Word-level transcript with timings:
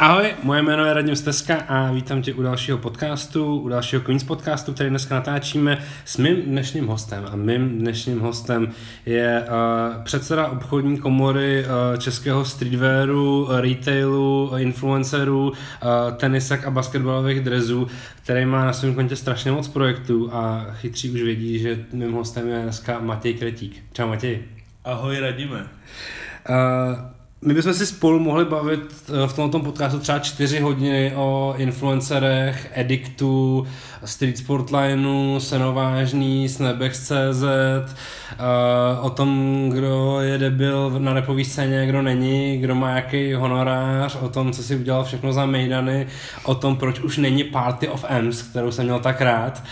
Ahoj, 0.00 0.34
moje 0.42 0.62
jméno 0.62 0.84
je 0.84 0.94
Radim 0.94 1.16
Steska 1.16 1.56
a 1.68 1.92
vítám 1.92 2.22
tě 2.22 2.34
u 2.34 2.42
dalšího 2.42 2.78
podcastu, 2.78 3.56
u 3.56 3.68
dalšího 3.68 4.02
Queens 4.02 4.24
podcastu, 4.24 4.72
který 4.72 4.90
dneska 4.90 5.14
natáčíme 5.14 5.78
s 6.04 6.16
mým 6.16 6.42
dnešním 6.42 6.86
hostem. 6.86 7.26
A 7.32 7.36
mým 7.36 7.78
dnešním 7.78 8.20
hostem 8.20 8.72
je 9.06 9.44
uh, 9.44 10.02
předseda 10.04 10.48
obchodní 10.48 10.98
komory 10.98 11.64
uh, 11.64 11.98
českého 11.98 12.44
streetwearu, 12.44 13.48
retailu, 13.50 14.52
influencerů, 14.56 15.48
uh, 15.48 15.56
tenisek 16.16 16.64
a 16.64 16.70
basketbalových 16.70 17.40
drezů, 17.40 17.86
který 18.22 18.46
má 18.46 18.64
na 18.64 18.72
svém 18.72 18.94
kontě 18.94 19.16
strašně 19.16 19.52
moc 19.52 19.68
projektů 19.68 20.30
a 20.32 20.66
chytří 20.72 21.10
už 21.10 21.22
vědí, 21.22 21.58
že 21.58 21.84
mým 21.92 22.12
hostem 22.12 22.48
je 22.48 22.62
dneska 22.62 22.98
Matěj 22.98 23.34
Kretík. 23.34 23.82
Čau 23.92 24.08
Matěj. 24.08 24.42
Ahoj 24.84 25.20
Radime. 25.20 25.66
Uh, 26.48 27.17
my 27.42 27.54
bychom 27.54 27.74
si 27.74 27.86
spolu 27.86 28.18
mohli 28.18 28.44
bavit 28.44 28.80
eh, 29.08 29.26
v 29.28 29.32
tomto 29.32 29.60
podcastu 29.60 29.98
třeba 29.98 30.18
čtyři 30.18 30.60
hodiny 30.60 31.12
o 31.16 31.54
influencerech, 31.56 32.70
Edictu, 32.74 33.66
Street 34.04 34.38
Sportlineu, 34.38 35.40
Senovážný, 35.40 36.48
Snebex.cz, 36.48 37.42
eh, 37.42 38.36
o 39.00 39.10
tom, 39.10 39.70
kdo 39.74 40.20
je 40.20 40.38
debil 40.38 40.90
na 40.98 41.12
repový 41.12 41.44
scéně, 41.44 41.86
kdo 41.86 42.02
není, 42.02 42.58
kdo 42.58 42.74
má 42.74 42.90
jaký 42.90 43.34
honorář, 43.34 44.16
o 44.20 44.28
tom, 44.28 44.52
co 44.52 44.62
si 44.62 44.76
udělal 44.76 45.04
všechno 45.04 45.32
za 45.32 45.46
mejdany, 45.46 46.06
o 46.44 46.54
tom, 46.54 46.76
proč 46.76 47.00
už 47.00 47.16
není 47.16 47.44
Party 47.44 47.88
of 47.88 48.04
M's, 48.10 48.42
kterou 48.42 48.72
jsem 48.72 48.84
měl 48.84 49.00
tak 49.00 49.20
rád, 49.20 49.62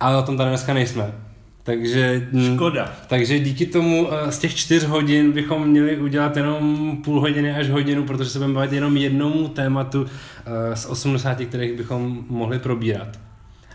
ale 0.00 0.16
o 0.16 0.22
tom 0.22 0.36
tady 0.36 0.50
dneska 0.50 0.74
nejsme. 0.74 1.31
Takže, 1.64 2.28
hm, 2.32 2.54
Škoda. 2.54 2.92
Takže 3.06 3.38
díky 3.38 3.66
tomu 3.66 4.08
eh, 4.12 4.32
z 4.32 4.38
těch 4.38 4.54
čtyř 4.54 4.84
hodin 4.84 5.32
bychom 5.32 5.68
měli 5.68 5.98
udělat 5.98 6.36
jenom 6.36 6.96
půl 7.04 7.20
hodiny 7.20 7.54
až 7.54 7.68
hodinu, 7.70 8.04
protože 8.04 8.30
se 8.30 8.38
budeme 8.38 8.54
bavit 8.54 8.72
jenom 8.72 8.96
jednomu 8.96 9.48
tématu 9.48 10.06
eh, 10.46 10.76
z 10.76 10.86
80, 10.86 11.38
kterých 11.44 11.76
bychom 11.76 12.24
mohli 12.28 12.58
probírat. 12.58 13.08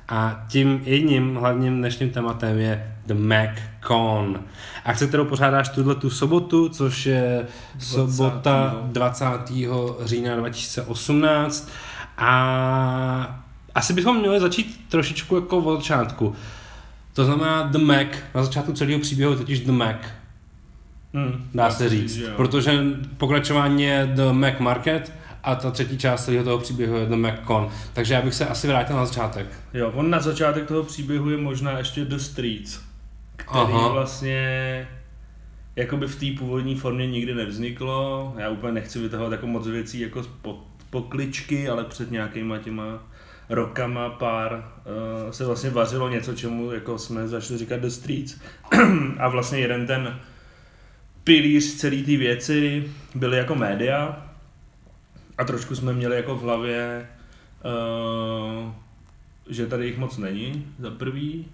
A 0.10 0.46
tím 0.50 0.82
jedním 0.84 1.36
hlavním 1.36 1.78
dnešním 1.78 2.10
tématem 2.10 2.60
je 2.60 2.96
The 3.06 3.14
Mac 3.14 3.50
Con. 3.88 4.40
Akce, 4.86 5.08
kterou 5.08 5.26
pořádáš 5.26 5.70
tuhle 5.70 5.96
tu 5.96 6.10
sobotu, 6.10 6.70
což 6.70 7.06
je 7.06 7.48
20. 7.74 7.94
sobota 7.94 8.82
20. 8.84 9.26
října 10.04 10.36
2018. 10.36 11.70
A 12.18 13.44
asi 13.76 13.94
bychom 13.94 14.20
měli 14.20 14.40
začít 14.40 14.86
trošičku 14.90 15.36
jako 15.36 15.58
od 15.58 15.76
začátku. 15.78 16.36
To 17.18 17.26
znamená 17.26 17.64
The 17.64 17.78
Mac, 17.78 18.08
na 18.36 18.44
začátku 18.44 18.74
celého 18.74 19.00
příběhu 19.00 19.32
je 19.32 19.38
totiž 19.38 19.60
The 19.60 19.72
Mac. 19.72 19.96
Hmm, 21.14 21.50
dá 21.54 21.72
se 21.72 21.90
říct, 21.90 22.14
říct 22.14 22.28
protože 22.36 22.84
pokračování 23.18 23.84
je 23.84 24.12
The 24.14 24.32
Mac 24.32 24.54
Market 24.60 25.14
a 25.44 25.56
ta 25.56 25.72
třetí 25.72 25.98
část 25.98 26.26
celého 26.26 26.44
toho 26.44 26.58
příběhu 26.58 26.96
je 26.96 27.06
The 27.06 27.16
Mac 27.16 27.34
Con. 27.48 27.70
Takže 27.94 28.14
já 28.14 28.22
bych 28.22 28.34
se 28.34 28.48
asi 28.48 28.68
vrátil 28.68 28.96
na 28.96 29.06
začátek. 29.06 29.48
Jo, 29.74 29.92
on 29.96 30.10
na 30.10 30.20
začátek 30.20 30.68
toho 30.68 30.84
příběhu 30.84 31.30
je 31.30 31.38
možná 31.38 31.78
ještě 31.78 32.06
The 32.06 32.18
Streets, 32.18 32.80
který 33.36 33.74
Aha. 33.74 33.88
vlastně 33.88 34.88
jakoby 35.76 36.08
v 36.08 36.20
té 36.20 36.40
původní 36.40 36.76
formě 36.76 37.08
nikdy 37.08 37.36
nevzniklo. 37.36 38.34
Já 38.38 38.50
úplně 38.50 38.74
nechci 38.74 39.00
vytahovat 39.00 39.32
jako 39.32 39.48
moc 39.48 39.68
věcí 39.68 40.00
jako 40.00 40.22
po, 40.42 40.60
pokličky, 40.90 41.70
ale 41.70 41.84
před 41.84 42.12
nějakýma 42.12 42.58
těma 42.58 43.04
rokama 43.50 44.10
pár 44.10 44.54
uh, 45.26 45.32
se 45.32 45.46
vlastně 45.46 45.70
vařilo 45.70 46.10
něco, 46.10 46.34
čemu 46.34 46.72
jako 46.72 46.98
jsme 46.98 47.28
začali 47.28 47.60
říkat 47.60 47.80
The 47.80 47.88
Streets. 47.88 48.38
a 49.20 49.28
vlastně 49.28 49.60
jeden 49.60 49.88
ten 49.88 50.20
pilíř 51.24 51.76
celé 51.76 51.98
té 51.98 52.18
věci 52.18 52.92
byly 53.16 53.38
jako 53.38 53.56
média 53.56 54.28
a 55.38 55.44
trošku 55.44 55.76
jsme 55.76 55.94
měli 55.94 56.16
jako 56.16 56.36
v 56.36 56.42
hlavě, 56.42 57.10
uh, 57.66 58.72
že 59.50 59.68
tady 59.68 59.86
jich 59.86 59.98
moc 59.98 60.18
není, 60.18 60.66
za 60.80 60.92
prvý. 60.92 61.46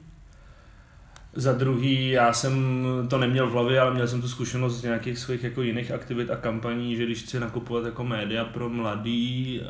Za 1.36 1.54
druhý, 1.54 2.10
já 2.10 2.34
jsem 2.34 2.86
to 3.10 3.18
neměl 3.18 3.48
v 3.48 3.52
hlavě, 3.52 3.80
ale 3.80 3.94
měl 3.94 4.08
jsem 4.08 4.22
tu 4.22 4.28
zkušenost 4.28 4.80
z 4.80 4.84
nějakých 4.84 5.20
svých 5.20 5.44
jako 5.44 5.62
jiných 5.62 5.92
aktivit 5.92 6.30
a 6.32 6.36
kampaní, 6.36 6.96
že 6.96 7.06
když 7.06 7.24
chci 7.24 7.40
nakupovat 7.40 7.86
jako 7.86 8.04
média 8.04 8.46
pro 8.46 8.70
mladý, 8.70 9.62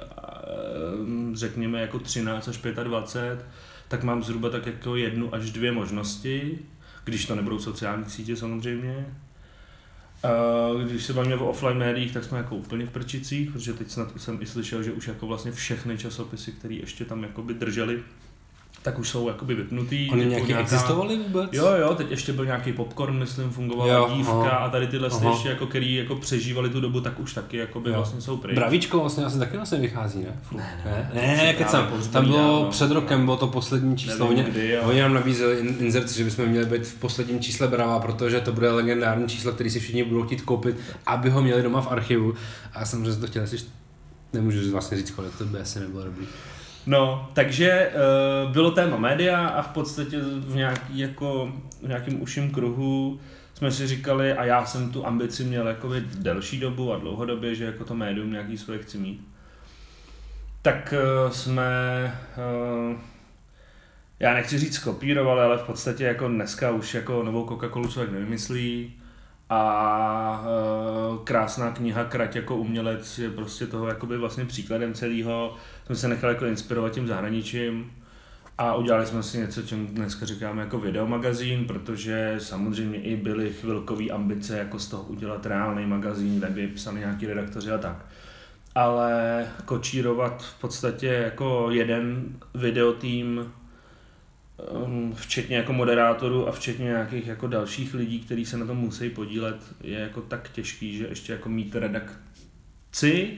řekněme 1.33 1.81
jako 1.81 1.99
13 1.99 2.47
až 2.47 2.57
25, 2.83 3.45
tak 3.87 4.03
mám 4.03 4.23
zhruba 4.23 4.49
tak 4.49 4.65
jako 4.65 4.95
jednu 4.95 5.35
až 5.35 5.51
dvě 5.51 5.71
možnosti, 5.71 6.59
když 7.03 7.25
to 7.25 7.35
nebudou 7.35 7.59
sociální 7.59 8.05
sítě 8.05 8.35
samozřejmě. 8.35 9.05
Když 10.85 11.03
se 11.03 11.13
bavíme 11.13 11.35
o 11.35 11.49
offline 11.49 11.77
médiích, 11.77 12.13
tak 12.13 12.23
jsme 12.23 12.37
jako 12.37 12.55
úplně 12.55 12.85
v 12.85 12.89
prčicích, 12.91 13.51
protože 13.51 13.73
teď 13.73 13.89
snad 13.89 14.13
jsem 14.17 14.41
i 14.41 14.45
slyšel, 14.45 14.83
že 14.83 14.91
už 14.91 15.07
jako 15.07 15.27
vlastně 15.27 15.51
všechny 15.51 15.97
časopisy, 15.97 16.51
které 16.51 16.75
ještě 16.75 17.05
tam 17.05 17.23
jakoby 17.23 17.53
drželi, 17.53 18.03
tak 18.83 18.99
už 18.99 19.09
jsou 19.09 19.27
jakoby 19.27 19.55
vypnutý. 19.55 20.09
Oni 20.11 20.25
nějaký 20.25 20.47
nějaká... 20.47 20.63
existovali 20.63 21.17
vůbec? 21.17 21.49
Jo, 21.51 21.67
jo, 21.79 21.95
teď 21.95 22.11
ještě 22.11 22.33
byl 22.33 22.45
nějaký 22.45 22.73
popcorn, 22.73 23.19
myslím, 23.19 23.49
fungovala 23.49 23.93
jo, 23.93 24.11
dívka 24.15 24.33
aha. 24.33 24.49
a 24.49 24.69
tady 24.69 24.87
tyhle 24.87 25.09
ještě 25.29 25.49
jako, 25.49 25.65
který 25.65 25.95
jako 25.95 26.15
přežívali 26.15 26.69
tu 26.69 26.81
dobu, 26.81 27.01
tak 27.01 27.19
už 27.19 27.33
taky 27.33 27.57
jakoby 27.57 27.89
jo. 27.89 27.95
vlastně 27.95 28.21
jsou 28.21 28.37
pryč. 28.37 28.55
Bravíčko 28.55 28.99
vlastně 28.99 29.25
asi 29.25 29.39
taky 29.39 29.57
vlastně 29.57 29.79
vychází, 29.79 30.19
ne? 30.19 30.39
Ne, 30.55 30.81
ne, 30.85 31.11
ne, 31.13 31.27
ne, 31.27 31.37
ne 31.37 31.53
kecam. 31.53 31.87
Tam 32.11 32.25
bylo 32.25 32.63
no. 32.63 32.69
před 32.69 32.91
rokem, 32.91 33.25
bylo 33.25 33.37
to 33.37 33.47
poslední 33.47 33.97
číslo. 33.97 34.29
Nevím, 34.29 34.51
kdy, 34.51 34.79
oni 34.79 35.01
nám 35.01 35.13
nabízeli 35.13 35.57
insert, 35.57 36.11
že 36.11 36.23
bychom 36.23 36.45
měli 36.45 36.65
být 36.65 36.87
v 36.87 36.95
posledním 36.95 37.39
čísle 37.39 37.67
Brava, 37.67 37.99
protože 37.99 38.41
to 38.41 38.51
bude 38.51 38.71
legendární 38.71 39.27
číslo, 39.27 39.51
který 39.51 39.69
si 39.69 39.79
všichni 39.79 40.03
budou 40.03 40.23
chtít 40.23 40.41
koupit, 40.41 40.75
aby 41.05 41.29
ho 41.29 41.41
měli 41.41 41.63
doma 41.63 41.81
v 41.81 41.91
archivu. 41.91 42.33
A 42.73 42.85
samozřejmě 42.85 43.21
to 43.21 43.27
chtěl 43.27 43.43
asi 43.43 43.57
nemůžu 44.33 44.71
vlastně 44.71 44.97
říct, 44.97 45.11
kolik 45.11 45.35
to 45.37 45.45
by 45.45 45.59
asi 45.59 45.79
nebylo 45.79 46.03
dobrý. 46.03 46.25
No, 46.85 47.29
takže 47.33 47.91
uh, 48.45 48.51
bylo 48.51 48.71
téma 48.71 48.97
média 48.97 49.47
a 49.47 49.61
v 49.61 49.67
podstatě 49.67 50.19
v, 50.19 50.55
nějaký, 50.55 50.99
jako, 50.99 51.53
v 51.81 51.87
nějakém 51.87 52.21
uším 52.21 52.51
kruhu 52.51 53.19
jsme 53.53 53.71
si 53.71 53.87
říkali, 53.87 54.33
a 54.33 54.45
já 54.45 54.65
jsem 54.65 54.91
tu 54.91 55.07
ambici 55.07 55.43
měl 55.43 55.67
jako 55.67 55.89
delší 56.15 56.59
dobu 56.59 56.93
a 56.93 56.97
dlouhodobě, 56.97 57.55
že 57.55 57.65
jako 57.65 57.85
to 57.85 57.95
médium 57.95 58.31
nějaký 58.31 58.57
svoje 58.57 58.79
chci 58.79 58.97
mít. 58.97 59.27
Tak 60.61 60.93
uh, 61.25 61.31
jsme, 61.31 61.63
uh, 62.89 62.97
já 64.19 64.33
nechci 64.33 64.59
říct 64.59 64.77
kopírovali, 64.77 65.41
ale 65.41 65.57
v 65.57 65.63
podstatě 65.63 66.03
jako 66.03 66.27
dneska 66.27 66.71
už 66.71 66.93
jako 66.93 67.23
novou 67.23 67.45
Coca-Colu 67.45 67.91
člověk 67.91 68.11
nevymyslí 68.11 68.93
a 69.53 70.45
uh, 71.11 71.23
krásná 71.23 71.71
kniha 71.71 72.03
Krať 72.03 72.35
jako 72.35 72.55
umělec 72.55 73.19
je 73.19 73.29
prostě 73.29 73.67
toho 73.67 73.87
jakoby 73.87 74.17
vlastně 74.17 74.45
příkladem 74.45 74.93
celého. 74.93 75.55
Jsme 75.85 75.95
se 75.95 76.07
nechali 76.07 76.33
jako 76.33 76.45
inspirovat 76.45 76.91
tím 76.91 77.07
zahraničím 77.07 77.91
a 78.57 78.75
udělali 78.75 79.05
jsme 79.05 79.23
si 79.23 79.37
něco, 79.37 79.61
čemu 79.61 79.87
dneska 79.87 80.25
říkáme 80.25 80.61
jako 80.61 80.79
videomagazín, 80.79 81.65
protože 81.65 82.35
samozřejmě 82.37 83.01
i 83.01 83.15
byly 83.15 83.49
chvilkové 83.49 84.09
ambice 84.09 84.57
jako 84.57 84.79
z 84.79 84.87
toho 84.87 85.03
udělat 85.03 85.45
reálný 85.45 85.85
magazín, 85.85 86.41
tak 86.41 86.51
by 86.51 86.67
psali 86.67 86.99
nějaký 86.99 87.25
redaktoři 87.25 87.71
a 87.71 87.77
tak. 87.77 88.05
Ale 88.75 89.45
kočírovat 89.65 90.43
v 90.43 90.61
podstatě 90.61 91.07
jako 91.07 91.67
jeden 91.71 92.23
videotým 92.53 93.53
včetně 95.13 95.57
jako 95.57 95.73
moderátorů 95.73 96.47
a 96.47 96.51
včetně 96.51 96.85
nějakých 96.85 97.27
jako 97.27 97.47
dalších 97.47 97.93
lidí, 97.93 98.19
kteří 98.19 98.45
se 98.45 98.57
na 98.57 98.65
tom 98.65 98.77
musí 98.77 99.09
podílet, 99.09 99.55
je 99.81 99.99
jako 99.99 100.21
tak 100.21 100.49
těžký, 100.49 100.97
že 100.97 101.07
ještě 101.07 101.33
jako 101.33 101.49
mít 101.49 101.75
redakci 101.75 103.37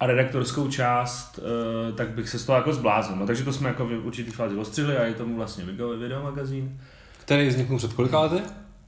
a 0.00 0.06
redaktorskou 0.06 0.70
část, 0.70 1.38
uh, 1.38 1.96
tak 1.96 2.08
bych 2.08 2.28
se 2.28 2.38
z 2.38 2.44
toho 2.44 2.56
jako 2.56 2.72
zbláznil. 2.72 3.18
No, 3.18 3.26
takže 3.26 3.44
to 3.44 3.52
jsme 3.52 3.68
jako 3.68 3.86
v 3.86 4.06
určitý 4.06 4.30
fázi 4.30 4.56
ostřihli 4.56 4.96
a 4.96 5.04
je 5.04 5.14
tomu 5.14 5.36
vlastně 5.36 5.64
video, 5.64 5.88
video 5.88 6.22
magazín. 6.22 6.80
Který 7.20 7.48
vznikl 7.48 7.76
před 7.76 7.92
kolika 7.92 8.20
lety? 8.20 8.42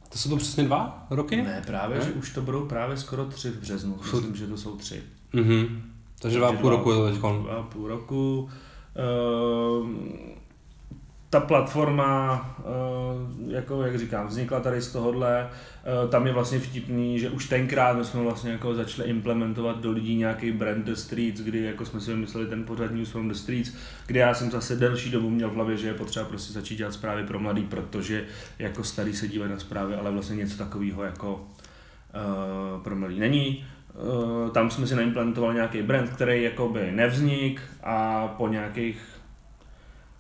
To 0.09 0.19
jsou 0.19 0.31
to 0.31 0.37
přesně 0.37 0.65
dva 0.65 1.07
roky? 1.11 1.43
Ne, 1.43 1.63
právě, 1.67 1.99
ne? 1.99 2.05
že 2.05 2.13
už 2.13 2.31
to 2.31 2.43
budou 2.43 2.67
právě 2.67 2.97
skoro 2.97 3.25
tři 3.25 3.51
v 3.51 3.61
březnu. 3.61 3.99
Myslím, 4.03 4.37
že 4.37 4.47
to 4.47 4.57
jsou 4.57 4.77
tři. 4.77 5.03
Mhm. 5.33 5.83
Takže 6.19 6.39
dva 6.39 6.53
půl 6.53 6.71
roku 6.71 6.91
je 6.91 6.97
to 6.97 7.07
teď. 7.07 7.19
Dva 7.19 7.63
půl 7.63 7.89
roku. 7.89 8.51
Uh, 9.81 9.89
ta 11.33 11.41
platforma, 11.41 12.47
eh, 12.59 13.53
jako 13.53 13.83
jak 13.83 13.99
říkám, 13.99 14.27
vznikla 14.27 14.61
tady 14.61 14.83
z 14.83 14.93
tohohle, 14.93 15.49
eh, 15.49 16.09
tam 16.09 16.27
je 16.27 16.33
vlastně 16.33 16.59
vtipný, 16.59 17.19
že 17.19 17.31
už 17.31 17.49
tenkrát 17.49 18.05
jsme 18.07 18.23
vlastně 18.23 18.53
jako 18.53 18.75
začali 18.75 19.09
implementovat 19.09 19.81
do 19.81 19.91
lidí 19.91 20.17
nějaký 20.17 20.53
brand 20.53 20.85
The 20.85 20.93
Streets, 20.93 21.41
kdy 21.41 21.63
jako 21.63 21.85
jsme 21.85 22.01
si 22.01 22.11
vymysleli 22.11 22.47
ten 22.47 22.65
pořad 22.65 22.91
News 22.91 23.11
from 23.11 23.29
the 23.29 23.35
Streets, 23.35 23.73
kde 24.07 24.21
já 24.21 24.35
jsem 24.35 24.51
zase 24.51 24.77
delší 24.77 25.11
dobu 25.11 25.31
měl 25.31 25.51
v 25.51 25.55
hlavě, 25.55 25.77
že 25.77 25.87
je 25.87 25.95
potřeba 25.95 26.27
prostě 26.27 26.53
začít 26.53 26.77
dělat 26.77 26.93
zprávy 26.93 27.25
pro 27.25 27.39
mladý, 27.39 27.63
protože 27.63 28.25
jako 28.59 28.85
starý 28.85 29.17
se 29.17 29.29
dívají 29.29 29.51
na 29.51 29.59
zprávy, 29.59 29.95
ale 29.95 30.11
vlastně 30.11 30.37
něco 30.37 30.59
takového 30.59 31.05
jako 31.05 31.35
uh, 31.35 32.83
pro 32.83 32.97
mladý 32.97 33.21
není. 33.21 33.67
Tam 34.53 34.71
jsme 34.71 34.87
si 34.87 34.97
naimplementovali 34.97 35.55
nějaký 35.55 35.83
brand, 35.83 36.11
který 36.11 36.43
jakoby 36.43 36.93
nevznik 36.93 37.61
a 37.83 38.29
po 38.29 38.49
nějakých 38.49 39.12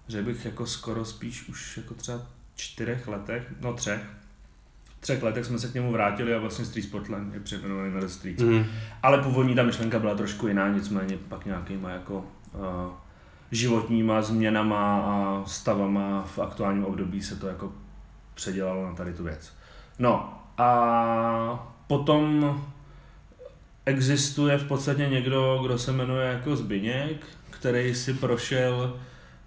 že 0.08 0.22
bych 0.22 0.44
jako 0.44 0.66
skoro 0.66 1.04
spíš 1.04 1.49
už 1.49 1.76
jako 1.76 1.94
třeba 1.94 2.22
čtyřech 2.56 3.08
letech, 3.08 3.52
no 3.60 3.72
třech, 3.72 4.00
třech 5.00 5.22
letech 5.22 5.44
jsme 5.44 5.58
se 5.58 5.69
k 5.69 5.75
němu 5.75 5.93
vrátili 5.93 6.34
a 6.34 6.38
vlastně 6.38 6.64
Street 6.64 6.84
Sportland 6.84 7.34
je 7.34 7.40
přejmenovaný 7.40 7.94
na 7.94 8.08
Street. 8.08 8.40
Mm. 8.40 8.64
Ale 9.02 9.19
původní 9.19 9.54
ta 9.54 9.62
myšlenka 9.62 9.99
byla 9.99 10.14
trošku 10.14 10.49
jiná, 10.49 10.69
nicméně 10.69 11.19
pak 11.28 11.46
nějakýma 11.46 11.90
jako 11.90 12.19
uh, 12.19 12.93
životníma 13.50 14.22
změnama 14.22 15.02
a 15.02 15.44
stavama 15.46 16.22
v 16.22 16.38
aktuálním 16.38 16.84
období 16.84 17.22
se 17.22 17.37
to 17.37 17.46
jako 17.46 17.72
předělalo 18.34 18.87
na 18.87 18.94
tady 18.94 19.12
tu 19.12 19.25
věc. 19.25 19.52
No 19.98 20.43
a 20.58 21.75
potom 21.87 22.56
existuje 23.87 24.58
v 24.58 24.69
podstatě 24.69 25.08
někdo, 25.08 25.60
kdo 25.64 25.78
se 25.78 25.93
jmenuje 25.93 26.26
jako 26.26 26.56
Zbyněk, 26.56 27.26
který 27.50 27.94
si 27.94 28.14
prošel 28.14 29.00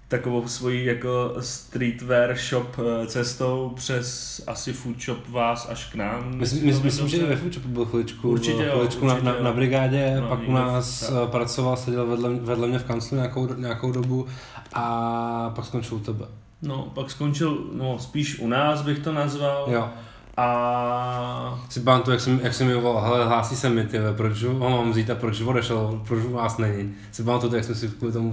takovou 0.07 0.47
svoji 0.47 0.85
jako 0.85 1.35
streetwear 1.39 2.35
shop 2.37 2.67
eh, 2.79 3.07
cestou 3.07 3.71
přes 3.75 4.41
asi 4.47 4.73
food 4.73 5.01
shop 5.01 5.29
vás 5.29 5.67
až 5.69 5.85
k 5.85 5.95
nám. 5.95 6.37
Myslím, 6.37 6.65
myslím, 6.65 6.85
myslím 6.85 7.07
že 7.07 7.17
i 7.17 7.23
ve 7.25 7.35
Foodshopu 7.35 7.67
byl 7.67 7.85
chviličku, 7.85 8.29
Určitě 8.29 8.63
jo, 8.63 8.71
chviličku 8.71 9.05
určitě 9.05 9.23
na, 9.25 9.33
na, 9.33 9.39
na, 9.43 9.53
brigádě, 9.53 10.17
No, 10.21 10.27
pak 10.27 10.39
u 10.47 10.51
nás 10.51 10.99
tak. 10.99 11.09
tak. 11.09 11.29
pracoval, 11.29 11.77
seděl 11.77 12.07
vedle, 12.07 12.29
vedle 12.33 12.67
mě 12.67 12.79
v 12.79 12.83
kanclu 12.83 13.15
nějakou, 13.17 13.53
nějakou 13.53 13.91
dobu 13.91 14.27
a 14.73 15.51
pak 15.55 15.65
skončil 15.65 15.97
u 15.97 15.99
tebe. 15.99 16.25
No, 16.61 16.91
pak 16.93 17.11
skončil, 17.11 17.57
no 17.73 17.99
spíš 17.99 18.39
u 18.39 18.47
nás 18.47 18.81
bych 18.81 18.99
to 18.99 19.13
nazval. 19.13 19.67
Jo. 19.71 19.89
A 20.37 21.59
Si 21.69 21.79
pamatuju, 21.79 22.11
jak 22.13 22.21
jsem, 22.21 22.39
jak 22.43 22.53
jsem 22.53 22.67
mi 22.67 22.73
volal, 22.75 23.03
hele, 23.03 23.25
hlásí 23.27 23.55
se 23.55 23.69
mi, 23.69 23.83
ty, 23.83 23.97
proč 24.17 24.43
ho 24.43 24.69
mám 24.69 24.91
vzít 24.91 25.09
a 25.09 25.15
proč 25.15 25.41
odešel, 25.41 26.01
proč 26.07 26.23
u 26.23 26.31
vás 26.33 26.57
není. 26.57 26.93
Si 27.11 27.23
pamatuju, 27.23 27.55
jak 27.55 27.63
jsme 27.63 27.75
si 27.75 27.87
kvůli 27.89 28.13
tomu 28.13 28.31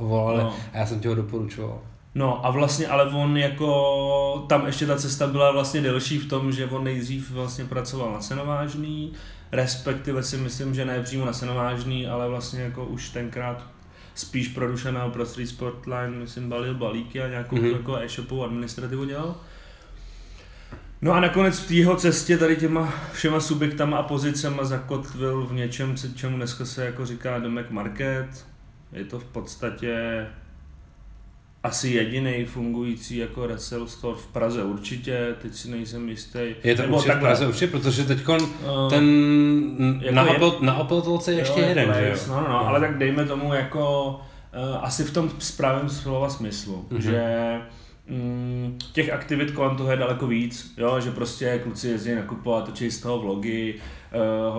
volali 0.00 0.42
No. 0.42 0.54
a 0.72 0.78
já 0.78 0.86
jsem 0.86 1.00
ti 1.00 1.08
ho 1.08 1.14
doporučoval. 1.14 1.78
No 2.14 2.46
a 2.46 2.50
vlastně, 2.50 2.86
ale 2.88 3.04
on 3.10 3.36
jako, 3.36 4.44
tam 4.48 4.66
ještě 4.66 4.86
ta 4.86 4.96
cesta 4.96 5.26
byla 5.26 5.52
vlastně 5.52 5.80
delší 5.80 6.18
v 6.18 6.28
tom, 6.28 6.52
že 6.52 6.66
on 6.66 6.84
nejdřív 6.84 7.30
vlastně 7.30 7.64
pracoval 7.64 8.12
na 8.12 8.20
Senovážný, 8.20 9.12
respektive 9.52 10.22
si 10.22 10.36
myslím, 10.36 10.74
že 10.74 10.84
ne 10.84 11.02
přímo 11.02 11.24
na 11.26 11.32
Senovážný, 11.32 12.06
ale 12.06 12.28
vlastně 12.28 12.60
jako 12.62 12.84
už 12.84 13.08
tenkrát 13.08 13.62
spíš 14.14 14.48
pro 14.48 14.68
Dušana 14.68 15.08
pro 15.08 15.26
Street 15.26 15.48
Sportline, 15.48 16.08
myslím, 16.10 16.48
balil 16.48 16.74
balíky 16.74 17.22
a 17.22 17.28
nějakou 17.28 17.56
Mhm. 17.56 17.64
mm-hmm. 17.64 17.76
jako 17.76 17.96
e-shopovou 17.96 18.44
administrativu 18.44 19.04
dělal. 19.04 19.34
No 21.04 21.12
a 21.12 21.20
nakonec 21.20 21.58
v 21.58 21.68
té 21.68 21.74
jeho 21.74 21.96
cestě 21.96 22.38
tady 22.38 22.56
těma 22.56 22.94
všema 23.12 23.40
subjektama 23.40 23.96
a 23.96 24.02
pozicema 24.02 24.64
zakotvil 24.64 25.46
v 25.46 25.52
něčem, 25.52 25.94
čemu 26.14 26.36
dneska 26.36 26.64
se 26.64 26.84
jako 26.84 27.06
říká 27.06 27.38
Domek 27.38 27.70
Market. 27.70 28.46
Je 28.92 29.04
to 29.04 29.18
v 29.18 29.24
podstatě 29.24 30.26
asi 31.62 31.88
jediný 31.88 32.44
fungující 32.44 33.16
jako 33.16 33.46
resell 33.46 33.86
store 33.86 34.18
v 34.18 34.26
Praze 34.26 34.62
určitě, 34.64 35.34
teď 35.42 35.54
si 35.54 35.70
nejsem 35.70 36.08
jistý. 36.08 36.38
Je 36.64 36.74
to 36.74 36.82
Nebo 36.82 36.96
určitě 36.96 37.14
v 37.14 37.20
Praze, 37.20 37.46
určitě, 37.46 37.66
protože 37.66 38.04
teď 38.04 38.18
eh, 38.34 38.36
ten 38.90 39.04
jako 40.00 40.14
na, 40.14 40.22
je- 40.24 40.30
Opel, 40.30 40.56
na 40.60 40.74
Opeltolce 40.76 41.32
je 41.32 41.38
ještě 41.38 41.60
jo, 41.60 41.68
jeden, 41.68 41.84
place, 41.84 42.00
že 42.00 42.08
jo? 42.08 42.16
No, 42.28 42.34
no, 42.40 42.48
no, 42.48 42.68
ale 42.68 42.80
tak 42.80 42.98
dejme 42.98 43.24
tomu 43.26 43.54
jako 43.54 44.08
uh, 44.10 44.84
asi 44.84 45.04
v 45.04 45.10
tom 45.12 45.30
správném 45.38 45.88
slova 45.88 46.28
smyslu, 46.30 46.86
Mhm. 46.90 46.98
mm-hmm. 47.00 47.02
že 47.02 47.60
mm, 48.08 48.78
těch 48.92 49.12
aktivit 49.12 49.50
kolem 49.50 49.76
toho 49.76 49.90
je 49.90 49.96
daleko 49.96 50.26
víc, 50.26 50.74
jo, 50.78 51.00
že 51.00 51.10
prostě 51.10 51.60
kluci 51.62 51.88
jezdí 51.88 52.14
nakupovat, 52.14 52.64
točí 52.64 52.90
z 52.90 53.00
toho 53.00 53.18
vlogy, 53.18 53.74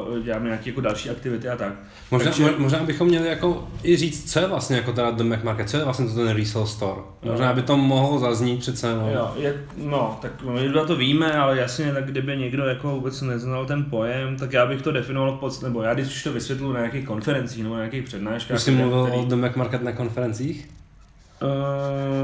uh, 0.09 0.19
děláme 0.19 0.45
nějaké 0.45 0.69
jako 0.69 0.81
další 0.81 1.09
aktivity 1.09 1.49
a 1.49 1.55
tak. 1.55 1.73
Možná, 2.11 2.31
Takže- 2.31 2.53
možná 2.57 2.79
bychom 2.79 3.07
měli 3.07 3.27
jako 3.29 3.67
i 3.83 3.95
říct, 3.97 4.31
co 4.31 4.39
je 4.39 4.47
vlastně 4.47 4.75
jako 4.75 4.93
teda 4.93 5.11
Domek 5.11 5.43
Market, 5.43 5.69
co 5.69 5.77
je 5.77 5.83
vlastně 5.83 6.05
to 6.07 6.13
ten 6.15 6.27
resale 6.29 6.67
store. 6.67 6.91
Jo. 7.23 7.31
Možná 7.31 7.53
by 7.53 7.61
to 7.61 7.77
mohlo 7.77 8.19
zaznít 8.19 8.59
přece 8.59 8.87
jenom. 8.87 9.09
Jo, 9.09 9.31
je, 9.37 9.63
no, 9.77 10.17
tak 10.21 10.31
my 10.43 10.69
dva 10.69 10.85
to 10.85 10.95
víme, 10.95 11.33
ale 11.33 11.57
jasně, 11.57 11.93
tak 11.93 12.05
kdyby 12.05 12.37
někdo 12.37 12.65
jako 12.65 12.89
vůbec 12.89 13.21
neznal 13.21 13.65
ten 13.65 13.85
pojem, 13.85 14.37
tak 14.37 14.53
já 14.53 14.65
bych 14.65 14.81
to 14.81 14.91
definoval 14.91 15.37
v 15.37 15.39
podstatě, 15.39 15.65
nebo 15.67 15.81
já 15.81 15.93
když 15.93 16.23
to 16.23 16.33
vysvětlu 16.33 16.71
na 16.73 16.79
nějakých 16.79 17.05
konferencích 17.05 17.63
nebo 17.63 17.75
na 17.75 17.79
nějakých 17.81 18.03
přednáškách. 18.03 18.55
Už 18.57 18.63
jsi 18.63 18.71
mluvil 18.71 19.05
který- 19.07 19.21
o 19.21 19.25
Domek 19.25 19.55
Market 19.55 19.83
na 19.83 19.91
konferencích? 19.91 20.69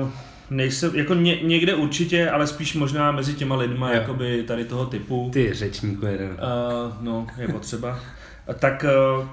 Uh, 0.01 0.09
nejsem, 0.51 0.95
jako 0.95 1.13
ně, 1.13 1.39
někde 1.43 1.75
určitě, 1.75 2.29
ale 2.29 2.47
spíš 2.47 2.73
možná 2.73 3.11
mezi 3.11 3.33
těma 3.33 3.55
lidma, 3.55 3.89
Jo. 3.89 3.95
jakoby 3.95 4.43
tady 4.43 4.65
toho 4.65 4.85
typu. 4.85 5.29
Ty 5.33 5.53
řečníku 5.53 6.05
jeden. 6.05 6.29
Uh, 6.29 6.93
no, 7.01 7.27
je 7.37 7.47
potřeba. 7.47 7.99
A 8.47 8.53
tak 8.53 8.85
uh, 9.19 9.27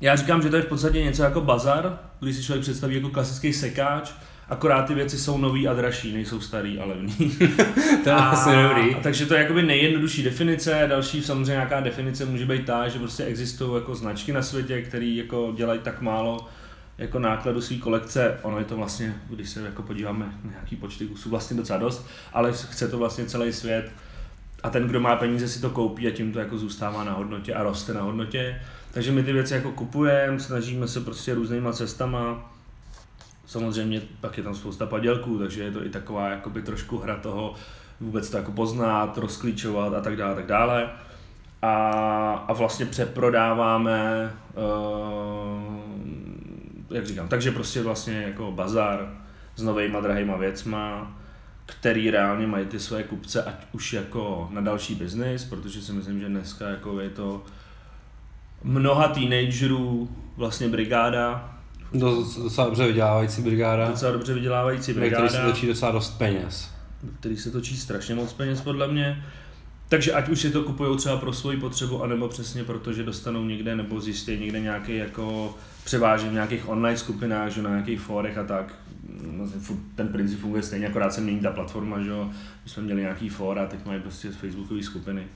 já 0.00 0.16
říkám, 0.16 0.42
že 0.42 0.50
to 0.50 0.56
je 0.56 0.62
v 0.62 0.66
podstatě 0.66 1.02
něco 1.02 1.22
jako 1.22 1.40
bazar, 1.40 1.98
když 2.20 2.36
si 2.36 2.44
člověk 2.44 2.62
představí 2.62 2.94
jako 2.94 3.08
klasický 3.08 3.52
sekáč, 3.52 4.10
akorát 4.48 4.82
ty 4.82 4.94
věci 4.94 5.18
jsou 5.18 5.38
nový 5.38 5.68
a 5.68 5.74
dražší, 5.74 6.12
nejsou 6.12 6.40
starý 6.40 6.78
a 6.78 6.84
levný. 6.84 7.16
To 8.04 8.10
je 8.10 8.16
asi 8.16 8.50
dobrý. 8.50 8.94
A, 8.94 9.00
takže 9.02 9.26
to 9.26 9.34
je 9.34 9.40
jakoby 9.40 9.62
nejjednodušší 9.62 10.22
definice, 10.22 10.84
další 10.88 11.22
samozřejmě 11.22 11.50
nějaká 11.50 11.80
definice 11.80 12.24
může 12.24 12.46
být 12.46 12.66
ta, 12.66 12.88
že 12.88 12.98
prostě 12.98 13.24
existují 13.24 13.74
jako 13.74 13.94
značky 13.94 14.32
na 14.32 14.42
světě, 14.42 14.82
které 14.82 15.06
jako 15.06 15.52
dělají 15.56 15.80
tak 15.80 16.00
málo 16.00 16.48
jako 16.98 17.18
nákladu 17.18 17.60
své 17.60 17.76
kolekce, 17.76 18.38
ono 18.42 18.58
je 18.58 18.64
to 18.64 18.76
vlastně, 18.76 19.14
když 19.30 19.50
se 19.50 19.60
jako 19.60 19.82
podíváme 19.82 20.24
na 20.44 20.50
nějaký 20.50 20.76
počty 20.76 21.06
kusů, 21.06 21.30
vlastně 21.30 21.56
docela 21.56 21.78
dost, 21.78 22.06
ale 22.32 22.52
chce 22.52 22.88
to 22.88 22.98
vlastně 22.98 23.24
celý 23.24 23.52
svět 23.52 23.92
a 24.62 24.70
ten, 24.70 24.88
kdo 24.88 25.00
má 25.00 25.16
peníze, 25.16 25.48
si 25.48 25.60
to 25.60 25.70
koupí 25.70 26.08
a 26.08 26.10
tím 26.10 26.32
to 26.32 26.38
jako 26.38 26.58
zůstává 26.58 27.04
na 27.04 27.12
hodnotě 27.12 27.54
a 27.54 27.62
roste 27.62 27.94
na 27.94 28.02
hodnotě. 28.02 28.60
Takže 28.92 29.12
my 29.12 29.22
ty 29.22 29.32
věci 29.32 29.54
jako 29.54 29.72
kupujeme, 29.72 30.40
snažíme 30.40 30.88
se 30.88 31.00
prostě 31.00 31.34
různýma 31.34 31.72
cestama. 31.72 32.52
Samozřejmě 33.46 34.02
pak 34.20 34.36
je 34.36 34.42
tam 34.42 34.54
spousta 34.54 34.86
padělků, 34.86 35.38
takže 35.38 35.62
je 35.62 35.70
to 35.70 35.86
i 35.86 35.88
taková 35.88 36.28
jakoby 36.28 36.62
trošku 36.62 36.98
hra 36.98 37.16
toho 37.16 37.54
vůbec 38.00 38.30
to 38.30 38.36
jako 38.36 38.52
poznat, 38.52 39.18
rozklíčovat 39.18 39.94
a 39.94 40.00
tak 40.00 40.16
dále, 40.16 40.34
tak 40.34 40.46
dále. 40.46 40.90
A, 41.62 41.90
a 42.48 42.52
vlastně 42.52 42.86
přeprodáváme, 42.86 44.32
uh, 44.54 45.83
jak 46.94 47.06
říkám, 47.06 47.28
takže 47.28 47.50
prostě 47.50 47.82
vlastně 47.82 48.14
jako 48.14 48.52
bazar 48.52 49.14
s 49.56 49.62
novejma 49.62 50.00
drahýma 50.00 50.36
věcma, 50.36 51.16
který 51.66 52.10
reálně 52.10 52.46
mají 52.46 52.66
ty 52.66 52.80
své 52.80 53.02
kupce, 53.02 53.42
ať 53.42 53.54
už 53.72 53.92
jako 53.92 54.48
na 54.52 54.60
další 54.60 54.94
biznis, 54.94 55.44
protože 55.44 55.82
si 55.82 55.92
myslím, 55.92 56.20
že 56.20 56.28
dneska 56.28 56.68
jako 56.68 57.00
je 57.00 57.10
to 57.10 57.44
mnoha 58.62 59.08
teenagerů, 59.08 60.08
vlastně 60.36 60.68
brigáda, 60.68 61.50
Dost, 61.94 62.38
docela 62.38 62.66
dobře 62.66 62.86
vydělávající 62.86 63.42
brigáda, 63.42 63.90
docela 63.90 64.12
dobře 64.12 64.34
vydělávající 64.34 64.92
ve 64.92 65.10
který 65.10 65.28
se 65.28 65.34
brigáda, 65.36 65.52
točí 65.52 65.66
docela 65.66 65.92
dost 65.92 66.18
peněz. 66.18 66.70
který 67.20 67.36
se 67.36 67.50
točí 67.50 67.76
strašně 67.76 68.14
moc 68.14 68.32
peněz 68.32 68.60
podle 68.60 68.88
mě. 68.88 69.24
Takže 69.88 70.12
ať 70.12 70.28
už 70.28 70.40
si 70.40 70.50
to 70.50 70.62
kupují 70.62 70.96
třeba 70.96 71.16
pro 71.16 71.32
svoji 71.32 71.56
potřebu, 71.60 72.02
anebo 72.02 72.28
přesně 72.28 72.64
proto, 72.64 72.92
že 72.92 73.02
dostanou 73.02 73.44
někde 73.44 73.76
nebo 73.76 74.00
zjistí 74.00 74.38
někde 74.38 74.60
nějaký 74.60 74.96
jako 74.96 75.54
převážně 75.84 76.30
v 76.30 76.32
nějakých 76.32 76.68
online 76.68 76.98
skupinách, 76.98 77.52
že 77.52 77.62
na 77.62 77.70
nějakých 77.70 78.00
fórech 78.00 78.38
a 78.38 78.44
tak. 78.44 78.74
Vlastně 79.36 79.60
furt 79.60 79.78
ten 79.94 80.08
princip 80.08 80.40
funguje 80.40 80.62
stejně, 80.62 80.88
akorát 80.88 81.14
se 81.14 81.20
mění 81.20 81.40
ta 81.40 81.50
platforma, 81.50 82.00
že 82.00 82.10
jo. 82.10 82.30
My 82.64 82.70
jsme 82.70 82.82
měli 82.82 83.00
nějaký 83.00 83.28
fóra, 83.28 83.62
a 83.62 83.66
teď 83.66 83.86
mají 83.86 84.00
prostě 84.00 84.30
facebookové 84.30 84.82
skupiny. 84.82 85.26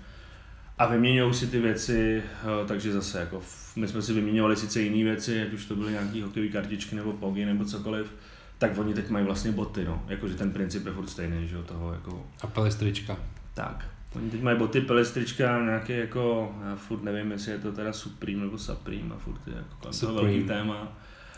A 0.78 0.87
vyměňují 0.87 1.35
si 1.35 1.47
ty 1.47 1.61
věci, 1.61 2.23
eh, 2.23 2.67
takže 2.69 2.93
zase 2.93 3.21
jako 3.21 3.43
my 3.76 3.88
jsme 3.88 4.02
si 4.02 4.12
vyměňovali 4.12 4.57
sice 4.57 4.81
jiné 4.81 5.05
věci, 5.05 5.43
ať 5.43 5.52
už 5.52 5.64
to 5.64 5.76
byly 5.76 5.93
nějaké 5.93 6.23
hokejové 6.23 6.52
kartičky 6.52 6.97
nebo 6.97 7.12
pogy 7.12 7.45
nebo 7.45 7.64
cokoliv, 7.64 8.14
tak 8.59 8.78
oni 8.78 8.95
teď 8.95 9.11
mají 9.11 9.25
vlastně 9.25 9.52
boty, 9.52 9.85
no. 9.85 10.02
Jakože 10.09 10.35
ten 10.35 10.50
princip 10.50 10.87
je 10.87 10.93
furt 10.93 11.07
stejný, 11.09 11.49
že 11.49 11.57
jo, 11.57 11.62
toho 11.62 11.93
jako 11.93 12.26
A 12.40 12.47
pelistrička. 12.47 13.17
tak. 13.55 13.98
Oni 14.17 14.31
teď 14.31 14.43
mají 14.43 14.59
boty, 14.59 14.81
pelistrička, 14.81 15.65
nějaké 15.65 15.97
jako, 15.97 16.55
já 16.69 16.77
furt 16.77 17.03
nevím, 17.03 17.33
jestli 17.33 17.53
je 17.53 17.59
to 17.59 17.73
teda 17.73 17.93
Supreme 17.93 18.41
nebo 18.41 18.59
Supreme 18.59 19.15
a 19.15 19.19
furt 19.19 19.41
je 19.47 19.55
jako 19.57 19.75
toho 19.81 19.93
Supreme. 19.93 20.23
velký 20.23 20.45
téma. 20.45 20.88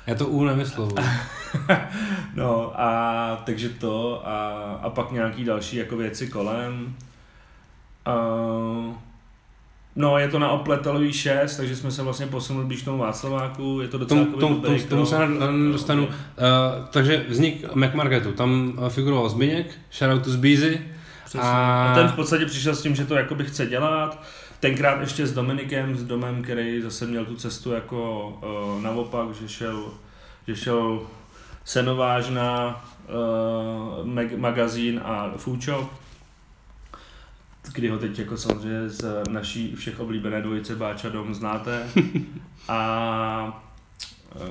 Já 0.07 0.15
to 0.15 0.27
U 0.27 0.45
nevyslovuji. 0.45 0.97
no 2.35 2.81
a 2.81 3.43
takže 3.47 3.69
to 3.69 4.23
a, 4.29 4.51
a 4.83 4.91
pak 4.91 5.13
nějaký 5.13 5.45
další 5.45 5.77
jako 5.77 5.97
věci 5.97 6.27
kolem. 6.27 6.95
A, 8.05 8.15
no 9.97 10.19
je 10.19 10.29
to 10.29 10.39
na 10.39 10.51
Opletalový 10.51 11.13
6, 11.13 11.57
takže 11.57 11.77
jsme 11.77 11.91
se 11.91 12.03
vlastně 12.03 12.27
posunuli 12.27 12.67
blíž 12.67 12.83
tomu 12.83 12.99
Václaváku, 12.99 13.79
je 13.83 13.89
to 13.89 13.99
docela 13.99 14.21
Tomu, 14.21 14.31
jako 14.31 14.41
tomu, 14.41 14.61
dobrý 14.61 14.85
tomu, 14.85 15.07
se 15.07 15.17
dostanu. 15.73 16.07
Uh, 16.07 16.13
takže 16.91 17.25
vznik 17.29 17.75
McMarketu, 17.75 18.33
tam 18.33 18.73
uh, 18.79 18.89
figuroval 18.89 19.29
Zbyněk, 19.29 19.79
shoutoutu 19.93 20.33
z 20.33 20.37
Bízy. 20.37 20.81
Přesně. 21.31 21.49
A- 21.49 21.91
A 21.91 21.95
ten 21.95 22.09
v 22.09 22.15
podstatě 22.15 22.47
přišel 22.47 22.75
s 22.75 22.83
tím, 22.83 22.95
že 22.97 23.05
to 23.07 23.15
jakoby 23.15 23.45
chce 23.45 23.67
dělat. 23.67 24.23
Tenkrát 24.61 25.01
ještě 25.01 25.27
s 25.27 25.33
Dominikem, 25.33 25.97
s 25.97 26.05
Domem, 26.05 26.43
který 26.43 26.83
zase 26.83 27.07
měl 27.07 27.25
tu 27.25 27.37
cestu 27.37 27.73
jako 27.73 28.29
uh, 28.77 28.83
naopak, 28.83 29.35
že 29.35 29.49
šel, 29.49 29.93
že 30.47 30.57
šel 30.57 31.03
Senovážna, 31.65 32.85
uh, 33.09 34.07
mag- 34.07 34.39
magazín 34.39 35.01
a 35.05 35.33
Shop, 35.61 35.91
kdy 37.75 37.89
ho 37.89 37.99
teď 37.99 38.19
jako 38.19 38.37
samozřejmě 38.37 38.89
z 38.89 39.23
naší 39.29 39.77
všech 39.77 40.01
oblíbené 40.01 40.43
dvojice 40.43 40.77
Báča 40.77 41.09
Dom 41.09 41.35
znáte. 41.35 41.87
A 42.69 43.63
uh, 44.35 44.43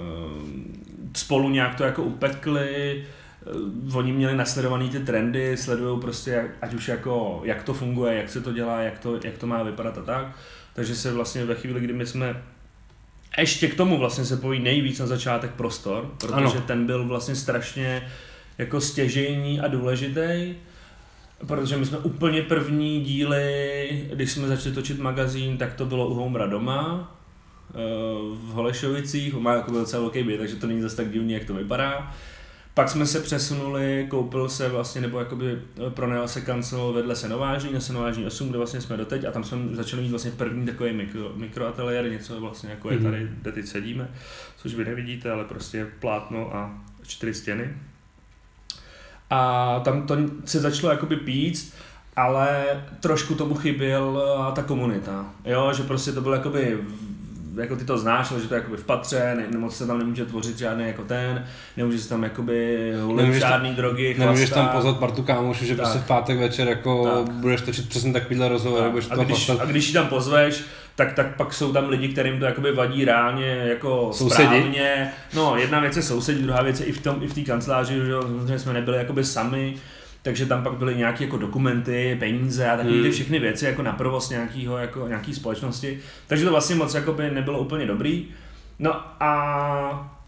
spolu 1.16 1.50
nějak 1.50 1.76
to 1.76 1.84
jako 1.84 2.04
upekli, 2.04 2.96
uh, 3.08 3.19
oni 3.94 4.12
měli 4.12 4.36
nasledovaný 4.36 4.90
ty 4.90 5.00
trendy, 5.00 5.58
sledují 5.58 6.00
prostě, 6.00 6.32
jak, 6.32 6.52
ať 6.62 6.74
už 6.74 6.88
jako, 6.88 7.42
jak 7.44 7.64
to 7.64 7.74
funguje, 7.74 8.16
jak 8.16 8.30
se 8.30 8.42
to 8.42 8.54
dělá, 8.54 8.82
jak 8.82 9.00
to, 9.00 9.20
jak 9.24 9.38
to 9.38 9.48
má 9.48 9.64
vypadat 9.64 9.98
a 9.98 10.02
tak. 10.02 10.36
Takže 10.74 10.96
se 10.96 11.14
vlastně 11.14 11.46
ve 11.46 11.56
chvíli, 11.56 11.80
kdy 11.80 11.94
my 11.94 12.06
jsme 12.06 12.44
ještě 13.38 13.68
k 13.68 13.76
tomu 13.76 13.98
vlastně 13.98 14.26
se 14.26 14.38
pojí 14.38 14.60
nejvíc 14.60 15.00
na 15.00 15.08
začátek 15.08 15.52
prostor, 15.52 16.12
protože 16.18 16.58
ano. 16.58 16.64
ten 16.68 16.86
byl 16.86 17.08
vlastně 17.08 17.36
strašně 17.36 18.10
jako 18.58 18.82
stěžejní 18.82 19.60
a 19.60 19.68
důležitý, 19.68 20.56
protože 21.48 21.78
my 21.78 21.86
jsme 21.86 21.98
úplně 21.98 22.42
první 22.42 23.02
díly, 23.02 24.10
když 24.14 24.32
jsme 24.32 24.48
začali 24.48 24.76
točit 24.76 25.00
magazín, 25.00 25.58
tak 25.58 25.74
to 25.74 25.86
bylo 25.86 26.08
u 26.08 26.14
Homra 26.14 26.48
doma, 26.48 27.16
eh, 27.70 27.74
v 28.34 28.48
Holešovicích, 28.48 29.34
má 29.34 29.54
jako 29.54 29.72
docela 29.72 30.02
velký 30.02 30.24
byt, 30.24 30.38
takže 30.38 30.56
to 30.56 30.68
není 30.68 30.82
zase 30.82 30.96
tak 30.96 31.12
divný, 31.12 31.34
jak 31.34 31.46
to 31.46 31.54
vypadá. 31.54 32.16
Pak 32.74 32.90
jsme 32.90 33.06
se 33.06 33.20
přesunuli, 33.20 34.08
koupil 34.10 34.50
se 34.50 34.70
vlastně, 34.70 35.02
nebo 35.02 35.20
jakoby 35.20 35.62
eh, 35.88 35.90
pronajal 35.90 36.28
se 36.28 36.42
kancel 36.42 36.94
vedle 36.94 37.16
Senovážní, 37.16 37.74
na 37.74 37.80
Senovážní 37.80 38.26
8, 38.26 38.50
kde 38.50 38.58
vlastně 38.58 38.82
jsme 38.82 38.98
doteď 38.98 39.26
a 39.26 39.32
tam 39.32 39.44
jsme 39.44 39.76
začali 39.76 40.02
mít 40.02 40.10
vlastně 40.10 40.32
první 40.32 40.66
takový 40.66 40.94
mikro, 40.94 41.32
mikroateliér, 41.36 42.12
něco 42.12 42.40
vlastně 42.40 42.70
jako 42.70 42.92
je 42.92 42.96
mhm. 42.96 43.06
tady, 43.06 43.28
kde 43.42 43.52
teď 43.52 43.66
sedíme, 43.66 44.10
což 44.58 44.76
vy 44.76 44.86
nevidíte, 44.86 45.32
ale 45.32 45.46
prostě 45.46 45.88
plátno 46.00 46.56
a 46.56 46.82
čtyři 47.04 47.34
stěny. 47.34 47.74
A 49.30 49.80
tam 49.80 50.08
to 50.08 50.18
se 50.46 50.60
začalo 50.60 50.92
jakoby 50.92 51.16
píct, 51.16 51.74
ale 52.16 52.66
trošku 53.00 53.36
tomu 53.36 53.56
chyběl 53.56 54.24
ta 54.56 54.64
komunita, 54.64 55.26
jo, 55.46 55.74
že 55.74 55.84
prostě 55.84 56.12
to 56.12 56.22
bylo 56.22 56.36
jakoby 56.36 56.80
jako 57.60 57.76
ty 57.76 57.86
to 57.86 57.98
znáš, 57.98 58.34
že 58.42 58.48
to 58.48 58.54
je 58.54 58.60
jakoby 58.60 58.78
v 58.78 58.84
patře, 58.84 59.36
ne, 59.52 59.58
moc 59.58 59.78
se 59.78 59.88
tam 59.88 60.00
nemůže 60.00 60.26
tvořit 60.26 60.58
žádný 60.58 60.88
jako 60.88 61.04
ten, 61.04 61.46
nemůže 61.78 62.00
se 62.00 62.10
tam 62.10 62.24
jakoby 62.24 62.92
hulit 63.04 63.34
žádný 63.34 63.70
tam, 63.70 63.76
drogy, 63.76 64.16
Nemůžeš 64.20 64.50
tam 64.50 64.68
pozvat 64.68 64.98
partu 65.00 65.24
kámošů, 65.24 65.66
že 65.66 65.76
tak. 65.76 65.86
prostě 65.86 66.00
v 66.00 66.08
pátek 66.08 66.40
večer 66.40 66.68
jako 66.68 67.24
tak. 67.26 67.36
budeš 67.36 67.62
točit 67.62 67.90
přesně 67.90 68.14
takovýhle 68.14 68.50
rozhovor, 68.50 68.92
tak. 69.10 69.20
a, 69.20 69.24
když, 69.24 69.50
a 69.50 69.66
když 69.66 69.88
ji 69.88 69.94
tam 69.94 70.08
pozveš, 70.08 70.64
tak, 70.96 71.14
tak 71.14 71.36
pak 71.36 71.54
jsou 71.54 71.74
tam 71.74 71.90
lidi, 71.90 72.08
kterým 72.08 72.40
to 72.40 72.46
jakoby 72.46 72.72
vadí 72.72 73.06
reálně 73.06 73.48
jako 73.48 74.10
sousedi. 74.14 74.44
správně. 74.44 75.12
No, 75.34 75.56
jedna 75.58 75.80
věc 75.80 75.96
je 75.96 76.04
sousedí, 76.04 76.42
druhá 76.42 76.62
věc 76.62 76.80
je 76.80 76.86
i 76.86 76.92
v 76.92 77.02
tom, 77.02 77.18
i 77.22 77.28
v 77.28 77.34
té 77.34 77.42
kanceláři, 77.42 77.96
že 78.48 78.60
jsme 78.60 78.74
nebyli 78.74 78.98
jakoby 78.98 79.24
sami, 79.24 79.76
takže 80.22 80.46
tam 80.46 80.64
pak 80.64 80.74
byly 80.74 80.96
nějaké 80.96 81.24
jako 81.24 81.38
dokumenty, 81.38 82.18
peníze 82.20 82.70
a 82.70 82.78
takové 82.78 82.94
hmm. 82.94 83.04
ty 83.04 83.12
všechny 83.12 83.40
věci 83.40 83.66
jako 83.66 83.82
na 83.84 83.92
provoz 83.92 84.30
nějakýho, 84.30 84.78
jako 84.78 85.08
nějaký 85.08 85.34
společnosti. 85.34 86.00
Takže 86.28 86.46
to 86.46 86.52
vlastně 86.52 86.76
moc 86.76 86.94
jako 86.94 87.14
by 87.14 87.32
nebylo 87.32 87.60
úplně 87.60 87.86
dobrý. 87.86 88.28
No 88.80 88.94
a 89.20 90.20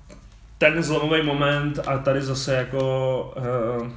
ten 0.57 0.83
zlomový 0.83 1.23
moment 1.23 1.79
a 1.87 1.97
tady 1.97 2.21
zase 2.21 2.53
jako 2.53 3.33
uh, 3.81 3.87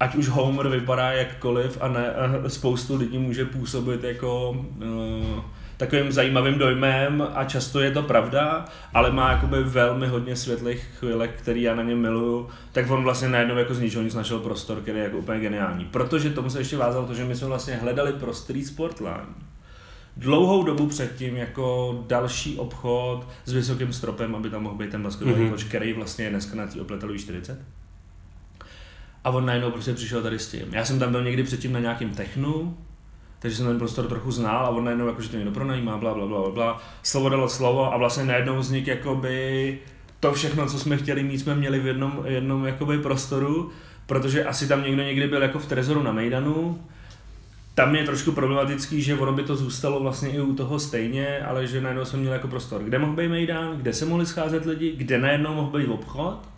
ať 0.00 0.14
už 0.14 0.28
Homer 0.28 0.68
vypadá 0.68 1.12
jakkoliv 1.12 1.78
a 1.80 1.88
ne, 1.88 2.14
uh, 2.40 2.46
spoustu 2.46 2.96
lidí 2.96 3.18
může 3.18 3.44
působit 3.44 4.04
jako 4.04 4.50
uh, 4.50 5.44
takovým 5.80 6.12
zajímavým 6.12 6.58
dojmem 6.58 7.28
a 7.34 7.44
často 7.44 7.80
je 7.80 7.90
to 7.90 8.02
pravda, 8.02 8.64
ale 8.94 9.10
má 9.10 9.32
jakoby 9.32 9.62
velmi 9.62 10.06
hodně 10.06 10.36
světlých 10.36 10.84
chvílek, 10.98 11.30
který 11.38 11.62
já 11.62 11.74
na 11.74 11.82
něm 11.82 11.98
miluju, 11.98 12.48
tak 12.72 12.90
on 12.90 13.02
vlastně 13.02 13.28
najednou 13.28 13.56
jako 13.56 13.74
z 13.74 13.80
ničeho 13.80 14.04
nic 14.04 14.14
našel 14.14 14.38
prostor, 14.38 14.80
který 14.80 14.98
je 14.98 15.04
jako 15.04 15.18
úplně 15.18 15.40
geniální. 15.40 15.84
Protože 15.84 16.30
tomu 16.30 16.50
se 16.50 16.60
ještě 16.60 16.76
vázalo 16.76 17.06
to, 17.06 17.14
že 17.14 17.24
my 17.24 17.36
jsme 17.36 17.46
vlastně 17.48 17.76
hledali 17.76 18.12
pro 18.12 18.34
Street 18.34 18.66
Sportland 18.66 19.36
dlouhou 20.16 20.62
dobu 20.62 20.86
předtím 20.86 21.36
jako 21.36 21.98
další 22.08 22.58
obchod 22.58 23.28
s 23.44 23.52
vysokým 23.52 23.92
stropem, 23.92 24.34
aby 24.34 24.50
tam 24.50 24.62
mohl 24.62 24.74
být 24.74 24.90
ten 24.90 25.02
basketbalový 25.02 25.44
mm-hmm. 25.44 25.50
koč, 25.50 25.64
který 25.64 25.92
vlastně 25.92 26.24
je 26.24 26.30
dneska 26.30 26.56
na 26.56 26.66
té 26.66 26.80
opletelový 26.80 27.18
40. 27.18 27.60
A 29.24 29.30
on 29.30 29.46
najednou 29.46 29.70
prostě 29.70 29.94
přišel 29.94 30.22
tady 30.22 30.38
s 30.38 30.50
tím. 30.50 30.66
Já 30.72 30.84
jsem 30.84 30.98
tam 30.98 31.12
byl 31.12 31.24
někdy 31.24 31.42
předtím 31.42 31.72
na 31.72 31.80
nějakém 31.80 32.10
technu, 32.10 32.76
takže 33.40 33.56
jsem 33.56 33.66
ten 33.66 33.78
prostor 33.78 34.06
trochu 34.06 34.30
znal 34.30 34.66
a 34.66 34.68
on 34.68 34.84
najednou 34.84 35.06
jako, 35.06 35.22
že 35.22 35.28
to 35.28 35.36
někdo 35.36 35.50
pronajímá, 35.50 35.96
bla, 35.96 36.14
bla, 36.14 36.26
bla, 36.26 36.50
bla, 36.50 36.82
slovo 37.02 37.28
dalo 37.28 37.48
slovo 37.48 37.94
a 37.94 37.96
vlastně 37.96 38.24
najednou 38.24 38.58
vznik 38.58 38.86
jakoby 38.86 39.78
to 40.20 40.32
všechno, 40.32 40.66
co 40.66 40.78
jsme 40.78 40.96
chtěli 40.96 41.22
mít, 41.22 41.38
jsme 41.38 41.54
měli 41.54 41.80
v 41.80 41.86
jednom, 41.86 42.22
jednom 42.24 42.66
jakoby 42.66 42.98
prostoru, 42.98 43.70
protože 44.06 44.44
asi 44.44 44.68
tam 44.68 44.82
někdo 44.82 45.02
někdy 45.02 45.28
byl 45.28 45.42
jako 45.42 45.58
v 45.58 45.66
Trezoru 45.66 46.02
na 46.02 46.12
Mejdanu, 46.12 46.78
tam 47.74 47.96
je 47.96 48.04
trošku 48.04 48.32
problematický, 48.32 49.02
že 49.02 49.18
ono 49.18 49.32
by 49.32 49.42
to 49.42 49.56
zůstalo 49.56 50.00
vlastně 50.00 50.30
i 50.30 50.40
u 50.40 50.54
toho 50.54 50.78
stejně, 50.78 51.40
ale 51.40 51.66
že 51.66 51.80
najednou 51.80 52.04
jsme 52.04 52.18
měli 52.18 52.34
jako 52.34 52.48
prostor, 52.48 52.82
kde 52.82 52.98
mohl 52.98 53.12
být 53.12 53.28
Mejdan, 53.28 53.76
kde 53.76 53.92
se 53.92 54.06
mohli 54.06 54.26
scházet 54.26 54.66
lidi, 54.66 54.96
kde 54.96 55.18
najednou 55.18 55.54
mohl 55.54 55.78
být 55.78 55.88
obchod, 55.88 56.48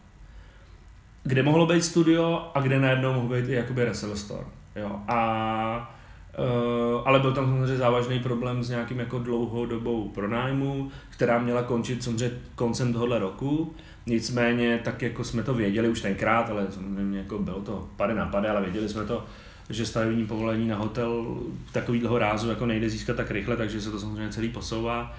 kde 1.24 1.42
mohlo 1.42 1.66
být 1.66 1.84
studio 1.84 2.50
a 2.54 2.60
kde 2.60 2.78
najednou 2.78 3.12
mohl 3.12 3.28
být 3.28 3.48
i 3.48 3.52
jakoby 3.52 3.84
Resell 3.84 4.16
Store. 4.16 4.44
Jo. 4.76 5.00
A 5.08 5.94
Uh, 6.38 7.02
ale 7.04 7.20
byl 7.20 7.32
tam 7.32 7.44
samozřejmě 7.44 7.76
závažný 7.76 8.20
problém 8.20 8.64
s 8.64 8.70
nějakým 8.70 8.98
jako 8.98 9.18
dlouhodobou 9.18 10.08
pronájmu, 10.08 10.90
která 11.10 11.38
měla 11.38 11.62
končit 11.62 12.02
samozřejmě 12.02 12.36
koncem 12.54 12.92
tohohle 12.92 13.18
roku. 13.18 13.74
Nicméně, 14.06 14.80
tak 14.84 15.02
jako 15.02 15.24
jsme 15.24 15.42
to 15.42 15.54
věděli 15.54 15.88
už 15.88 16.00
tenkrát, 16.00 16.50
ale 16.50 16.66
samozřejmě 16.70 17.18
jako 17.18 17.38
bylo 17.38 17.60
to 17.60 17.88
pade 17.96 18.14
na 18.14 18.26
pade, 18.26 18.48
ale 18.48 18.60
věděli 18.60 18.88
jsme 18.88 19.04
to, 19.04 19.24
že 19.70 19.86
stavební 19.86 20.26
povolení 20.26 20.68
na 20.68 20.76
hotel 20.76 21.38
takovýhle 21.72 22.18
rázu 22.18 22.48
jako 22.48 22.66
nejde 22.66 22.90
získat 22.90 23.16
tak 23.16 23.30
rychle, 23.30 23.56
takže 23.56 23.80
se 23.80 23.90
to 23.90 24.00
samozřejmě 24.00 24.32
celý 24.32 24.48
posouvá. 24.48 25.16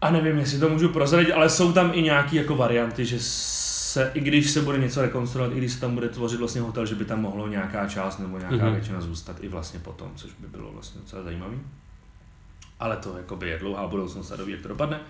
A 0.00 0.10
nevím, 0.10 0.38
jestli 0.38 0.58
to 0.58 0.68
můžu 0.68 0.88
prozradit, 0.88 1.32
ale 1.32 1.48
jsou 1.48 1.72
tam 1.72 1.90
i 1.94 2.02
nějaké 2.02 2.36
jako 2.36 2.56
varianty, 2.56 3.04
že 3.04 3.18
se, 3.88 4.10
i 4.14 4.20
když 4.20 4.50
se 4.50 4.62
bude 4.62 4.78
něco 4.78 5.02
rekonstruovat, 5.02 5.52
i 5.52 5.58
když 5.58 5.72
se 5.72 5.80
tam 5.80 5.94
bude 5.94 6.08
tvořit 6.08 6.38
vlastně 6.38 6.60
hotel, 6.60 6.86
že 6.86 6.94
by 6.94 7.04
tam 7.04 7.20
mohlo 7.20 7.48
nějaká 7.48 7.88
část 7.88 8.18
nebo 8.18 8.38
nějaká 8.38 8.56
mm-hmm. 8.56 8.72
většina 8.72 9.00
zůstat 9.00 9.36
i 9.40 9.48
vlastně 9.48 9.80
potom, 9.80 10.12
což 10.14 10.30
by 10.38 10.46
bylo 10.46 10.72
vlastně 10.72 11.00
docela 11.00 11.22
zajímavé. 11.22 11.56
Ale 12.80 12.96
to 12.96 13.16
jakoby 13.16 13.48
je 13.48 13.58
dlouhá 13.58 13.88
budoucnost 13.88 14.32
a 14.32 14.36
doví, 14.36 14.52
jak 14.52 14.62
to 14.62 14.68
dopadne. 14.68 15.00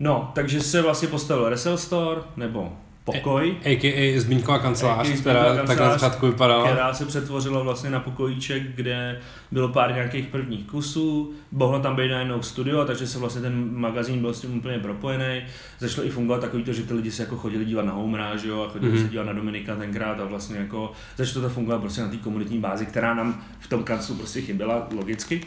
No, 0.00 0.32
takže 0.34 0.60
se 0.60 0.82
vlastně 0.82 1.08
postavil 1.08 1.48
Resell 1.48 1.78
Store, 1.78 2.20
nebo 2.36 2.78
pokoj. 3.12 3.56
A.k.a. 3.64 4.20
Zbínková 4.20 4.58
kancelář, 4.58 5.08
která 5.20 5.44
kancelář, 5.44 5.66
tak 5.66 5.78
na 5.78 5.92
začátku 5.92 6.26
vypadala. 6.26 6.66
Která 6.66 6.94
se 6.94 7.06
přetvořila 7.06 7.62
vlastně 7.62 7.90
na 7.90 8.00
pokojíček, 8.00 8.62
kde 8.74 9.20
bylo 9.50 9.68
pár 9.68 9.94
nějakých 9.94 10.26
prvních 10.26 10.66
kusů, 10.66 11.32
mohlo 11.52 11.80
tam 11.80 11.96
být 11.96 12.10
najednou 12.10 12.42
studio, 12.42 12.84
takže 12.84 13.06
se 13.06 13.18
vlastně 13.18 13.42
ten 13.42 13.68
magazín 13.72 14.20
byl 14.20 14.34
s 14.34 14.40
tím 14.40 14.58
úplně 14.58 14.78
propojený. 14.78 15.42
Začalo 15.78 16.06
i 16.06 16.10
fungovat 16.10 16.40
takový 16.40 16.64
to, 16.64 16.72
že 16.72 16.82
ty 16.82 16.94
lidi 16.94 17.10
se 17.10 17.22
jako 17.22 17.36
chodili 17.36 17.64
dívat 17.64 17.84
na 17.84 17.92
Homera, 17.92 18.36
že 18.36 18.48
jo, 18.48 18.62
a 18.62 18.72
chodili 18.72 18.92
mm-hmm. 18.92 19.02
se 19.02 19.08
dívat 19.08 19.26
na 19.26 19.32
Dominika 19.32 19.76
tenkrát 19.76 20.20
a 20.20 20.24
vlastně 20.24 20.56
jako 20.56 20.92
začalo 21.16 21.48
to 21.48 21.54
fungovat 21.54 21.80
prostě 21.80 22.00
na 22.00 22.08
té 22.08 22.16
komunitní 22.16 22.58
bázi, 22.58 22.86
která 22.86 23.14
nám 23.14 23.44
v 23.60 23.68
tom 23.68 23.84
kanclu 23.84 24.14
prostě 24.14 24.40
chyběla 24.40 24.88
logicky. 24.96 25.40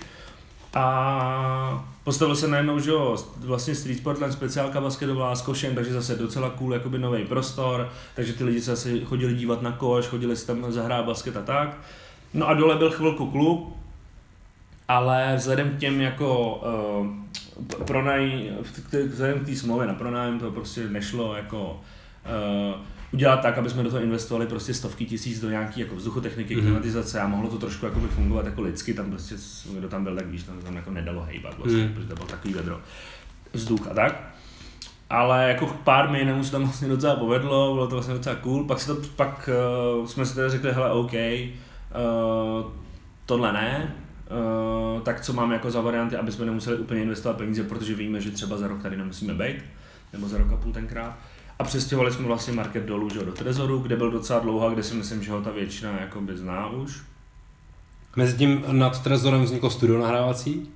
A 0.73 1.85
postavil 2.03 2.35
se 2.35 2.47
najednou, 2.47 2.79
že 2.79 2.91
jo, 2.91 3.17
vlastně 3.37 3.75
Street 3.75 3.97
Sportland 3.97 4.33
speciálka 4.33 4.81
basketbalová 4.81 5.35
s 5.35 5.41
košem, 5.41 5.75
takže 5.75 5.93
zase 5.93 6.15
docela 6.15 6.49
cool, 6.49 6.73
jakoby 6.73 6.99
nový 6.99 7.25
prostor, 7.25 7.89
takže 8.15 8.33
ty 8.33 8.43
lidi 8.43 8.61
se 8.61 8.75
zase 8.75 8.99
chodili 9.05 9.33
dívat 9.33 9.61
na 9.61 9.71
koš, 9.71 10.05
chodili 10.05 10.35
si 10.35 10.47
tam 10.47 10.71
zahrát 10.71 11.05
basket 11.05 11.37
a 11.37 11.41
tak. 11.41 11.77
No 12.33 12.47
a 12.47 12.53
dole 12.53 12.75
byl 12.75 12.91
chvilku 12.91 13.31
klub, 13.31 13.77
ale 14.87 15.33
vzhledem 15.35 15.69
k 15.69 15.77
těm 15.77 16.01
jako 16.01 16.55
uh, 16.55 17.85
pronaj, 17.85 18.49
vzhledem 19.07 19.39
k 19.39 19.45
té 19.45 19.55
smlouvě 19.55 19.87
na 19.87 19.93
pronájem 19.93 20.39
to 20.39 20.51
prostě 20.51 20.89
nešlo 20.89 21.35
jako 21.35 21.81
uh, 22.71 22.81
udělat 23.11 23.41
tak, 23.41 23.57
aby 23.57 23.69
jsme 23.69 23.83
do 23.83 23.89
toho 23.89 24.03
investovali 24.03 24.47
prostě 24.47 24.73
stovky 24.73 25.05
tisíc 25.05 25.39
do 25.41 25.49
nějaký 25.49 25.79
jako 25.79 25.95
vzduchotechniky, 25.95 26.55
mm-hmm. 26.55 26.61
klimatizace 26.61 27.21
a 27.21 27.27
mohlo 27.27 27.49
to 27.49 27.57
trošku 27.57 27.85
jako 27.85 27.99
fungovat 27.99 28.45
jako 28.45 28.61
lidsky, 28.61 28.93
tam 28.93 29.09
prostě, 29.09 29.35
kdo 29.77 29.89
tam 29.89 30.03
byl, 30.03 30.15
tak 30.15 30.27
víš, 30.27 30.43
tam, 30.43 30.61
tam 30.61 30.75
jako 30.75 30.91
nedalo 30.91 31.21
hejbat 31.21 31.57
vlastně, 31.57 31.83
mm. 31.83 31.93
protože 31.93 32.07
to 32.07 32.15
bylo 32.15 32.27
takový 32.27 32.53
vedro 32.53 32.81
vzduch 33.53 33.87
a 33.87 33.93
tak. 33.93 34.33
Ale 35.09 35.49
jako 35.49 35.65
pár 35.83 36.09
mějnů 36.09 36.43
se 36.43 36.51
tam 36.51 36.63
vlastně 36.63 36.87
docela 36.87 37.15
povedlo, 37.15 37.73
bylo 37.73 37.87
to 37.87 37.95
vlastně 37.95 38.13
docela 38.13 38.35
cool, 38.35 38.65
pak, 38.65 38.79
se 38.79 38.95
to, 38.95 39.01
pak 39.15 39.49
uh, 39.99 40.05
jsme 40.05 40.25
si 40.25 40.35
teda 40.35 40.49
řekli, 40.49 40.71
hele 40.71 40.91
OK, 40.91 41.13
uh, 41.13 42.71
tohle 43.25 43.53
ne, 43.53 43.95
uh, 44.95 45.01
tak 45.01 45.21
co 45.21 45.33
máme 45.33 45.53
jako 45.53 45.71
za 45.71 45.81
varianty, 45.81 46.15
aby 46.15 46.31
jsme 46.31 46.45
nemuseli 46.45 46.77
úplně 46.77 47.01
investovat 47.01 47.37
peníze, 47.37 47.63
protože 47.63 47.95
víme, 47.95 48.21
že 48.21 48.31
třeba 48.31 48.57
za 48.57 48.67
rok 48.67 48.81
tady 48.81 48.97
nemusíme 48.97 49.33
být, 49.33 49.55
nebo 50.13 50.27
za 50.27 50.37
rok 50.37 50.51
a 50.51 50.57
půl 50.57 50.73
tenkrát. 50.73 51.17
A 51.59 51.63
přestěhovali 51.63 52.13
jsme 52.13 52.27
vlastně 52.27 52.53
market 52.53 52.83
dolů, 52.83 53.09
že, 53.09 53.19
do 53.19 53.31
Trezoru, 53.31 53.79
kde 53.79 53.95
byl 53.95 54.11
docela 54.11 54.39
dlouho, 54.39 54.69
kde 54.69 54.83
si 54.83 54.95
myslím, 54.95 55.23
že 55.23 55.31
ho 55.31 55.41
ta 55.41 55.51
většina 55.51 55.99
jakoby 55.99 56.37
zná 56.37 56.69
už. 56.69 57.01
Mezi 58.15 58.37
tím 58.37 58.63
nad 58.71 59.03
Trezorem 59.03 59.43
vzniklo 59.43 59.69
studio 59.69 59.99
nahrávací? 59.99 60.69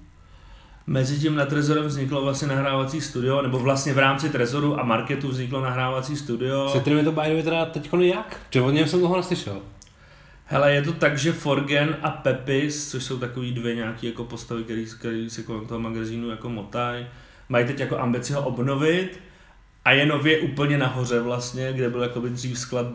Mezi 0.87 1.19
tím 1.19 1.35
nad 1.35 1.49
Trezorem 1.49 1.85
vzniklo 1.85 2.21
vlastně 2.21 2.47
nahrávací 2.47 3.01
studio, 3.01 3.41
nebo 3.41 3.59
vlastně 3.59 3.93
v 3.93 3.97
rámci 3.97 4.29
Trezoru 4.29 4.79
a 4.79 4.83
marketu 4.83 5.27
vzniklo 5.27 5.61
nahrávací 5.61 6.15
studio. 6.15 6.69
Se 6.69 6.79
kterým 6.79 6.99
je 6.99 7.05
to 7.05 7.11
by 7.11 7.43
teda 7.43 7.65
teď 7.65 7.89
jak? 8.01 8.39
Že 8.49 8.61
od 8.61 8.71
něm 8.71 8.87
jsem 8.87 8.99
toho 8.99 9.17
neslyšel. 9.17 9.61
Hele, 10.45 10.73
je 10.73 10.81
to 10.81 10.93
tak, 10.93 11.17
že 11.17 11.33
Forgen 11.33 11.97
a 12.01 12.09
Pepis, 12.09 12.91
což 12.91 13.03
jsou 13.03 13.17
takový 13.17 13.51
dvě 13.51 13.75
nějaké 13.75 14.07
jako 14.07 14.23
postavy, 14.23 14.63
které 14.63 15.29
se 15.29 15.43
kolem 15.43 15.65
toho 15.65 15.79
magazínu 15.79 16.29
jako 16.29 16.49
motají, 16.49 17.05
mají 17.49 17.65
teď 17.65 17.79
jako 17.79 17.99
ambici 17.99 18.33
ho 18.33 18.41
obnovit 18.41 19.19
a 19.85 19.91
je 19.91 20.05
nově 20.05 20.39
úplně 20.39 20.77
nahoře 20.77 21.19
vlastně, 21.19 21.73
kde 21.73 21.89
byl 21.89 22.03
jakoby 22.03 22.29
dřív 22.29 22.59
sklad. 22.59 22.87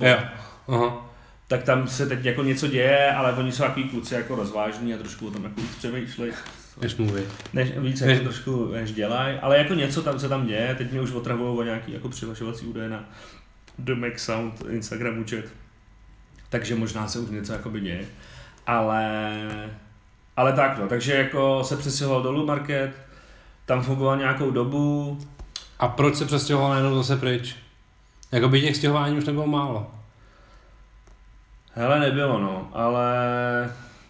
Aha. 0.69 1.11
Tak 1.49 1.63
tam 1.63 1.89
se 1.89 2.07
teď 2.07 2.25
jako 2.25 2.43
něco 2.43 2.67
děje, 2.67 3.13
ale 3.13 3.33
oni 3.33 3.53
jsou 3.53 3.63
takový 3.63 3.89
kluci 3.89 4.15
jako 4.15 4.35
rozvážní 4.37 4.95
a 4.95 4.99
trošku 4.99 5.27
o 5.29 5.31
tom 5.31 5.45
jako 5.45 5.61
víc 5.61 5.75
přemýšlej. 5.77 6.33
Než 6.81 6.97
mluví. 6.97 7.23
Než, 7.53 7.79
víc 7.79 8.01
Než- 8.01 8.11
jako 8.11 8.25
trošku 8.25 8.73
než 8.73 8.93
dělají, 8.93 9.39
ale 9.39 9.59
jako 9.59 9.75
něco 9.75 10.03
tam 10.03 10.19
se 10.19 10.29
tam 10.29 10.47
děje, 10.47 10.75
teď 10.79 10.93
mě 10.93 11.01
už 11.01 11.13
otravují 11.13 11.59
o 11.59 11.63
nějaký 11.63 11.93
jako 11.93 12.09
přihlašovací 12.09 12.67
údaje 12.67 12.89
na 12.89 13.05
The 13.79 13.95
Mac 13.95 14.19
Sound 14.19 14.65
Instagram 14.71 15.19
účet. 15.19 15.53
Takže 16.49 16.75
možná 16.75 17.09
se 17.09 17.19
už 17.19 17.31
něco 17.31 17.53
jakoby 17.53 17.81
děje. 17.81 18.05
Ale, 18.67 19.33
ale 20.37 20.53
tak 20.53 20.79
no, 20.79 20.89
takže 20.89 21.15
jako 21.15 21.65
se 21.65 21.77
přestěhoval 21.77 22.23
dolů 22.23 22.47
market, 22.47 22.91
tam 23.67 23.83
fungoval 23.83 24.17
nějakou 24.17 24.51
dobu, 24.51 25.19
A 25.79 25.89
proč 25.89 26.17
se 26.17 26.25
přestěhoval 26.25 26.71
najednou 26.71 26.97
zase 26.97 27.17
pryč? 27.17 27.57
Jakoby 28.33 28.61
těch 28.61 28.77
stěhování 28.77 29.19
už 29.19 29.25
nebylo 29.25 29.47
málo. 29.47 29.91
Hele, 31.75 32.01
nebylo 32.01 32.39
no, 32.39 32.69
ale 32.73 33.15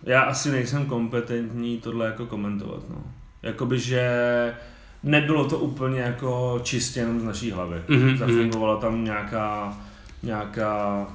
já 0.02 0.22
asi 0.22 0.50
nejsem 0.50 0.87
kompetentní 0.87 1.78
tohle 1.78 2.06
jako 2.06 2.26
komentovat 2.26 2.82
no. 2.90 3.02
Jakoby, 3.42 3.78
že 3.78 4.10
nebylo 5.02 5.48
to 5.48 5.58
úplně 5.58 6.00
jako 6.00 6.60
čistě 6.62 7.00
jenom 7.00 7.20
z 7.20 7.25
naší 7.25 7.50
hlavy. 7.50 7.82
Mhm, 7.88 8.16
Zafungovala 8.16 8.76
tam 8.76 9.04
nějaká, 9.04 9.76
nějaká, 10.22 11.06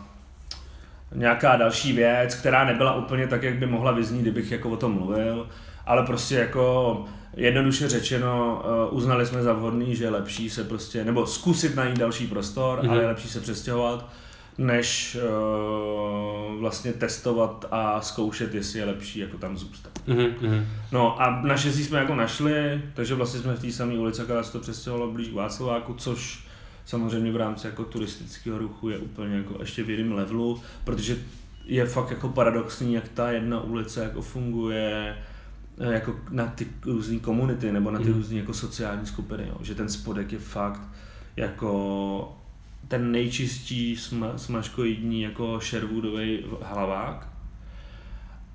nějaká 1.16 1.56
další 1.56 1.94
věc, 1.94 2.36
která 2.36 2.66
nebyla 2.66 2.96
úplně 2.96 3.28
tak, 3.28 3.44
jak 3.44 3.56
by 3.56 3.66
mohla 3.66 3.92
vyznít, 3.92 4.22
kdybych 4.22 4.52
jako 4.52 4.70
o 4.70 4.78
tom 4.78 4.94
mluvil, 4.94 5.50
ale 5.86 6.06
prostě 6.06 6.36
jako 6.36 7.06
jednoduše 7.36 7.90
řečeno 7.90 8.62
uh, 8.92 8.98
uznali 8.98 9.26
jsme 9.26 9.44
za 9.44 9.54
vhodný, 9.54 9.96
že 9.96 10.04
je 10.04 10.10
lepší 10.10 10.50
se 10.50 10.64
prostě, 10.64 11.04
nebo 11.06 11.26
zkusit 11.28 11.76
najít 11.76 11.98
další 12.00 12.28
prostor, 12.28 12.80
Mhm. 12.82 12.90
ale 12.92 13.02
je 13.02 13.08
lepší 13.08 13.28
se 13.30 13.40
přestěhovat, 13.40 14.10
než 14.58 15.18
uh, 15.18 16.60
vlastně 16.60 16.94
testovat 16.94 17.66
a 17.72 18.02
zkoušet, 18.02 18.54
jestli 18.54 18.80
je 18.80 18.86
lepší 18.86 19.20
jako 19.20 19.38
tam 19.38 19.58
zůstat. 19.58 19.92
Mhm, 20.08 20.28
mhm. 20.42 20.68
No 20.92 21.22
a 21.22 21.42
naštěstí 21.42 21.84
jsme 21.84 22.00
jako 22.00 22.16
našli, 22.16 22.82
takže 22.94 23.16
vlastně 23.16 23.40
jsme 23.40 23.54
v 23.54 23.62
té 23.62 23.72
samé 23.72 23.94
ulici, 23.94 24.22
která 24.22 24.44
se 24.44 24.52
to 24.52 24.60
přestěhovalo 24.60 25.12
blíž 25.12 25.28
k 25.28 25.34
Václaváku, 25.34 25.94
což 25.94 26.48
samozřejmě 26.86 27.32
v 27.32 27.36
rámci 27.36 27.68
jako 27.68 27.84
turistického 27.84 28.58
ruchu 28.58 28.90
je 28.90 28.98
úplně 28.98 29.36
jako 29.36 29.56
ještě 29.60 29.84
v 29.84 29.90
jiném 29.90 30.12
levelu, 30.12 30.62
protože 30.84 31.18
je 31.66 31.86
fakt 31.86 32.12
jako 32.12 32.30
paradoxní, 32.30 32.94
jak 32.94 33.08
ta 33.14 33.32
jedna 33.32 33.62
ulice 33.62 34.04
jako 34.04 34.22
funguje 34.22 35.16
eh, 35.20 35.24
jako 35.78 36.16
na 36.30 36.46
ty 36.48 36.68
různé 36.86 37.20
komunity 37.20 37.72
nebo 37.72 37.92
na 37.92 38.00
ty 38.00 38.06
Mhm. 38.10 38.14
různé 38.14 38.38
jako 38.38 38.54
sociální 38.54 39.06
skupiny, 39.06 39.44
jo. 39.48 39.58
že 39.62 39.76
ten 39.76 39.90
spodek 39.90 40.32
je 40.32 40.40
fakt 40.40 40.82
jako 41.38 42.38
ten 42.88 43.12
nejčistší 43.12 43.98
sma, 43.98 44.38
smažkoidní 44.38 45.22
jako 45.22 45.60
Sherwoodový 45.60 46.40
hlavák 46.62 47.28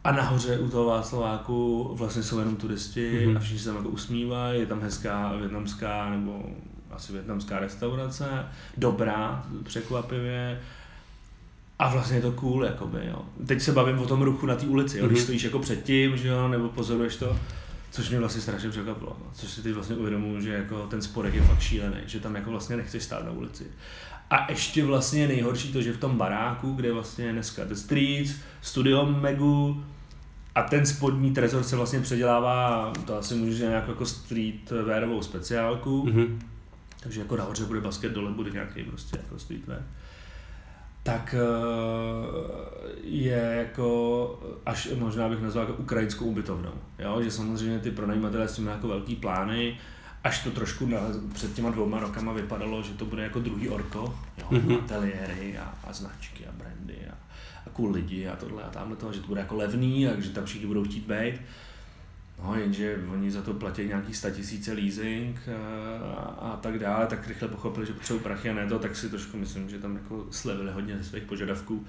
a 0.04 0.12
nahoře 0.12 0.58
u 0.58 0.68
toho 0.68 0.84
Václaváku 0.84 1.90
vlastně 1.94 2.22
jsou 2.22 2.38
jenom 2.38 2.56
turisti 2.56 3.26
Mhm. 3.26 3.36
a 3.36 3.40
všichni 3.40 3.58
se 3.58 3.64
tam 3.66 3.76
jako 3.76 3.88
usmívají, 3.88 4.60
je 4.60 4.66
tam 4.66 4.80
hezká 4.80 5.32
větnamská 5.36 6.10
nebo 6.10 6.42
asi 6.90 7.12
větnamská 7.12 7.58
restaurace, 7.58 8.46
dobrá, 8.76 9.46
překvapivě. 9.64 10.60
A 11.78 11.92
vlastně 11.92 12.16
je 12.16 12.22
to 12.22 12.32
cool, 12.32 12.64
jakoby, 12.64 12.98
jo. 13.10 13.22
Teď 13.46 13.60
se 13.62 13.72
bavím 13.72 13.98
o 13.98 14.06
tom 14.06 14.22
ruchu 14.22 14.46
na 14.46 14.56
té 14.56 14.66
ulici, 14.66 14.98
jo. 14.98 15.06
Když 15.06 15.18
Mhm. 15.18 15.22
stojíš 15.24 15.42
jako 15.42 15.58
předtím, 15.58 16.16
že 16.16 16.28
jo, 16.28 16.48
nebo 16.48 16.68
pozoruješ 16.68 17.16
to, 17.16 17.36
což 17.90 18.08
mě 18.10 18.18
vlastně 18.18 18.42
strašně 18.42 18.70
překvapilo, 18.70 19.16
no. 19.20 19.26
což 19.32 19.50
si 19.50 19.62
teď 19.62 19.72
vlastně 19.72 19.96
uvědomuji, 19.96 20.40
že 20.40 20.52
jako 20.52 20.86
ten 20.86 21.02
spodek 21.02 21.34
je 21.34 21.42
fakt 21.42 21.60
šílený, 21.60 21.96
že 22.06 22.20
tam 22.20 22.34
jako 22.34 22.50
vlastně 22.50 22.76
nechceš 22.76 23.02
stát 23.02 23.24
na 23.24 23.30
ulici. 23.30 23.64
A 24.30 24.50
ještě 24.50 24.84
vlastně 24.84 25.28
nejhorší 25.28 25.72
to, 25.72 25.82
že 25.82 25.92
v 25.92 25.96
tom 26.00 26.16
baráku, 26.18 26.72
kde 26.72 26.92
vlastně 26.92 27.24
je 27.24 27.32
dneska 27.32 27.64
The 27.64 27.74
Streets, 27.74 28.32
Studio 28.62 29.06
Megu, 29.06 29.84
a 30.54 30.62
ten 30.62 30.86
spodní 30.86 31.30
trezor 31.34 31.62
se 31.62 31.76
vlastně 31.76 32.00
předělává, 32.00 32.92
to 33.06 33.16
asi 33.18 33.34
může 33.34 33.64
nějak 33.64 33.88
jako 33.88 34.06
streetwearovou 34.06 35.22
speciálku, 35.22 36.04
Mhm. 36.06 36.38
takže 37.00 37.20
jako 37.20 37.36
nahoře 37.36 37.64
bude 37.64 37.80
basket, 37.80 38.12
dole 38.12 38.30
bude 38.30 38.50
nějaký 38.50 38.82
prostě 38.84 39.16
jako 39.16 39.38
streetwear. 39.38 39.82
Tak 41.08 41.34
eh, 41.34 41.38
je 43.02 43.54
jako, 43.58 44.40
až 44.66 44.88
možná 44.98 45.28
bych 45.28 45.42
nazval 45.42 45.66
jako 45.66 45.82
ukrajinskou 45.82 46.24
ubytovnou. 46.24 46.72
Jo? 46.98 47.22
Že 47.22 47.30
samozřejmě 47.30 47.78
ty 47.78 47.90
pronajímatelé 47.90 48.48
s 48.48 48.54
tím 48.56 48.64
mají 48.64 48.76
jako 48.76 48.88
velký 48.88 49.16
plány, 49.16 49.78
až 50.24 50.44
to 50.44 50.50
trošku 50.50 50.86
na, 50.86 50.98
před 51.34 51.54
těma 51.54 51.70
dvouma 51.70 52.00
rokama 52.00 52.32
vypadalo, 52.32 52.82
že 52.82 52.92
to 52.92 53.04
bude 53.04 53.22
jako 53.22 53.40
druhý 53.40 53.68
orko, 53.68 54.14
jo? 54.38 54.46
Mhm. 54.50 54.74
ateliéry 54.74 55.58
a, 55.58 55.74
a 55.84 55.92
značky 55.92 56.46
a 56.46 56.52
brandy 56.52 56.98
a, 57.10 57.14
a 57.66 57.70
cool 57.72 57.90
lidi 57.90 58.28
a 58.28 58.36
tohle 58.36 58.62
a 58.62 58.68
tamhle 58.68 58.96
to, 58.96 59.12
že 59.12 59.20
to 59.20 59.26
bude 59.26 59.40
jako 59.40 59.56
levný 59.56 60.08
a 60.08 60.20
že 60.20 60.30
tam 60.30 60.44
všichni 60.44 60.66
budou 60.66 60.84
chtít 60.84 61.06
být. 61.06 61.40
No, 62.44 62.54
jenže 62.54 62.98
oni 63.12 63.30
za 63.30 63.42
to 63.42 63.54
platí 63.54 63.84
nějaký 63.84 64.14
statisíce 64.14 64.72
leasing 64.72 65.36
a, 66.16 66.22
a 66.40 66.56
tak 66.56 66.78
dále, 66.78 67.06
tak 67.06 67.28
rychle 67.28 67.48
pochopili, 67.48 67.86
že 67.86 67.92
potřebují 67.92 68.22
prachy 68.22 68.50
a 68.50 68.54
ne 68.54 68.66
to, 68.66 68.78
tak 68.78 68.96
si 68.96 69.08
trošku 69.10 69.36
myslím, 69.36 69.68
že 69.70 69.78
tam 69.78 69.94
jako 69.96 70.26
slevili 70.30 70.72
hodně 70.72 70.98
ze 70.98 71.04
svých 71.04 71.22
požadavků. 71.22 71.84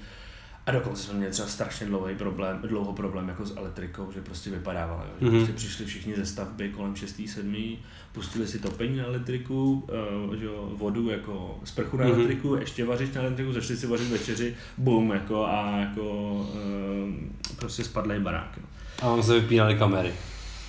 A 0.65 0.71
dokonce 0.71 1.03
jsme 1.03 1.13
měli 1.13 1.31
třeba 1.31 1.47
strašně 1.47 1.85
dlouhý 1.87 2.15
problém, 2.15 2.59
dlouho 2.67 2.93
problém 2.93 3.29
jako 3.29 3.45
s 3.45 3.57
elektrikou, 3.57 4.11
že 4.11 4.21
prostě 4.21 4.49
vypadávalo, 4.49 5.01
jo. 5.03 5.11
že 5.19 5.25
Mhm. 5.25 5.35
prostě 5.37 5.53
přišli 5.53 5.85
všichni 5.85 6.15
ze 6.15 6.25
stavby 6.25 6.69
kolem 6.69 6.95
6. 6.95 7.21
7. 7.27 7.77
pustili 8.11 8.47
si 8.47 8.59
topení 8.59 8.97
na 8.97 9.03
elektriku, 9.05 9.87
uh, 10.27 10.35
že 10.35 10.45
jo, 10.45 10.71
vodu 10.77 11.09
jako 11.09 11.59
sprchu 11.63 11.97
na 11.97 12.05
Mhm. 12.05 12.13
elektriku, 12.15 12.55
ještě 12.55 12.85
vařič 12.85 13.13
na 13.13 13.21
elektriku, 13.21 13.53
začali 13.53 13.79
si 13.79 13.87
vařit 13.87 14.09
večeři, 14.11 14.55
bum, 14.77 15.11
jako 15.11 15.45
a 15.45 15.77
jako 15.77 16.31
uh, 16.33 17.55
prostě 17.55 17.83
spadlej 17.83 18.19
barák. 18.19 18.57
No. 18.57 18.63
A 19.01 19.09
vám 19.09 19.23
se 19.23 19.39
vypínaly 19.39 19.75
kamery. 19.75 20.13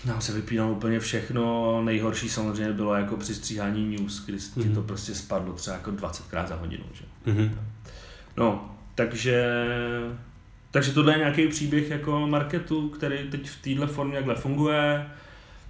Nám 0.05 0.21
se 0.21 0.33
vypínalo 0.33 0.73
úplně 0.73 1.01
všechno, 1.01 1.83
nejhorší 1.83 2.29
samozřejmě 2.29 2.73
bylo 2.73 2.95
jako 2.95 3.17
při 3.17 3.35
stříhání 3.35 3.97
news, 3.97 4.25
kdy 4.27 4.39
ti 4.39 4.61
Mhm. 4.61 4.75
to 4.75 4.83
prostě 4.83 5.15
spadlo 5.15 5.53
třeba 5.53 5.77
jako 5.77 5.91
20krát 5.91 6.47
za 6.47 6.55
hodinu, 6.57 6.85
že? 6.93 7.05
Mhm. 7.33 7.59
No, 8.37 8.75
takže, 8.95 9.45
takže 10.71 10.93
tohle 10.93 11.13
je 11.13 11.19
nějaký 11.19 11.49
příběh 11.49 11.91
jako 11.91 12.27
marketu, 12.27 12.89
který 12.89 13.19
teď 13.31 13.49
v 13.51 13.63
téhle 13.63 13.87
formě 13.87 14.17
jakhle 14.17 14.35
funguje. 14.35 15.07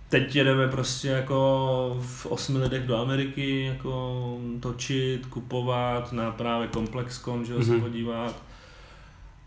Teď 0.09 0.37
jedeme 0.37 0.69
prostě 0.69 1.09
jako 1.09 1.99
v 2.03 2.27
osmi 2.27 2.59
lidech 2.59 2.87
do 2.87 2.97
Ameriky, 2.97 3.64
jako 3.64 4.38
točit, 4.61 5.27
kupovat, 5.27 6.12
na 6.12 6.31
právě 6.31 6.69
Complexcon, 6.69 7.45
že 7.45 7.53
jo, 7.53 7.62
se 7.62 7.71
Mhm. 7.73 7.81
podívat. 7.81 8.43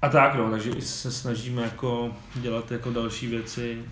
A 0.01 0.09
tak 0.09 0.35
no, 0.35 0.51
takže 0.51 0.71
se 0.79 1.11
snažíme 1.11 1.61
jako 1.61 2.11
dělat 2.35 2.71
jako 2.71 2.91
další 2.91 3.27
věci 3.27 3.83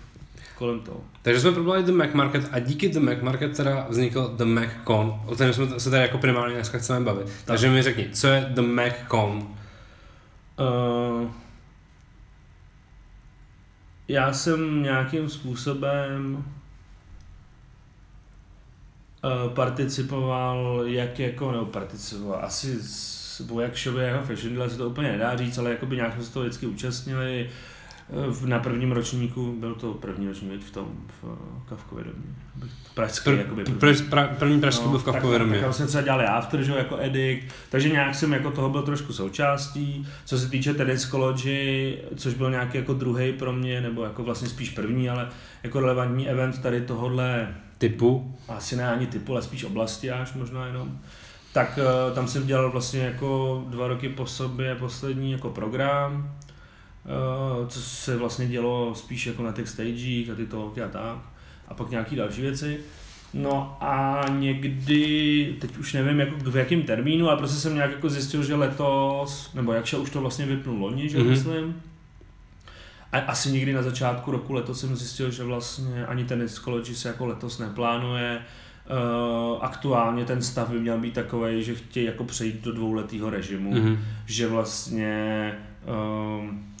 kolem 0.62 0.80
toho. 0.80 1.00
Takže 1.22 1.40
jsme 1.40 1.52
probrali 1.52 1.82
The 1.82 1.92
Mac 1.92 2.12
Market 2.12 2.48
a 2.52 2.58
díky 2.58 2.88
The 2.88 3.00
Mac 3.00 3.18
Market 3.22 3.56
teda 3.56 3.86
vznikl 3.88 4.34
The 4.36 4.44
Mac 4.44 4.68
Con, 4.86 5.20
o 5.26 5.34
kterém 5.34 5.54
jsme 5.54 5.80
se 5.80 5.90
tady 5.90 6.02
jako 6.02 6.18
primárně 6.18 6.54
dneska 6.54 6.78
chceme 6.78 7.04
bavit. 7.04 7.26
Takže 7.44 7.70
mi 7.70 7.82
řekni, 7.82 8.08
co 8.12 8.26
je 8.26 8.46
The 8.50 8.60
Mac 8.60 8.92
Con? 9.10 9.30
Uh, 9.38 11.30
já 14.08 14.32
jsem 14.32 14.82
nějakým 14.82 15.28
způsobem 15.28 16.44
uh, 19.24 19.54
participoval, 19.54 20.82
jak 20.86 21.18
jako, 21.18 21.52
nebo 21.52 21.66
participoval, 21.66 22.44
asi 22.44 22.78
s 22.82 23.40
Bojakšově 23.40 24.06
jeho 24.06 24.22
fashion 24.22 24.54
dealer 24.54 24.70
se 24.70 24.78
to 24.78 24.88
úplně 24.88 25.12
nedá 25.12 25.36
říct, 25.36 25.58
ale 25.58 25.70
jakoby 25.70 25.96
nějak 25.96 26.14
jsme 26.14 26.24
se 26.24 26.32
toho 26.32 26.44
vždycky 26.44 26.66
účastnili. 26.66 27.50
V- 27.50 27.71
Na 28.44 28.58
prvním 28.58 28.92
ročníku, 28.92 29.56
byl 29.60 29.74
to 29.74 29.94
první 29.94 30.28
ročník 30.28 30.62
v 30.64 30.70
tom, 30.70 30.86
v 31.22 31.24
eh, 31.32 31.68
Kavkově 31.68 32.04
domě. 32.04 32.28
Pražský, 32.94 33.30
Pr- 33.30 33.38
jakoby 33.38 33.64
první. 33.64 33.80
pr- 33.80 34.08
pra- 34.08 34.34
první 34.34 34.60
pražský 34.60 34.88
byl 34.88 34.98
v 34.98 35.04
tak- 35.04 35.14
Kavkově 35.14 35.38
Tak, 35.38 35.46
domě. 35.48 35.60
tak 35.62 35.74
jsme 35.74 35.86
třeba 35.86 36.02
dělali 36.02 36.24
after, 36.24 36.62
že 36.62 36.72
jako 36.72 36.96
edict, 37.00 37.54
takže 37.70 37.88
nějak 37.88 38.14
jsem 38.14 38.32
jako 38.32 38.50
toho 38.50 38.68
byl 38.70 38.82
trošku 38.82 39.12
součástí. 39.12 40.06
Co 40.24 40.38
se 40.38 40.48
týče 40.48 40.74
Tennis 40.74 41.08
College, 41.10 41.94
což 42.16 42.34
byl 42.34 42.50
nějaký 42.50 42.78
jako 42.78 42.92
druhý 42.94 43.32
pro 43.32 43.52
mě, 43.52 43.80
nebo 43.80 44.04
jako 44.04 44.22
vlastně 44.24 44.48
spíš 44.48 44.70
první, 44.70 45.10
ale 45.10 45.28
jako 45.62 45.80
relevantní 45.80 46.28
event 46.28 46.62
tady 46.62 46.80
tohohle, 46.80 47.54
Typu? 47.78 48.36
asi 48.48 48.76
ne 48.76 48.88
ani 48.90 49.06
typu, 49.06 49.32
ale 49.32 49.42
spíš 49.42 49.64
oblasti 49.64 50.10
až 50.10 50.32
možná 50.32 50.66
jenom. 50.66 50.98
Tak 51.52 51.78
eh, 51.78 52.14
tam 52.14 52.28
jsem 52.28 52.46
dělal 52.46 52.70
vlastně 52.70 53.00
jako 53.00 53.64
dva 53.68 53.88
roky 53.88 54.08
po 54.08 54.26
sobě 54.26 54.74
poslední 54.74 55.32
jako 55.32 55.50
program, 55.50 56.30
co 57.68 57.80
se 57.80 58.16
vlastně 58.16 58.46
dělo 58.48 58.94
spíš 58.94 59.26
jako 59.26 59.42
na 59.42 59.52
těch 59.52 59.68
stagech 59.68 60.30
a 60.30 60.34
ty 60.34 60.46
talky 60.46 60.82
a 60.82 60.88
tak. 60.88 61.18
A 61.68 61.74
pak 61.74 61.90
nějaký 61.90 62.16
další 62.16 62.40
věci. 62.40 62.78
No 63.34 63.76
a 63.80 64.24
někdy, 64.38 65.56
teď 65.60 65.76
už 65.78 65.92
nevím 65.92 66.20
jako 66.20 66.36
v 66.50 66.56
jakém 66.56 66.82
termínu, 66.82 67.28
ale 67.28 67.36
prostě 67.38 67.56
jsem 67.56 67.74
nějak 67.74 67.90
jako 67.90 68.08
zjistil, 68.10 68.42
že 68.44 68.54
letos, 68.54 69.50
nebo 69.54 69.72
jak 69.72 69.84
už 69.98 70.10
to 70.10 70.20
vlastně 70.20 70.46
vypnul 70.46 70.78
loni, 70.78 71.08
že 71.08 71.18
Mhm. 71.18 71.26
mm-hmm. 71.26 71.30
myslím. 71.30 71.82
A 73.12 73.18
asi 73.18 73.52
někdy 73.52 73.72
na 73.72 73.82
začátku 73.82 74.30
roku 74.30 74.52
letos 74.52 74.80
jsem 74.80 74.96
zjistil, 74.96 75.30
že 75.30 75.44
vlastně 75.44 76.06
ani 76.06 76.24
ten 76.24 76.48
College 76.48 76.94
se 76.94 77.08
jako 77.08 77.26
letos 77.26 77.58
neplánuje. 77.58 78.38
Uh, 78.90 79.58
aktuálně 79.64 80.24
ten 80.24 80.42
stav 80.42 80.70
by 80.70 80.80
měl 80.80 80.98
být 80.98 81.14
takový, 81.14 81.64
že 81.64 81.74
chtějí 81.74 82.06
jako 82.06 82.24
přejít 82.24 82.64
do 82.64 82.72
dvouletého 82.72 83.30
režimu, 83.30 83.74
Mhm. 83.74 83.98
že 84.26 84.48
vlastně 84.48 85.54
um, 86.38 86.71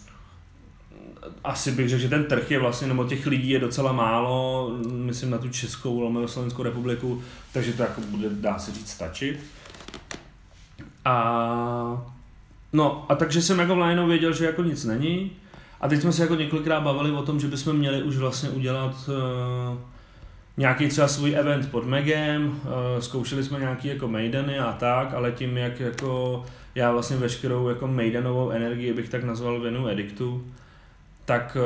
asi 1.44 1.72
bych 1.72 1.88
řekl, 1.88 2.02
že 2.02 2.08
ten 2.08 2.24
trh 2.24 2.50
je 2.50 2.58
vlastně, 2.58 2.88
nebo 2.88 3.04
těch 3.04 3.26
lidí 3.26 3.50
je 3.50 3.58
docela 3.58 3.92
málo, 3.92 4.70
myslím 4.92 5.30
na 5.30 5.38
tu 5.38 5.48
Českou, 5.48 6.00
lomeno 6.00 6.28
Slovenskou 6.28 6.62
republiku, 6.62 7.22
takže 7.52 7.72
to 7.72 7.82
jako 7.82 8.00
bude, 8.00 8.28
dá 8.30 8.58
se 8.58 8.72
říct, 8.72 8.90
stačit. 8.90 9.40
A 11.04 12.12
no, 12.72 13.06
a 13.08 13.14
takže 13.14 13.42
jsem 13.42 13.58
jako 13.58 13.74
najednou 13.74 14.06
věděl, 14.06 14.32
že 14.32 14.46
jako 14.46 14.62
nic 14.62 14.84
není. 14.84 15.30
A 15.80 15.88
teď 15.88 16.00
jsme 16.00 16.12
se 16.12 16.22
jako 16.22 16.34
několikrát 16.34 16.80
bavili 16.80 17.10
o 17.10 17.22
tom, 17.22 17.40
že 17.40 17.48
bychom 17.48 17.76
měli 17.76 18.02
už 18.02 18.16
vlastně 18.16 18.50
udělat 18.50 18.94
uh, 19.08 19.78
nějaký 20.56 20.88
třeba 20.88 21.08
svůj 21.08 21.36
event 21.36 21.70
pod 21.70 21.86
Megem, 21.86 22.46
uh, 22.46 22.50
zkoušeli 23.00 23.44
jsme 23.44 23.58
nějaký 23.58 23.88
jako 23.88 24.08
maideny 24.08 24.58
a 24.58 24.72
tak, 24.72 25.14
ale 25.14 25.32
tím 25.32 25.56
jak 25.56 25.80
jako 25.80 26.44
já 26.74 26.92
vlastně 26.92 27.16
veškerou 27.16 27.68
jako 27.68 27.86
maidenovou 27.86 28.50
energii 28.50 28.92
bych 28.92 29.08
tak 29.08 29.24
nazval 29.24 29.60
věnu 29.60 29.88
Ediktu, 29.88 30.44
tak 31.24 31.56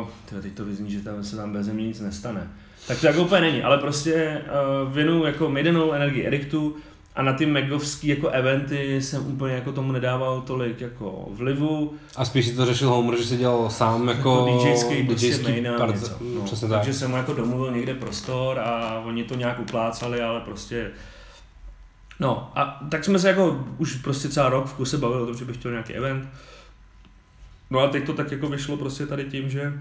uh, 0.00 0.06
tyhle, 0.24 0.42
teď 0.42 0.52
to 0.52 0.64
vyzní, 0.64 0.90
že 0.90 1.00
tam 1.00 1.24
se 1.24 1.36
tam 1.36 1.52
bez 1.52 1.68
mě 1.68 1.86
nic 1.86 2.00
nestane. 2.00 2.50
Tak 2.88 3.00
to 3.00 3.06
jako 3.06 3.22
úplně 3.22 3.40
není, 3.40 3.62
ale 3.62 3.78
prostě 3.78 4.42
uh, 4.86 4.92
věnu 4.92 5.24
jako 5.24 5.50
maidenovou 5.50 5.92
energii 5.92 6.26
Ediktu 6.26 6.76
a 7.16 7.22
na 7.22 7.32
ty 7.32 7.46
megovský 7.46 8.08
jako 8.08 8.28
eventy 8.28 9.02
jsem 9.02 9.26
úplně 9.26 9.54
jako 9.54 9.72
tomu 9.72 9.92
nedával 9.92 10.40
tolik 10.40 10.80
jako 10.80 11.28
vlivu. 11.30 11.94
A 12.16 12.24
spíš 12.24 12.46
si 12.46 12.54
to 12.54 12.66
řešil 12.66 12.88
Homer, 12.88 13.18
že 13.18 13.24
si 13.24 13.36
dělal 13.36 13.70
sám 13.70 14.08
jako, 14.08 14.46
jako 14.48 14.68
DJský, 14.68 15.02
prostě 15.02 15.26
DJský 15.26 15.52
part- 15.52 15.94
něco. 15.94 16.16
No, 16.34 16.40
Přesně 16.40 16.68
tak. 16.68 16.78
takže 16.78 16.94
jsem 16.98 17.10
mu 17.10 17.16
jako 17.16 17.34
domluvil 17.34 17.72
někde 17.72 17.94
prostor 17.94 18.58
a 18.58 19.02
oni 19.06 19.24
to 19.24 19.34
nějak 19.34 19.60
uplácali, 19.60 20.20
ale 20.22 20.40
prostě 20.40 20.90
No 22.20 22.52
a 22.54 22.86
tak 22.90 23.04
jsme 23.04 23.18
se 23.18 23.28
jako 23.28 23.64
už 23.78 23.94
prostě 23.94 24.28
celá 24.28 24.48
rok 24.48 24.66
v 24.66 24.72
kuse 24.72 24.98
bavili 24.98 25.22
o 25.22 25.26
tom, 25.26 25.36
že 25.36 25.44
bych 25.44 25.56
chtěl 25.56 25.70
nějaký 25.70 25.92
event. 25.92 26.28
No 27.70 27.78
a 27.78 27.88
teď 27.88 28.06
to 28.06 28.12
tak 28.12 28.32
jako 28.32 28.48
vyšlo 28.48 28.76
prostě 28.76 29.06
tady 29.06 29.24
tím, 29.24 29.50
že 29.50 29.72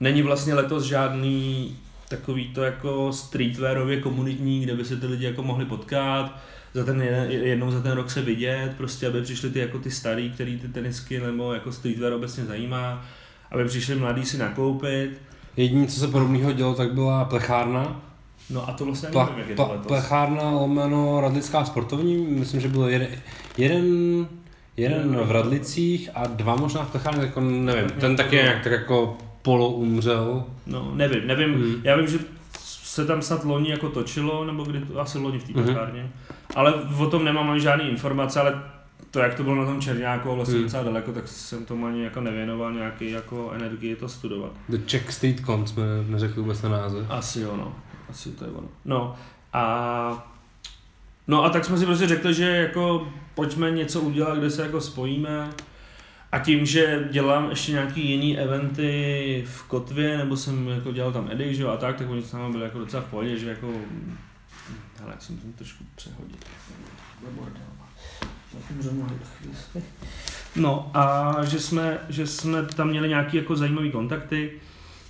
není 0.00 0.22
vlastně 0.22 0.54
letos 0.54 0.84
žádný 0.84 1.76
takový 2.08 2.48
to 2.48 2.62
jako 2.62 3.12
streetwearově 3.12 4.00
komunitní, 4.00 4.60
kde 4.60 4.74
by 4.74 4.84
se 4.84 4.96
ty 4.96 5.06
lidi 5.06 5.24
jako 5.24 5.42
mohli 5.42 5.64
potkat, 5.64 6.38
za 6.74 6.84
ten 6.84 7.02
jeden, 7.02 7.30
jednou 7.30 7.70
za 7.70 7.80
ten 7.80 7.92
rok 7.92 8.10
se 8.10 8.22
vidět, 8.22 8.74
prostě 8.76 9.06
aby 9.06 9.22
přišli 9.22 9.50
ty 9.50 9.58
jako 9.58 9.78
ty 9.78 9.90
starý, 9.90 10.30
který 10.30 10.58
ty 10.58 10.68
tenisky 10.68 11.20
nebo 11.20 11.52
jako 11.52 11.72
streetwear 11.72 12.12
obecně 12.12 12.44
zajímá, 12.44 13.04
aby 13.50 13.64
přišli 13.64 13.94
mladí 13.94 14.24
si 14.26 14.38
nakoupit. 14.38 15.10
Jediné, 15.56 15.86
co 15.86 16.00
se 16.00 16.08
podobného 16.08 16.52
dělo, 16.52 16.74
tak 16.74 16.94
byla 16.94 17.24
plechárna. 17.24 18.02
No 18.50 18.68
a 18.68 18.72
to 18.72 18.84
vlastně 18.84 19.08
Pla, 19.08 19.24
nevím, 19.24 19.38
jak 19.38 19.48
je 19.48 19.56
to 19.56 19.68
letos. 19.70 19.86
plechárna 19.86 20.50
lomeno 20.50 21.20
Radlická 21.20 21.64
sportovní, 21.64 22.16
myslím, 22.16 22.60
že 22.60 22.68
bylo 22.68 22.88
jeden, 22.88 23.08
jeden, 23.58 23.86
jeden 24.78 25.16
v 25.16 25.30
Radlicích 25.30 26.10
a 26.14 26.26
dva 26.26 26.56
možná 26.56 26.82
v 26.84 26.90
plechárně, 26.90 27.22
jako 27.24 27.40
nevím, 27.40 27.90
ten 27.90 28.16
taky 28.16 28.36
nějak 28.36 28.62
tak 28.62 28.72
jako 28.72 29.16
polo 29.42 29.70
umřel. 29.70 30.44
No, 30.66 30.90
nevím, 30.94 31.26
nevím. 31.26 31.54
Hmm. 31.54 31.74
Já 31.84 31.96
vím, 31.96 32.06
že 32.06 32.18
se 32.82 33.06
tam 33.06 33.22
snad 33.22 33.44
loni 33.44 33.70
jako 33.70 33.88
točilo, 33.88 34.44
nebo 34.44 34.64
kdy 34.64 34.80
to, 34.80 35.00
asi 35.00 35.18
loni 35.18 35.38
v 35.38 35.44
té 35.44 35.52
Mhm. 35.52 35.64
pekárně. 35.66 36.10
Ale 36.54 36.74
o 36.98 37.06
tom 37.06 37.24
nemám 37.24 37.50
ani 37.50 37.60
žádný 37.60 37.88
informace, 37.90 38.40
ale 38.40 38.62
to, 39.10 39.18
jak 39.18 39.34
to 39.34 39.42
bylo 39.42 39.54
na 39.56 39.64
tom 39.66 39.80
Černáku, 39.80 40.34
vlastně 40.34 40.54
Hmm. 40.54 40.62
docela 40.64 40.82
daleko, 40.82 41.12
tak 41.12 41.28
jsem 41.28 41.64
tomu 41.64 41.86
ani 41.86 42.04
jako 42.04 42.20
nevěnoval 42.20 42.72
nějaký 42.72 43.10
jako 43.10 43.50
energii 43.54 43.96
to 43.96 44.08
studovat. 44.08 44.52
The 44.68 44.78
Czech 44.86 45.12
State 45.12 45.40
Con 45.46 45.66
jsme 45.66 45.82
neřekli 46.08 46.42
vůbec 46.42 46.62
na 46.62 46.68
název. 46.68 47.06
Asi 47.10 47.40
jo, 47.40 47.54
no. 47.56 47.72
Asi 48.10 48.30
to 48.30 48.44
je 48.44 48.50
ono. 48.50 48.68
No 48.84 49.14
a 49.52 50.32
No 51.30 51.44
a 51.44 51.50
tak 51.50 51.64
jsme 51.64 51.78
si 51.78 51.86
prostě 51.86 52.06
řekli, 52.06 52.34
že 52.34 52.44
jako 52.44 53.08
pojďme 53.38 53.70
něco 53.70 54.00
udělat, 54.00 54.38
kde 54.38 54.50
se 54.50 54.62
jako 54.62 54.80
spojíme. 54.80 55.50
A 56.32 56.38
tím, 56.38 56.66
že 56.66 57.08
dělám 57.12 57.50
ještě 57.50 57.72
nějaký 57.72 58.10
jiný 58.10 58.38
eventy 58.38 59.44
v 59.46 59.62
Kotvě, 59.62 60.18
nebo 60.18 60.36
jsem 60.36 60.68
jako 60.68 60.92
dělal 60.92 61.12
tam 61.12 61.30
Edik, 61.30 61.54
že 61.54 61.62
jo, 61.62 61.68
a 61.68 61.76
tak, 61.76 61.96
tak 61.96 62.10
oni 62.10 62.22
s 62.22 62.32
námi 62.32 62.52
byli 62.52 62.64
jako 62.64 62.78
docela 62.78 63.02
v 63.02 63.06
pohodě, 63.06 63.38
že 63.38 63.48
jako... 63.48 63.72
Hele, 64.98 65.10
jak 65.10 65.22
jsem 65.22 65.38
to 65.38 65.46
trošku 65.56 65.84
přehodil. 65.94 66.36
No 70.56 70.90
a 70.94 71.34
že 71.44 71.60
jsme, 71.60 71.98
že 72.08 72.26
jsme 72.26 72.62
tam 72.62 72.88
měli 72.88 73.08
nějaký 73.08 73.36
jako 73.36 73.56
zajímavý 73.56 73.90
kontakty, 73.90 74.52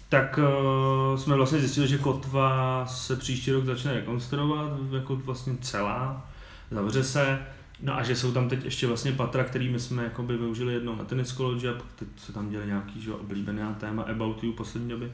tak 0.09 0.39
uh, 0.39 1.19
jsme 1.19 1.37
vlastně 1.37 1.59
zjistili, 1.59 1.89
že 1.89 1.99
kotva 1.99 2.87
se 2.87 3.17
příští 3.17 3.53
rok 3.53 3.65
začne 3.65 3.93
rekonstruovat, 3.93 4.73
jako 4.93 5.17
vlastně 5.17 5.57
celá, 5.61 6.31
zavře 6.71 7.05
se, 7.05 7.39
no 7.83 7.99
a 7.99 8.03
že 8.03 8.17
jsou 8.17 8.33
tam 8.33 8.49
teď 8.49 8.65
ještě 8.65 8.87
vlastně 8.87 9.13
patra, 9.13 9.45
kterými 9.45 9.81
jsme 9.81 10.05
jakoby 10.05 10.37
využili 10.37 10.73
jednou 10.73 10.97
na 10.97 11.05
Tennis 11.05 11.37
College 11.37 11.69
a 11.69 11.75
teď 11.97 12.09
se 12.17 12.33
tam 12.33 12.51
děli 12.51 12.67
nějaký 12.67 13.01
že, 13.01 13.13
oblíbená 13.13 13.73
téma 13.73 14.03
About 14.03 14.45
You 14.45 14.53
poslední 14.53 14.89
doby 14.89 15.13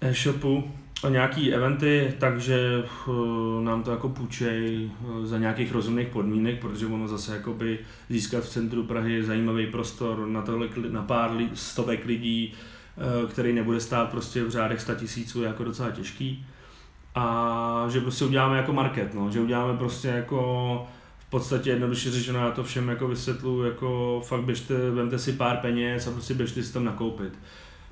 e-shopu 0.00 0.74
a 1.04 1.08
nějaký 1.08 1.54
eventy, 1.54 2.14
takže 2.18 2.84
uh, 3.06 3.64
nám 3.64 3.82
to 3.82 3.90
jako 3.90 4.08
půjčej 4.08 4.90
uh, 5.00 5.24
za 5.24 5.38
nějakých 5.38 5.72
rozumných 5.72 6.08
podmínek, 6.08 6.60
protože 6.60 6.86
ono 6.86 7.08
zase 7.08 7.34
jakoby 7.34 7.78
získat 8.08 8.44
v 8.44 8.48
centru 8.48 8.82
Prahy 8.82 9.24
zajímavý 9.24 9.66
prostor 9.66 10.26
na, 10.26 10.42
tohle, 10.42 10.68
na 10.88 11.02
pár 11.02 11.36
li, 11.36 11.48
stovek 11.54 12.04
lidí, 12.04 12.52
uh, 13.22 13.30
který 13.30 13.52
nebude 13.52 13.80
stát 13.80 14.10
prostě 14.10 14.44
v 14.44 14.50
řádech 14.50 14.80
100 14.80 14.94
tisíců, 14.94 15.42
je 15.42 15.48
jako 15.48 15.64
docela 15.64 15.90
těžký. 15.90 16.46
A 17.14 17.86
že 17.88 18.00
prostě 18.00 18.24
uděláme 18.24 18.56
jako 18.56 18.72
market, 18.72 19.14
no, 19.14 19.30
že 19.30 19.40
uděláme 19.40 19.76
prostě 19.76 20.08
jako 20.08 20.88
v 21.28 21.30
podstatě 21.30 21.70
jednoduše 21.70 22.10
řečeno, 22.10 22.38
já 22.38 22.50
to 22.50 22.64
všem 22.64 22.88
jako 22.88 23.08
vysvětlu, 23.08 23.64
jako 23.64 24.22
fakt 24.26 24.42
běžte, 24.42 24.90
vemte 24.90 25.18
si 25.18 25.32
pár 25.32 25.56
peněz 25.56 26.06
a 26.06 26.10
prostě 26.10 26.34
běžte 26.34 26.62
si 26.62 26.72
tam 26.72 26.84
nakoupit. 26.84 27.32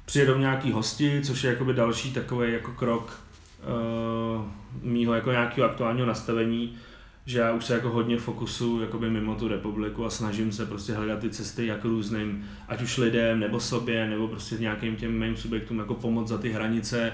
Přijedou 0.05 0.39
nějaký 0.39 0.73
hosti, 0.73 1.21
což 1.25 1.45
je 1.45 1.51
jakoby 1.51 1.75
další 1.75 2.13
takový 2.13 2.53
jako 2.53 2.73
krok 2.73 3.21
uh, 4.39 4.45
mýho 4.83 5.15
jako 5.15 5.31
nějakého 5.31 5.71
aktuálního 5.71 6.07
nastavení, 6.07 6.77
že 7.27 7.39
já 7.39 7.53
už 7.53 7.65
se 7.65 7.75
jako 7.75 7.89
hodně 7.89 8.19
fokusu 8.19 8.81
jakoby 8.81 9.11
mimo 9.11 9.35
tu 9.35 9.49
republiku 9.49 10.05
a 10.05 10.11
snažím 10.11 10.53
se 10.53 10.67
prostě 10.67 10.93
hledat 10.93 11.19
ty 11.19 11.31
cesty 11.31 11.67
jak 11.67 11.85
různým, 11.85 12.45
ať 12.69 12.83
už 12.83 12.99
lidem, 12.99 13.41
nebo 13.41 13.61
sobě, 13.61 14.07
nebo 14.07 14.29
prostě 14.29 14.57
nějakým 14.57 14.97
těm 14.97 15.19
mým 15.19 15.37
subjektům 15.37 15.79
jako 15.79 15.95
pomoct 15.95 16.29
za 16.29 16.39
ty 16.39 16.53
hranice 16.53 17.13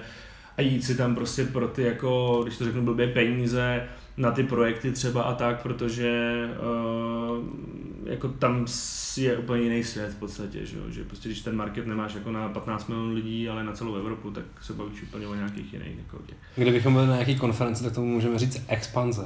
a 0.57 0.63
jít 0.63 0.85
si 0.85 0.95
tam 0.95 1.15
prostě 1.15 1.45
pro 1.45 1.69
ty 1.69 1.83
jako, 1.83 2.41
když 2.43 2.59
to 2.59 2.65
řeknu 2.65 2.83
blbě, 2.83 3.09
peníze 3.09 3.89
na 4.17 4.31
ty 4.31 4.43
projekty 4.43 4.93
třeba 4.93 5.23
a 5.23 5.35
tak, 5.35 5.63
protože 5.63 6.33
uh, 7.39 7.45
jako 8.05 8.29
tam 8.29 8.67
je 9.17 9.37
úplně 9.37 9.63
jiný 9.63 9.85
svět 9.85 10.11
v 10.13 10.17
podstatě, 10.19 10.67
že, 10.67 10.77
jo? 10.77 10.83
že 10.89 11.05
prostě 11.05 11.29
když 11.29 11.41
ten 11.41 11.57
market 11.57 11.87
nemáš 11.87 12.15
jako 12.15 12.31
na 12.33 12.49
15 12.49 12.89
milionů 12.89 13.15
lidí, 13.15 13.49
ale 13.49 13.65
na 13.65 13.73
celou 13.73 13.95
Evropu, 13.95 14.31
tak 14.31 14.45
se 14.63 14.73
bavíš 14.73 15.03
úplně 15.03 15.27
o 15.27 15.35
nějakých 15.35 15.73
jiných 15.73 15.97
jako 15.99 16.19
těch. 16.27 16.37
Kdybychom 16.57 16.95
byli 16.95 17.07
na 17.07 17.13
nějaký 17.13 17.37
konferenci, 17.37 17.85
tak 17.85 17.93
tomu 17.95 18.07
můžeme 18.07 18.39
říct 18.39 18.63
expanze. 18.69 19.23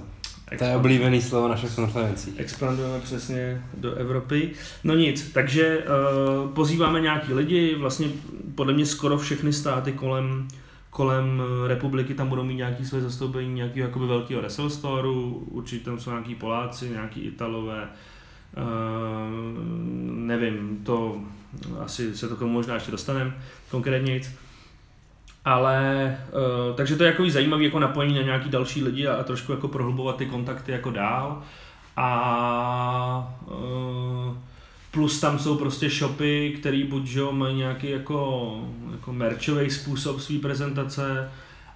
To 0.48 0.54
je 0.54 0.58
Expand- 0.70 0.76
oblíbený 0.76 1.22
slovo 1.22 1.48
našich 1.48 1.74
konferencí. 1.74 2.32
expandujeme 2.36 3.00
přesně 3.00 3.62
do 3.76 3.94
Evropy. 3.94 4.50
No 4.84 4.94
nic, 4.94 5.30
takže 5.32 5.78
uh, 5.78 6.50
pozýváme 6.50 7.00
nějaký 7.00 7.32
lidi, 7.32 7.74
vlastně 7.74 8.08
podle 8.54 8.72
mě 8.72 8.86
skoro 8.86 9.18
všechny 9.18 9.52
státy 9.52 9.92
kolem 9.92 10.48
kolem 10.96 11.42
eh, 11.42 11.68
republiky 11.68 12.14
tam 12.14 12.28
budou 12.28 12.44
mít 12.44 12.54
nějaký 12.54 12.84
své 12.84 13.00
zastoupení 13.00 13.54
nějakého 13.54 13.88
jakoby 13.88 14.06
velkého 14.06 14.40
resell 14.40 14.70
storeu, 14.70 15.46
určitě 15.50 15.84
tam 15.84 16.00
jsou 16.00 16.10
nějaký 16.10 16.34
Poláci, 16.34 16.88
nějaký 16.88 17.20
Italové, 17.20 17.88
uh, 18.56 18.64
nevím, 20.14 20.80
to 20.86 21.20
asi 21.84 22.16
se 22.16 22.28
to 22.28 22.46
možná 22.46 22.74
ještě 22.74 22.90
dostaneme 22.90 23.34
konkrétně 23.70 24.14
nic. 24.14 24.38
Ale, 25.44 26.18
uh, 26.32 26.76
takže 26.76 26.96
to 26.96 27.04
je 27.04 27.10
jako 27.10 27.30
zajímavý 27.30 27.64
jako 27.64 27.78
napojení 27.78 28.14
na 28.14 28.22
nějaký 28.22 28.50
další 28.50 28.84
lidi 28.84 29.06
a, 29.06 29.16
a 29.16 29.22
trošku 29.22 29.52
jako 29.52 29.68
prohlubovat 29.68 30.16
ty 30.16 30.26
kontakty 30.26 30.72
jako 30.72 30.90
dál. 30.90 31.42
A 31.96 33.36
uh, 33.46 34.36
plus 34.96 35.20
tam 35.20 35.38
jsou 35.38 35.56
prostě 35.56 35.90
shopy, 35.90 36.54
který 36.58 36.84
buď 36.84 37.06
že 37.06 37.20
mají 37.30 37.56
nějaký 37.56 37.90
jako, 37.90 38.50
jako 38.92 39.12
merchový 39.12 39.70
způsob 39.70 40.20
své 40.20 40.38
prezentace, 40.38 41.30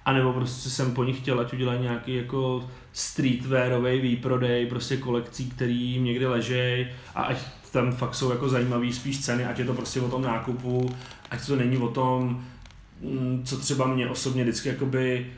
anebo 0.05 0.33
prostě 0.33 0.69
jsem 0.69 0.93
po 0.93 1.03
nich 1.03 1.17
chtěl, 1.17 1.39
ať 1.39 1.53
udělají 1.53 1.81
nějaký 1.81 2.15
jako 2.15 2.69
streetwearový 2.93 4.01
výprodej, 4.01 4.65
prostě 4.65 4.97
kolekcí, 4.97 5.49
který 5.49 5.81
jim 5.81 6.03
někde 6.03 6.27
ležej 6.27 6.87
a 7.15 7.21
ať 7.23 7.37
tam 7.71 7.91
fakt 7.91 8.15
jsou 8.15 8.31
jako 8.31 8.49
zajímavý 8.49 8.93
spíš 8.93 9.19
ceny, 9.19 9.45
ať 9.45 9.59
je 9.59 9.65
to 9.65 9.73
prostě 9.73 10.01
o 10.01 10.09
tom 10.09 10.21
nákupu, 10.21 10.95
ať 11.31 11.47
to 11.47 11.55
není 11.55 11.77
o 11.77 11.87
tom, 11.87 12.45
mm, 13.01 13.41
co 13.45 13.57
třeba 13.57 13.87
mě 13.87 14.09
osobně 14.09 14.43
vždycky 14.43 14.69
jakoby 14.69 15.31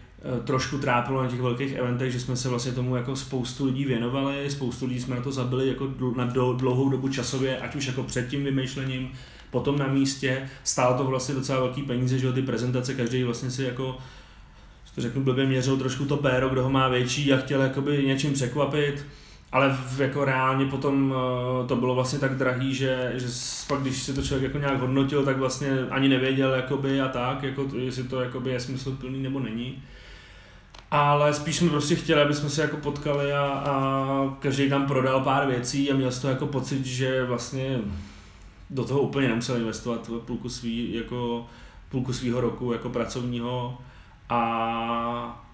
trošku 0.44 0.78
trápilo 0.78 1.24
na 1.24 1.30
těch 1.30 1.42
velkých 1.42 1.74
eventech, 1.74 2.12
že 2.12 2.20
jsme 2.20 2.36
se 2.36 2.50
vlastně 2.50 2.72
tomu 2.72 2.96
jako 2.96 3.16
spoustu 3.16 3.66
lidí 3.66 3.86
věnovali, 3.86 4.52
spoustu 4.52 4.86
lidí 4.86 5.02
jsme 5.02 5.16
na 5.16 5.22
to 5.22 5.32
zabili 5.32 5.68
jako 5.68 5.94
na 6.16 6.26
dlouhou 6.58 6.90
dobu 6.90 7.08
časově, 7.08 7.58
ať 7.58 7.76
už 7.76 7.88
jako 7.88 8.04
před 8.04 8.28
tím 8.28 8.44
vymýšlením, 8.44 9.12
potom 9.52 9.80
na 9.80 9.88
místě, 9.88 10.50
stálo 10.64 10.98
to 10.98 11.04
vlastně 11.04 11.36
docela 11.36 11.60
velký 11.60 11.82
peníze, 11.82 12.20
že 12.20 12.34
ty 12.34 12.42
prezentace, 12.42 12.94
každý 12.94 13.24
vlastně 13.24 13.52
si 13.52 13.64
jako 13.64 13.98
to 14.96 15.02
řeknu 15.02 15.24
blbě, 15.24 15.46
měřil 15.46 15.78
trošku 15.78 16.06
to 16.06 16.18
péro, 16.18 16.50
kdo 16.50 16.64
ho 16.64 16.70
má 16.70 16.88
větší 16.88 17.34
a 17.34 17.38
chtěl 17.38 17.62
jakoby 17.62 18.04
něčím 18.08 18.34
překvapit. 18.34 19.06
Ale 19.52 19.78
v, 19.88 20.02
jako 20.02 20.26
reálně 20.26 20.66
potom 20.66 21.12
uh, 21.12 21.68
to 21.68 21.76
bylo 21.76 21.96
vlastně 21.96 22.20
tak 22.20 22.38
drahý, 22.38 22.74
že, 22.76 23.14
že 23.16 23.28
pak 23.68 23.82
když 23.82 24.04
si 24.04 24.14
to 24.14 24.22
člověk 24.22 24.44
jako 24.44 24.58
nějak 24.58 24.80
hodnotil, 24.80 25.26
tak 25.26 25.38
vlastně 25.38 25.70
ani 25.90 26.10
nevěděl 26.10 26.54
jakoby 26.54 27.02
a 27.02 27.08
tak, 27.08 27.44
jako, 27.44 27.68
jestli 27.76 28.04
to 28.04 28.22
jakoby 28.22 28.52
je 28.52 28.60
smysluplný 28.60 29.24
nebo 29.24 29.40
není. 29.40 29.84
Ale 30.94 31.34
spíš 31.34 31.56
jsme 31.56 31.70
prostě 31.70 31.96
chtěli, 31.96 32.22
aby 32.22 32.34
jsme 32.34 32.50
se 32.50 32.62
jako 32.62 32.78
potkali 32.78 33.34
a, 33.34 33.42
a 33.46 34.38
každý 34.40 34.70
tam 34.70 34.88
prodal 34.88 35.22
pár 35.22 35.48
věcí 35.48 35.92
a 35.92 35.96
měl 35.96 36.12
z 36.12 36.20
toho 36.20 36.32
jako 36.32 36.48
pocit, 36.48 36.86
že 36.86 37.26
vlastně 37.26 37.80
do 38.70 38.84
toho 38.84 39.02
úplně 39.02 39.28
nemusel 39.28 39.58
investovat 39.58 40.10
půlku 40.26 40.50
svý, 40.50 40.94
jako 40.94 41.48
půlku 41.90 42.14
svýho 42.14 42.42
roku 42.42 42.74
jako 42.74 42.90
pracovního 42.90 43.78
a 44.30 45.46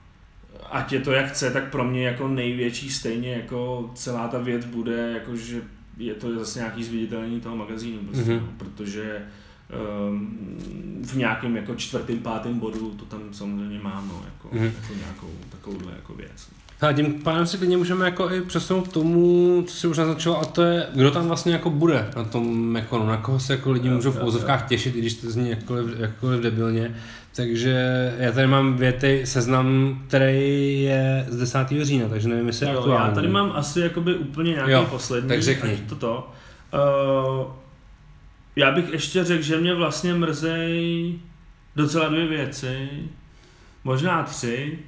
ať 0.71 0.91
je 0.91 0.99
to 0.99 1.11
jak 1.11 1.31
chce, 1.31 1.51
tak 1.51 1.71
pro 1.71 1.83
mě 1.83 2.07
jako 2.07 2.27
největší 2.27 2.89
stejně 2.89 3.33
jako 3.33 3.91
celá 3.95 4.27
ta 4.27 4.39
věc 4.39 4.65
bude, 4.65 5.11
jako 5.11 5.35
že 5.35 5.61
je 5.97 6.13
to 6.13 6.39
zase 6.39 6.59
nějaký 6.59 6.83
zviditelnění 6.83 7.41
toho 7.41 7.55
magazínu, 7.55 7.99
prostě, 7.99 8.31
mm-hmm. 8.31 8.47
protože 8.57 9.15
um, 9.15 9.48
v 11.03 11.15
nějakém 11.15 11.55
jako 11.55 11.75
čtvrtém, 11.75 12.17
pátém 12.17 12.59
bodu 12.59 12.91
to 12.99 13.05
tam 13.05 13.19
samozřejmě 13.31 13.79
mám, 13.79 14.07
no, 14.07 14.23
jako, 14.25 14.55
mm-hmm. 14.55 14.71
jako 14.81 14.93
nějakou 14.93 15.29
takovouhle 15.49 15.91
jako 15.95 16.13
věc. 16.13 16.49
A 16.81 16.93
tím 16.93 17.13
pádem 17.13 17.47
si 17.47 17.57
klidně 17.57 17.77
můžeme 17.77 18.05
jako 18.05 18.31
i 18.31 18.41
přesunout 18.41 18.87
k 18.87 18.93
tomu, 18.93 19.63
co 19.67 19.75
si 19.75 19.87
už 19.87 19.97
naznačil, 19.97 20.33
a 20.41 20.45
to 20.45 20.61
je, 20.61 20.87
kdo 20.95 21.11
tam 21.11 21.27
vlastně 21.27 21.53
jako 21.53 21.69
bude 21.69 22.09
na 22.15 22.23
tom 22.23 22.59
Mekonu, 22.59 23.07
na 23.07 23.17
koho 23.17 23.39
se 23.39 23.53
jako 23.53 23.71
lidi 23.71 23.89
můžou 23.89 24.11
v 24.11 24.23
úzovkách 24.23 24.67
těšit, 24.67 24.95
i 24.95 24.99
když 24.99 25.13
to 25.13 25.31
zní 25.31 25.49
jakkoliv, 25.49 25.99
jakkoliv 25.99 26.41
debilně. 26.41 26.95
Takže 27.35 28.13
já 28.17 28.31
tady 28.31 28.47
mám 28.47 28.77
věty 28.77 29.21
seznam, 29.25 29.99
který 30.07 30.81
je 30.83 31.25
z 31.29 31.37
10. 31.37 31.67
října, 31.81 32.07
takže 32.09 32.27
nevím, 32.27 32.47
jestli 32.47 32.65
je 32.65 32.71
aktuální. 32.77 33.09
Já 33.09 33.15
tady 33.15 33.27
mám 33.27 33.51
asi 33.55 33.79
jakoby 33.79 34.15
úplně 34.15 34.51
nějaký 34.51 34.71
Jo, 34.71 34.87
poslední. 34.89 35.29
tak 35.29 35.41
řekni. 35.43 35.71
až 35.71 35.79
Toto. 35.89 36.31
Uh, 36.73 37.51
já 38.59 38.71
bych 38.71 38.93
ještě 38.93 39.23
řekl, 39.23 39.43
že 39.43 39.57
mě 39.57 39.73
vlastně 39.73 40.13
mrzej 40.13 41.13
docela 41.75 42.09
dvě 42.09 42.27
věci, 42.27 42.89
možná 43.83 44.23
tři. 44.23 44.79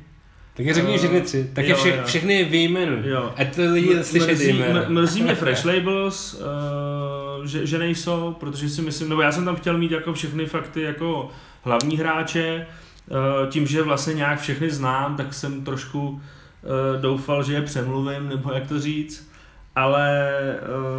Tak 0.53 0.65
je 0.65 0.73
řekni 0.73 0.93
Eh, 0.93 0.97
všechny 0.97 1.21
tři, 1.21 1.49
tak 1.53 1.65
je 1.65 1.71
jo, 1.71 1.77
vše, 1.77 1.89
jo. 1.89 2.03
všechny 2.05 2.33
je 2.33 2.45
vyjmenuj. 2.45 2.99
Jo. 3.03 3.33
Ať 3.37 3.55
to 3.55 3.61
lidi 3.61 4.03
slyšet 4.03 4.31
mrzí, 4.31 4.53
mr- 4.53 4.89
mrzí 4.89 5.23
mě 5.23 5.35
Fresh 5.41 5.65
Labels, 5.65 6.33
uh, 6.33 7.45
že, 7.45 7.65
že 7.65 7.77
nejsou, 7.77 8.35
protože 8.39 8.69
si 8.69 8.81
myslím, 8.81 9.09
nebo 9.09 9.21
já 9.21 9.31
jsem 9.31 9.45
tam 9.45 9.55
chtěl 9.55 9.77
mít 9.77 9.91
jako 9.91 10.13
všechny 10.13 10.45
fakty 10.45 10.81
jako 10.81 11.29
hlavní 11.63 11.97
hráče, 11.97 12.67
uh, 13.09 13.49
tím, 13.49 13.67
že 13.67 13.83
vlastně 13.83 14.13
nějak 14.13 14.41
všechny 14.41 14.71
znám, 14.71 15.17
tak 15.17 15.33
jsem 15.33 15.63
trošku 15.63 16.09
uh, 16.09 16.21
doufal, 17.01 17.43
že 17.43 17.53
je 17.53 17.61
přemluvím, 17.61 18.29
nebo 18.29 18.51
jak 18.51 18.67
to 18.67 18.79
říct, 18.79 19.30
ale 19.75 20.39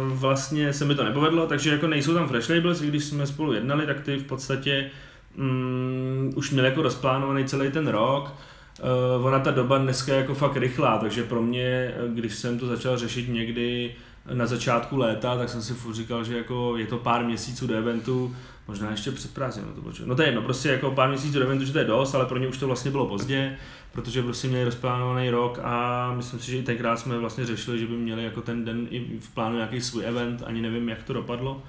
uh, 0.07 0.17
vlastně 0.17 0.73
se 0.73 0.85
mi 0.85 0.95
to 0.95 1.03
nepovedlo, 1.03 1.47
takže 1.47 1.71
jako 1.71 1.87
nejsou 1.87 2.13
tam 2.13 2.27
Fresh 2.27 2.49
Labels, 2.49 2.81
i 2.81 2.87
když 2.87 3.03
jsme 3.03 3.27
spolu 3.27 3.53
jednali, 3.53 3.85
tak 3.85 4.01
ty 4.01 4.17
v 4.17 4.23
podstatě 4.23 4.91
um, 5.37 6.31
už 6.35 6.51
měli 6.51 6.67
jako 6.67 6.81
rozplánovaný 6.81 7.45
celý 7.45 7.71
ten 7.71 7.87
rok, 7.87 8.33
Uh, 9.17 9.25
ona 9.25 9.39
ta 9.39 9.51
doba 9.51 9.77
dneska 9.77 10.13
je 10.13 10.19
jako 10.19 10.33
fakt 10.33 10.57
rychlá, 10.57 10.97
takže 10.97 11.23
pro 11.23 11.41
mě, 11.41 11.63
eh, 11.63 11.93
když 12.13 12.35
jsem 12.35 12.59
to 12.59 12.67
začal 12.67 12.97
řešit 12.97 13.29
někdy 13.29 13.95
na 14.33 14.45
začátku 14.45 14.97
léta, 14.97 15.37
tak 15.37 15.49
jsem 15.49 15.61
si 15.61 15.73
furt 15.73 15.93
říkal, 15.93 16.23
že 16.23 16.37
jako 16.37 16.77
je 16.77 16.87
to 16.87 16.97
pár 16.97 17.25
měsíců 17.25 17.67
do 17.67 17.75
eventu, 17.75 18.35
možná 18.67 18.91
ještě 18.91 19.11
před 19.11 19.33
prázdninou 19.33 19.73
to 19.73 19.81
bylo. 19.81 19.93
No 20.05 20.15
to 20.15 20.21
je 20.21 20.27
jedno, 20.27 20.41
prostě 20.41 20.69
jako 20.69 20.91
pár 20.91 21.09
měsíců 21.09 21.39
do 21.39 21.45
eventu, 21.45 21.65
že 21.65 21.71
to 21.71 21.79
je 21.79 21.85
dost, 21.85 22.15
ale 22.15 22.25
pro 22.25 22.37
ně 22.37 22.47
už 22.47 22.57
to 22.57 22.67
vlastně 22.67 22.91
bylo 22.91 23.05
pozdě, 23.05 23.57
protože 23.91 24.23
prostě 24.23 24.47
měli 24.47 24.63
rozplánovaný 24.63 25.29
rok 25.29 25.59
a 25.63 26.13
myslím 26.15 26.39
si, 26.39 26.51
že 26.51 26.57
i 26.57 26.63
tenkrát 26.63 26.99
jsme 26.99 27.17
vlastně 27.17 27.45
řešili, 27.45 27.79
že 27.79 27.87
by 27.87 27.93
měli 27.93 28.23
jako 28.23 28.41
ten 28.41 28.65
den 28.65 28.87
i 28.89 29.19
v 29.19 29.33
plánu 29.33 29.55
nějaký 29.55 29.81
svůj 29.81 30.05
event, 30.05 30.43
ani 30.45 30.61
nevím, 30.61 30.89
jak 30.89 31.03
to 31.03 31.13
dopadlo. 31.13 31.61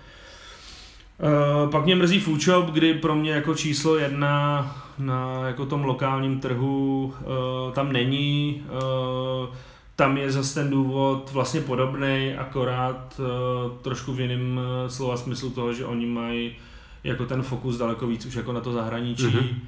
Uh, 1.18 1.70
pak 1.70 1.84
mě 1.84 1.96
mrzí 1.96 2.20
Food 2.20 2.40
Shop, 2.40 2.66
kdy 2.66 2.94
pro 2.94 3.14
mě 3.14 3.30
jako 3.30 3.54
číslo 3.54 3.96
jedna 3.96 4.76
na 4.98 5.46
jako 5.46 5.66
tom 5.66 5.84
lokálním 5.84 6.40
trhu 6.40 7.04
uh, 7.04 7.72
tam 7.72 7.92
není. 7.92 8.62
Uh, 8.64 9.54
tam 9.96 10.16
je 10.16 10.30
zase 10.32 10.54
ten 10.54 10.70
důvod 10.70 11.30
vlastně 11.32 11.60
podobný, 11.60 12.34
akorát 12.38 13.20
uh, 13.20 13.78
trošku 13.82 14.12
v 14.12 14.20
jiném 14.20 14.56
uh, 14.56 14.88
slova 14.88 15.16
smyslu 15.16 15.50
toho, 15.50 15.72
že 15.72 15.86
oni 15.86 16.06
mají 16.06 16.56
jako 17.04 17.26
ten 17.26 17.42
fokus 17.42 17.76
daleko 17.76 18.06
víc 18.06 18.26
už 18.26 18.34
jako 18.34 18.52
na 18.52 18.60
to 18.60 18.72
zahraničí. 18.72 19.26
Mhm. 19.26 19.38
Mm-hmm. 19.38 19.58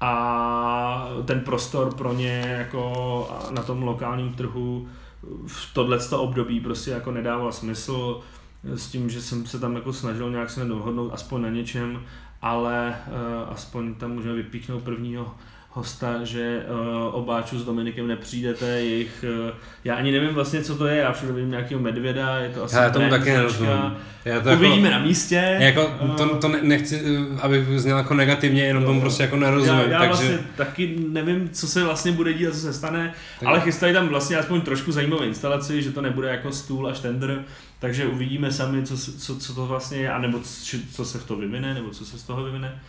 A 0.00 1.08
ten 1.24 1.40
prostor 1.40 1.94
pro 1.94 2.12
ně 2.12 2.56
jako 2.58 3.30
na 3.50 3.62
tom 3.62 3.82
lokálním 3.82 4.34
trhu 4.34 4.88
v 5.46 5.74
tohleto 5.74 6.22
období 6.22 6.60
prostě 6.60 6.90
jako 6.90 7.12
nedával 7.12 7.52
smysl 7.52 8.20
s 8.64 8.86
tím, 8.86 9.10
že 9.10 9.22
jsem 9.22 9.46
se 9.46 9.58
tam 9.58 9.74
jako 9.74 9.92
snažil 9.92 10.30
nějak 10.30 10.50
se 10.50 10.64
dohodnout 10.64 11.12
aspoň 11.14 11.42
na 11.42 11.50
něčem, 11.50 12.02
ale 12.42 12.96
uh, 13.06 13.52
aspoň 13.52 13.94
tam 13.94 14.12
můžeme 14.12 14.34
vypíchnout 14.34 14.82
prvního 14.82 15.34
hosta, 15.82 16.24
že 16.24 16.62
uh, 16.70 17.14
obáču 17.14 17.58
s 17.58 17.64
Dominikem 17.64 18.06
nepřijdete, 18.06 18.66
jejich, 18.66 19.24
uh, 19.46 19.50
já 19.84 19.94
ani 19.94 20.12
nevím 20.12 20.30
vlastně, 20.34 20.62
co 20.62 20.74
to 20.76 20.86
je, 20.86 20.96
já 20.96 21.12
všude 21.12 21.32
vidím 21.32 21.50
nějakého 21.50 21.80
medvěda, 21.80 22.38
je 22.38 22.48
to 22.48 22.64
asi 22.64 22.76
Já 22.76 22.90
tomu 22.90 23.10
taky 23.10 23.30
nerozumím. 23.30 23.70
Já 24.24 24.40
to 24.40 24.50
Uvidíme 24.52 24.88
jako, 24.88 25.00
na 25.00 25.06
místě. 25.06 25.56
jako, 25.60 25.90
Eh, 26.00 26.16
to, 26.16 26.36
to 26.36 26.48
ne- 26.48 26.58
nechci, 26.62 27.02
eh, 27.36 27.40
abych 27.40 27.80
zněl 27.80 27.96
jako 27.98 28.14
negativně, 28.14 28.62
jenom 28.64 28.84
tomu 28.84 29.00
prostě 29.00 29.22
jako 29.22 29.36
nerozumím. 29.36 29.80
já, 29.80 29.88
já 29.90 29.98
takže... 29.98 30.08
vlastně 30.08 30.38
taky 30.56 30.96
nevím, 31.08 31.48
co 31.52 31.66
se 31.68 31.84
vlastně 31.84 32.12
bude 32.12 32.32
dít 32.32 32.46
a 32.46 32.50
co 32.50 32.56
se 32.58 32.72
stane, 32.72 33.14
Tak- 33.40 33.48
ale 33.48 33.60
chystají 33.60 33.92
tam 33.94 34.08
vlastně 34.08 34.36
aspoň 34.36 34.60
trošku 34.60 34.92
zajímavou 34.92 35.22
instalaci, 35.22 35.82
že 35.82 35.92
to 35.92 36.00
nebude 36.00 36.28
jako 36.28 36.52
stůl 36.52 36.88
a 36.88 36.94
štender, 36.94 37.44
takže 37.78 38.06
uvidíme 38.06 38.52
sami, 38.52 38.82
co, 38.82 38.96
co, 39.18 39.36
co 39.38 39.54
to 39.54 39.66
vlastně 39.66 39.98
je, 39.98 40.10
anebo 40.12 40.38
co, 40.40 40.76
co 40.92 41.04
se 41.04 41.18
v 41.18 41.24
to 41.26 41.36
vyvine, 41.36 41.74
nebo 41.74 41.90
co 41.90 42.04
se 42.04 42.18
z 42.18 42.22
toho 42.22 42.44
vyvine. 42.44 42.80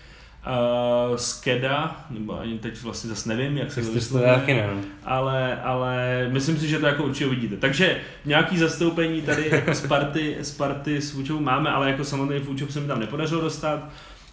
Uh, 1.09 1.15
Skeda, 1.15 2.05
nebo 2.09 2.39
ani 2.39 2.59
teď 2.59 2.81
vlastně 2.83 3.09
zase 3.09 3.29
nevím, 3.29 3.57
jak 3.57 3.71
se 3.71 3.75
to 3.75 3.81
Jste 3.81 3.91
to 3.91 3.95
vyslovuje, 3.95 4.33
taky 4.33 4.53
nevím. 4.53 4.85
ale, 5.05 5.61
ale 5.63 6.27
myslím 6.31 6.57
si, 6.57 6.67
že 6.67 6.79
to 6.79 6.85
jako 6.85 7.03
určitě 7.03 7.25
uvidíte. 7.27 7.57
Takže 7.57 7.97
nějaký 8.25 8.57
zastoupení 8.57 9.21
tady 9.21 9.47
jako 9.51 9.73
z 9.73 9.87
party, 9.87 10.37
z 10.41 10.51
party 10.57 11.01
s 11.01 11.11
Fučou 11.11 11.39
máme, 11.39 11.69
ale 11.69 11.91
jako 11.91 12.03
samozřejmě 12.03 12.45
Fučov 12.45 12.71
se 12.73 12.79
mi 12.79 12.87
tam 12.87 12.99
nepodařilo 12.99 13.41
dostat. 13.41 13.89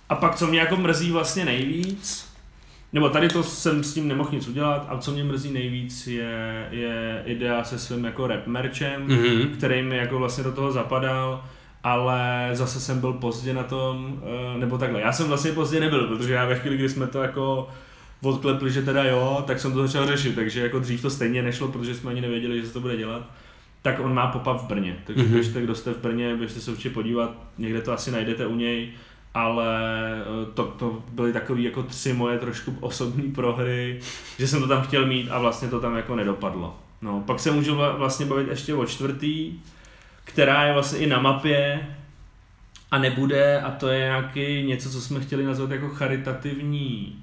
A 0.08 0.14
pak, 0.14 0.34
co 0.34 0.46
mě 0.46 0.58
jako 0.60 0.76
mrzí 0.76 1.10
vlastně 1.10 1.44
nejvíc, 1.44 2.28
nebo 2.92 3.08
tady 3.08 3.28
to 3.28 3.42
jsem 3.42 3.84
s 3.84 3.94
tím 3.94 4.08
nemohl 4.08 4.30
nic 4.32 4.48
udělat, 4.48 4.86
a 4.88 4.98
co 4.98 5.10
mě 5.12 5.24
mrzí 5.24 5.52
nejvíc 5.52 6.06
je, 6.06 6.66
je 6.70 7.22
idea 7.26 7.64
se 7.64 7.78
svým 7.78 8.04
jako 8.04 8.26
rap 8.26 8.46
merchem, 8.46 9.02
Mhm. 9.06 9.48
který 9.48 9.82
mi 9.82 9.96
jako 9.96 10.18
vlastně 10.18 10.44
do 10.44 10.52
toho 10.52 10.72
zapadal, 10.72 11.44
ale 11.86 12.50
zase 12.52 12.80
jsem 12.80 13.00
byl 13.00 13.12
pozdě 13.12 13.54
na 13.54 13.62
tom, 13.62 14.22
eh, 14.54 14.58
nebo 14.58 14.78
takhle, 14.78 15.00
já 15.00 15.12
jsem 15.12 15.26
vlastně 15.28 15.52
pozdě 15.52 15.80
nebyl, 15.80 16.06
protože 16.06 16.32
já 16.32 16.46
ve 16.46 16.54
chvíli, 16.58 16.76
kdy 16.76 16.88
jsme 16.88 17.06
to 17.06 17.22
jako 17.22 17.68
odklepli, 18.22 18.70
že 18.72 18.82
teda 18.82 19.04
jo, 19.04 19.44
tak 19.46 19.60
jsem 19.60 19.72
to 19.72 19.86
začal 19.86 20.06
řešit, 20.06 20.34
takže 20.34 20.60
jako 20.60 20.78
dřív 20.78 21.02
to 21.02 21.10
stejně 21.10 21.42
nešlo, 21.42 21.68
protože 21.68 21.94
jsme 21.94 22.10
ani 22.10 22.20
nevěděli, 22.20 22.60
že 22.60 22.66
se 22.66 22.72
to 22.72 22.80
bude 22.80 22.96
dělat. 22.96 23.22
Tak 23.82 24.00
on 24.00 24.14
má 24.14 24.26
pop-up 24.26 24.58
v 24.60 24.64
Brně, 24.68 24.96
takže 25.06 25.22
Mhm. 25.22 25.30
mm-hmm. 25.30 25.34
běžte, 25.34 25.62
kdo 25.62 25.74
jste 25.74 25.92
v 25.92 25.98
Brně, 25.98 26.36
běžte 26.36 26.60
se 26.60 26.70
určitě 26.70 26.90
podívat, 26.90 27.30
někde 27.58 27.80
to 27.80 27.92
asi 27.92 28.10
najdete 28.10 28.46
u 28.46 28.56
něj, 28.56 28.88
ale 29.34 29.66
eh, 30.20 30.46
to, 30.54 30.64
to 30.64 31.02
byly 31.12 31.32
takové 31.32 31.60
jako 31.60 31.82
tři 31.82 32.12
moje 32.12 32.38
trošku 32.38 32.76
osobní 32.80 33.22
prohry, 33.32 34.00
že 34.38 34.48
jsem 34.48 34.60
to 34.60 34.68
tam 34.68 34.82
chtěl 34.82 35.06
mít 35.06 35.28
a 35.30 35.38
vlastně 35.38 35.68
to 35.68 35.80
tam 35.80 35.96
jako 35.96 36.16
nedopadlo. 36.16 36.76
No, 37.02 37.20
pak 37.26 37.40
se 37.40 37.50
můžu 37.50 37.74
vla- 37.74 37.96
vlastně 37.96 38.26
bavit 38.26 38.48
ještě 38.48 38.74
o 38.74 38.86
čtvrtý, 38.86 39.52
která 40.26 40.64
je 40.64 40.72
vlastně 40.72 40.98
i 40.98 41.06
na 41.06 41.20
mapě 41.20 41.86
a 42.90 42.98
nebude 42.98 43.60
a 43.60 43.70
to 43.70 43.88
je 43.88 43.98
nějaký 43.98 44.62
něco, 44.62 44.90
co 44.90 45.00
jsme 45.00 45.20
chtěli 45.20 45.44
nazvat 45.44 45.70
jako 45.70 45.88
charitativní 45.88 47.22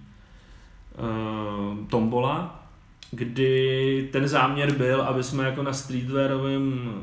uh, 0.98 1.88
tombola, 1.88 2.66
kdy 3.12 4.10
ten 4.12 4.28
záměr 4.28 4.72
byl, 4.72 5.02
aby 5.02 5.24
jsme 5.24 5.46
jako 5.46 5.64
na 5.64 5.74
streetwearovém 5.74 6.94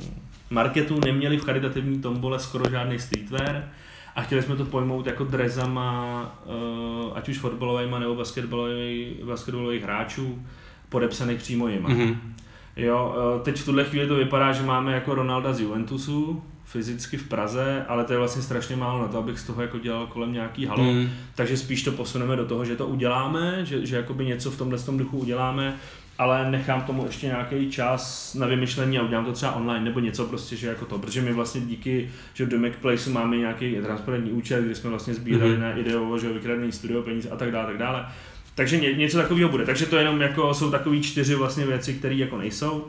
eh, 0.00 0.04
marketu 0.50 1.00
neměli 1.04 1.36
v 1.36 1.44
charitativní 1.44 2.00
tombole 2.00 2.38
skoro 2.38 2.70
žádný 2.70 2.98
streetwear 2.98 3.68
a 4.16 4.22
chtěli 4.22 4.42
jsme 4.42 4.56
to 4.56 4.64
pojmout 4.64 5.06
jako 5.06 5.24
drezama, 5.24 6.22
uh, 6.46 7.12
ať 7.18 7.28
už 7.28 7.38
fotbalovými 7.38 7.96
nebo 8.00 8.14
basketbalových, 8.14 9.82
hráčů, 9.82 10.42
podepsaných 10.88 11.38
přímo 11.38 11.68
jima. 11.68 11.88
Mhm. 11.88 12.34
Jo, 12.76 13.16
eh, 13.16 13.42
teď 13.42 13.56
v 13.56 13.64
tuhle 13.64 13.84
chvíli 13.84 14.06
to 14.06 14.14
vypadá, 14.14 14.52
že 14.52 14.62
máme 14.62 14.92
jako 14.92 15.14
Ronalda 15.14 15.52
z 15.52 15.60
Juventusu, 15.60 16.42
fyzicky 16.64 17.16
v 17.16 17.28
Praze, 17.28 17.84
ale 17.88 18.04
to 18.04 18.12
je 18.12 18.18
vlastně 18.18 18.42
strašně 18.42 18.76
málo 18.76 19.02
na 19.02 19.08
to, 19.08 19.18
abych 19.18 19.38
z 19.38 19.44
toho 19.44 19.62
jako 19.62 19.78
dělal 19.78 20.06
kolem 20.06 20.32
nějaký 20.32 20.66
halo. 20.66 20.84
Mhm. 20.84 21.10
Takže 21.34 21.56
spíš 21.56 21.82
to 21.82 21.92
posuneme 21.92 22.36
do 22.36 22.46
toho, 22.46 22.64
že 22.64 22.76
to 22.76 22.86
uděláme, 22.86 23.60
že, 23.64 23.86
že 23.86 23.96
jakoby 23.96 24.26
něco 24.26 24.50
v 24.50 24.58
tomhle 24.58 24.78
tom 24.78 24.98
duchu 24.98 25.18
uděláme, 25.18 25.76
ale 26.18 26.50
nechám 26.50 26.82
tomu 26.82 27.06
ještě 27.06 27.26
nějaký 27.26 27.70
čas 27.70 28.34
na 28.34 28.46
vymyšlení 28.46 28.98
a 28.98 29.02
udělám 29.02 29.24
to 29.24 29.32
třeba 29.32 29.52
online 29.52 29.84
nebo 29.84 30.00
něco 30.00 30.26
prostě, 30.26 30.56
že 30.56 30.68
jako 30.68 30.84
to, 30.84 30.98
protože 30.98 31.22
my 31.22 31.32
vlastně 31.32 31.60
díky, 31.60 32.10
že 32.34 32.44
v 32.44 32.48
Domek 32.48 32.76
Placeu 32.76 33.12
máme 33.12 33.36
nějaký 33.36 33.76
transparentní 33.82 34.32
účet, 34.32 34.64
kde 34.64 34.74
jsme 34.74 34.90
vlastně 34.90 35.14
sbírali 35.14 35.56
mm-hmm. 35.56 35.60
na 35.60 35.72
ideovo, 35.72 36.18
že 36.18 36.32
vykradený 36.32 36.72
studio 36.72 37.02
peníze 37.02 37.30
a 37.30 37.36
tak 37.36 37.50
dále, 37.50 37.66
tak 37.66 37.78
dále, 37.78 38.06
Takže 38.54 38.76
ně, 38.80 38.92
něco 38.92 39.18
takového 39.18 39.48
bude. 39.50 39.64
Takže 39.66 39.86
to 39.86 39.96
jenom 39.96 40.20
jako 40.20 40.54
jsou 40.54 40.70
takové 40.70 41.00
čtyři 41.00 41.34
vlastně 41.34 41.66
věci, 41.66 41.94
které 41.94 42.14
jako 42.14 42.38
nejsou. 42.38 42.84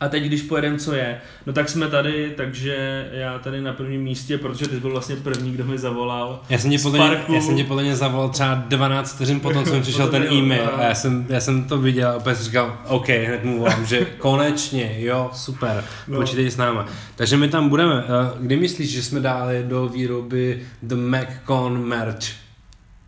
A 0.00 0.08
teď, 0.08 0.24
když 0.24 0.42
pojedeme, 0.42 0.78
co 0.78 0.94
je, 0.94 1.20
no 1.46 1.52
tak 1.52 1.68
jsme 1.68 1.88
tady, 1.88 2.32
takže 2.36 3.08
já 3.12 3.38
tady 3.38 3.60
na 3.60 3.72
prvním 3.72 4.02
místě, 4.02 4.38
protože 4.38 4.68
ty 4.68 4.80
byl 4.80 4.90
vlastně 4.90 5.16
první, 5.16 5.52
kdo 5.52 5.64
mi 5.64 5.78
zavolal. 5.78 6.40
Já 6.48 6.58
jsem 6.58 6.70
tě 6.70 6.78
podle, 6.78 6.98
parku. 6.98 7.34
já 7.34 7.40
jsem 7.40 7.56
tě 7.56 7.64
podle 7.64 7.82
mě 7.82 7.96
zavolal 7.96 8.28
třeba 8.28 8.54
12 8.54 9.14
vteřin 9.14 9.40
potom, 9.40 9.64
co 9.64 9.72
mi 9.74 9.80
přišel 9.82 10.08
ten 10.08 10.22
e-mail 10.32 10.70
a 10.76 10.82
já 10.82 10.94
jsem, 10.94 11.26
já 11.28 11.40
jsem 11.40 11.64
to 11.64 11.78
viděl 11.78 12.08
a 12.10 12.14
opět 12.16 12.34
jsem 12.36 12.44
říkal, 12.44 12.78
OK, 12.88 13.08
hned 13.08 13.44
mu 13.44 13.58
volám, 13.58 13.86
že 13.86 14.04
konečně, 14.18 14.94
jo, 14.98 15.30
super, 15.34 15.84
No. 16.08 16.18
počítej 16.20 16.50
s 16.50 16.56
náma. 16.56 16.86
Takže 17.16 17.36
my 17.36 17.48
tam 17.48 17.68
budeme. 17.68 18.04
Eh, 18.04 18.38
Kdy 18.40 18.56
myslíš, 18.56 18.90
že 18.90 19.02
jsme 19.02 19.20
dali 19.20 19.64
do 19.68 19.88
výroby 19.88 20.62
The 20.82 20.94
MacCon 20.94 21.84
merch? 21.86 22.26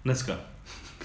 Dneska. 0.04 0.32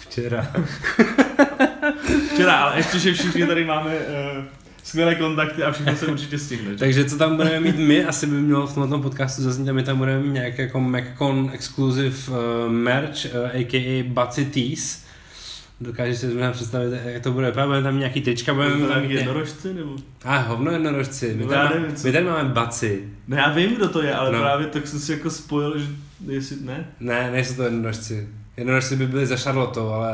Včera. 0.10 0.48
Včera, 2.34 2.56
ale 2.56 2.78
ještě, 2.78 3.00
že 3.00 3.14
všichni 3.14 3.46
tady 3.48 3.66
máme 3.66 3.92
uh, 3.96 4.44
skvělé 4.84 5.16
kontakty 5.16 5.64
a 5.64 5.72
všechno 5.72 5.96
se 5.96 6.06
určitě 6.08 6.38
stihne. 6.40 6.72
že? 6.72 6.78
Takže 6.78 7.06
co 7.06 7.18
tam 7.18 7.36
budeme 7.36 7.60
mít 7.60 7.78
my, 7.78 8.06
asi 8.06 8.26
by 8.28 8.36
mělo 8.36 8.68
v 8.68 8.74
tomto 8.76 9.00
podcastu 9.00 9.42
zaznít, 9.42 9.70
a 9.70 9.74
my 9.74 9.84
tam 9.84 9.98
budeme 9.98 10.24
mít 10.24 10.32
nějaký 10.34 10.62
jako 10.62 10.80
MacCon 10.80 11.50
exclusive 11.54 12.16
uh, 12.30 12.72
merch, 12.72 13.26
uh, 13.26 13.50
a.k.a. 13.62 14.04
Baci 14.08 14.46
Tees. 14.46 15.06
Dokážeš 15.82 16.18
si 16.18 16.28
možná 16.28 16.52
představit, 16.52 16.94
jak 17.06 17.24
to 17.24 17.32
bude 17.32 17.46
vypadat, 17.48 17.66
budeme 17.68 17.84
tam 17.84 18.00
nějaký 18.00 18.22
trička, 18.22 18.54
budeme 18.54 18.80
tam 18.80 18.88
tam 18.90 19.02
mít 19.02 19.08
ně- 19.08 19.16
jednorožci, 19.16 19.74
nebo? 19.74 19.96
A 20.26 20.38
hovno 20.38 20.72
jednorožci, 20.72 21.34
my 21.38 21.44
No, 21.44 21.50
tady, 21.50 21.64
má, 21.64 21.80
nevím, 21.80 21.96
co- 21.96 22.08
my 22.08 22.14
tady 22.14 22.26
máme 22.26 22.50
baci. 22.50 23.04
No 23.28 23.38
já 23.38 23.50
vím, 23.54 23.76
kdo 23.76 23.90
to 23.90 24.02
je, 24.04 24.14
ale 24.16 24.32
no. 24.32 24.40
právě 24.40 24.68
tak 24.68 24.88
jsem 24.88 25.00
si 25.00 25.12
jako 25.12 25.30
spojil, 25.30 25.80
že 25.80 25.88
jestli 26.28 26.56
ne. 26.62 26.86
Ne, 27.00 27.32
nejsou 27.32 27.54
to 27.56 27.64
jednorožci. 27.64 28.28
Jednorožci 28.60 28.96
by 28.96 29.08
byli 29.08 29.26
za 29.26 29.36
Charlotou, 29.36 29.90
ale 29.90 30.12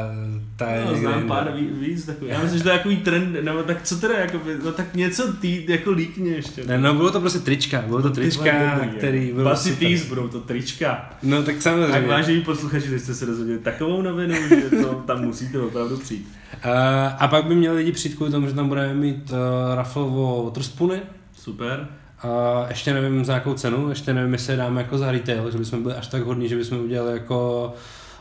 ta 0.55 0.69
je 0.69 0.81
No, 0.85 0.91
někde 0.91 1.07
znám 1.09 1.27
pár 1.27 1.51
ví, 1.55 1.67
víc 1.87 2.05
takových. 2.05 2.33
Já 2.33 2.41
myslím, 2.41 2.57
že 2.57 2.63
to 2.63 2.69
je 2.69 2.77
takový 2.77 2.97
trend, 2.97 3.37
nebo 3.41 3.63
tak 3.63 3.83
co 3.83 3.95
teda, 3.97 4.19
jako, 4.19 4.39
no 4.65 4.71
tak 4.71 4.95
něco 4.95 5.33
tý, 5.33 5.65
jako 5.71 5.91
líkně 5.91 6.31
ještě. 6.31 6.63
Ne, 6.65 6.77
no 6.77 6.93
bylo 6.93 7.11
to 7.11 7.19
prostě 7.19 7.39
trička, 7.39 7.81
bylo 7.87 8.01
to 8.01 8.09
trička, 8.09 8.79
který 8.97 9.31
byl 9.33 9.43
Basy. 9.43 9.75
Tees 9.75 10.05
budou 10.09 10.27
to 10.27 10.39
trička. 10.39 11.09
No 11.23 11.37
tak 11.37 11.45
Tak 11.55 11.61
samozřejmě. 11.61 12.07
vážení 12.07 12.41
posluchači, 12.41 12.89
teď 12.89 13.01
jste 13.01 13.13
se 13.13 13.25
dozvěděli 13.25 13.59
takovou 13.59 14.01
novinu, 14.01 14.35
že 14.49 14.69
to 14.83 14.93
tam 14.93 15.21
musíte 15.25 15.59
opravdu 15.59 15.97
přijít. 15.97 16.27
Uh, 16.65 16.71
a 17.19 17.27
pak 17.27 17.45
by 17.45 17.55
měli 17.55 17.75
lidi 17.77 17.91
přijít 17.91 18.15
kvůli 18.15 18.31
tomu, 18.31 18.47
že 18.47 18.53
tam 18.53 18.67
budeme 18.67 18.93
mít 18.93 19.31
uh, 19.31 19.37
raffle 19.75 20.03
waterspoony. 20.43 21.01
Super. 21.37 21.87
A 22.23 22.65
ještě 22.69 22.93
nevím 22.93 23.25
za 23.25 23.33
jakou 23.33 23.53
cenu, 23.53 23.89
ještě 23.89 24.13
nevím, 24.13 24.33
jestli 24.33 24.53
je 24.53 24.57
dáme 24.57 24.81
jako 24.81 24.97
za 24.97 25.11
retail, 25.11 25.51
že 25.51 25.57
bychom 25.57 25.83
byli 25.83 25.95
až 25.95 26.07
tak 26.07 26.23
hodní, 26.23 26.49
že 26.49 26.55
bychom 26.55 26.79
udělali 26.79 27.13
jako 27.13 27.73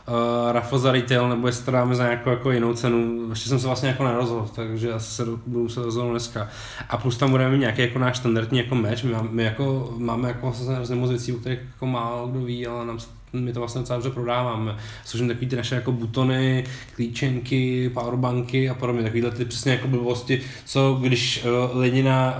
uh, 0.07 0.51
raffle 0.51 0.79
za 0.79 0.91
retail, 0.91 1.29
nebo 1.29 1.47
jestli 1.47 1.65
to 1.65 1.71
dáme 1.71 1.95
za 1.95 2.03
nějakou 2.03 2.29
jako 2.29 2.51
jinou 2.51 2.73
cenu. 2.73 3.29
Ještě 3.29 3.49
jsem 3.49 3.59
se 3.59 3.67
vlastně 3.67 3.89
jako 3.89 4.03
nerozhodl, 4.03 4.49
takže 4.55 4.93
asi 4.93 5.11
se 5.11 5.25
do- 5.25 5.39
budu 5.45 5.69
se 5.69 5.81
rozhodnout 5.81 6.11
dneska. 6.11 6.47
A 6.89 6.97
plus 6.97 7.17
tam 7.17 7.31
budeme 7.31 7.51
mít 7.51 7.59
nějaký 7.59 7.81
jako 7.81 7.99
náš 7.99 8.17
standardní 8.17 8.59
jako 8.59 8.75
meč, 8.75 9.03
my, 9.03 9.11
máme, 9.11 9.29
my 9.31 9.43
jako, 9.43 9.93
máme 9.97 10.27
jako 10.27 10.45
vlastně 10.47 10.75
hrozně 10.75 10.95
moc 10.95 11.09
věcí, 11.09 11.33
o 11.33 11.37
kterých 11.37 11.59
jako 11.59 11.85
málo 11.85 12.27
kdo 12.27 12.39
ví, 12.39 12.67
ale 12.67 12.85
nám, 12.85 12.97
my 13.33 13.53
to 13.53 13.59
vlastně 13.59 13.81
docela 13.81 13.97
dobře 13.97 14.09
prodáváme. 14.11 14.75
Jsou 15.05 15.17
tam 15.17 15.27
takový 15.27 15.47
ty 15.47 15.55
naše 15.55 15.75
jako 15.75 15.91
butony, 15.91 16.63
klíčenky, 16.95 17.89
powerbanky 17.89 18.69
a 18.69 18.73
podobně, 18.73 19.03
takovýhle 19.03 19.31
ty 19.31 19.45
přesně 19.45 19.71
jako 19.71 19.87
blbosti, 19.87 20.41
co 20.65 20.97
když 21.01 21.45
uh, 21.45 21.79
lidi 21.79 22.03
na, 22.03 22.37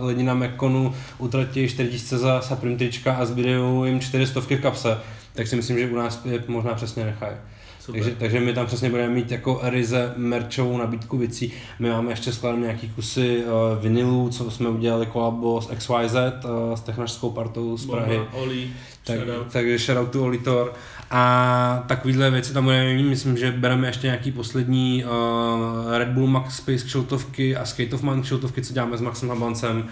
uh, 0.00 0.06
lidi 0.06 0.22
na 0.22 0.34
Mekonu 0.34 0.94
utratí 1.18 1.68
4000 1.68 2.18
za 2.18 2.40
Supreme 2.40 2.76
trička 2.76 3.12
a 3.14 3.24
zbydou 3.24 3.84
jim 3.84 4.00
400 4.00 4.40
v 4.40 4.56
kapse, 4.56 4.98
tak 5.36 5.46
si 5.46 5.56
myslím, 5.56 5.78
že 5.78 5.90
u 5.90 5.96
nás 5.96 6.20
je 6.24 6.44
možná 6.48 6.74
přesně 6.74 7.04
nechají. 7.04 7.36
Super. 7.80 8.02
Takže, 8.02 8.16
takže 8.18 8.40
my 8.40 8.52
tam 8.52 8.66
přesně 8.66 8.90
budeme 8.90 9.14
mít 9.14 9.30
jako 9.30 9.60
ryze 9.62 10.14
merčovou 10.16 10.78
nabídku 10.78 11.18
věcí. 11.18 11.52
My 11.78 11.90
máme 11.90 12.12
ještě 12.12 12.32
skladem 12.32 12.62
nějaký 12.62 12.88
kusy 12.88 13.44
uh, 13.44 13.82
vinilů, 13.82 14.28
co 14.28 14.50
jsme 14.50 14.68
udělali 14.68 15.06
kolabo 15.06 15.60
s 15.60 15.66
XYZ, 15.66 16.14
uh, 16.14 16.74
s 16.74 16.80
technařskou 16.80 17.30
partou 17.30 17.76
z 17.76 17.86
Prahy. 17.86 18.16
Bomba, 18.16 18.32
Oli, 18.32 18.68
Tak, 19.06 19.16
shoutout. 19.16 19.52
takže 19.52 19.78
shoutout 19.78 20.12
to 20.12 20.22
Olitor. 20.22 20.72
A 21.10 21.84
takovýhle 21.86 22.30
věci 22.30 22.52
tam 22.52 22.64
budeme 22.64 22.94
mít, 22.94 23.08
myslím, 23.08 23.36
že 23.36 23.52
bereme 23.52 23.88
ještě 23.88 24.06
nějaký 24.06 24.32
poslední 24.32 25.04
uh, 25.04 25.98
Red 25.98 26.08
Bull 26.08 26.26
Max 26.26 26.56
Space 26.56 26.84
kšiltovky 26.84 27.56
a 27.56 27.64
Skate 27.64 27.94
of 27.94 28.02
Man 28.02 28.22
kšiltovky, 28.22 28.62
co 28.62 28.72
děláme 28.72 28.98
s 28.98 29.00
Maxem 29.00 29.28
Habancem. 29.28 29.84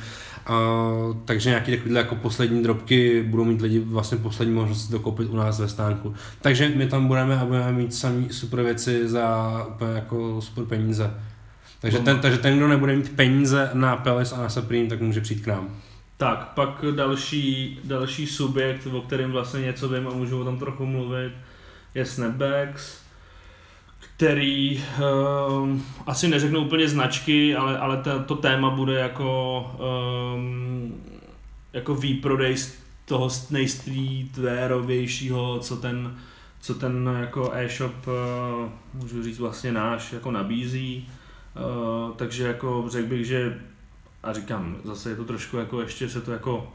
Uh, 0.51 1.17
takže 1.25 1.51
nějaký 1.51 1.73
takovýhle 1.73 2.01
jako 2.01 2.15
poslední 2.15 2.63
drobky 2.63 3.23
budou 3.23 3.45
mít 3.45 3.61
lidi 3.61 3.79
vlastně 3.79 4.19
poslední 4.19 4.55
možnost 4.55 4.89
dokoupit 4.89 5.31
u 5.31 5.37
nás 5.37 5.61
ve 5.61 5.69
stánku. 5.69 6.15
Takže 6.41 6.73
my 6.75 6.87
tam 6.87 7.07
budeme 7.07 7.39
a 7.39 7.45
budeme 7.45 7.73
mít 7.73 7.95
samý 7.95 8.29
super 8.31 8.63
věci 8.63 9.09
za 9.09 9.51
úplně 9.69 9.93
jako 9.93 10.41
super 10.41 10.65
peníze. 10.65 11.11
Takže 11.81 11.99
ten, 11.99 12.19
takže 12.19 12.39
ten, 12.39 12.57
kdo 12.57 12.69
nebude 12.69 12.97
mít 12.97 13.17
peníze 13.17 13.71
na 13.75 13.97
Pelis 13.97 14.33
a 14.33 14.43
na 14.43 14.49
Supreme, 14.49 14.89
tak 14.89 15.01
může 15.01 15.21
přijít 15.21 15.45
k 15.45 15.47
nám. 15.47 15.69
Tak, 16.17 16.53
pak 16.55 16.85
další, 16.91 17.79
další 17.85 18.27
subjekt, 18.27 18.87
o 18.87 19.01
kterém 19.01 19.33
vlastně 19.33 19.61
něco 19.61 19.89
vím 19.89 20.09
a 20.09 20.11
můžu 20.11 20.41
o 20.41 20.45
tom 20.45 20.59
trochu 20.59 20.87
mluvit, 20.87 21.33
je 21.95 22.07
Snapbacks, 22.07 22.99
který 23.99 24.85
um, 25.49 25.85
asi 26.07 26.29
neřeknu 26.29 26.61
úplně 26.61 26.89
značky, 26.89 27.57
ale, 27.57 27.79
ale 27.79 27.97
to, 27.97 28.21
to 28.21 28.35
téma 28.35 28.71
bude 28.71 28.95
jako, 28.95 29.71
um, 30.37 30.95
jako 31.73 31.95
výprodej 31.95 32.57
toho 33.05 33.29
nejstreetwearovějšího, 33.51 35.59
co 35.59 35.77
ten, 35.77 36.19
co 36.61 36.75
ten 36.75 37.11
jako 37.21 37.51
e-shop, 37.55 38.07
uh, 38.07 38.13
můžu 38.95 39.23
říct 39.23 39.39
vlastně 39.39 39.73
náš, 39.73 40.13
jako 40.13 40.31
nabízí. 40.31 41.09
Uh, 41.57 42.11
takže 42.17 42.47
jako 42.47 42.85
řekl 42.89 43.09
bych, 43.09 43.27
že 43.27 43.61
a 44.25 44.33
říkám, 44.33 44.77
zase 44.85 45.11
je 45.11 45.17
to 45.17 45.25
trošku 45.25 45.57
jako 45.57 45.81
ještě 45.81 46.09
se 46.09 46.21
to 46.21 46.33
jako 46.33 46.73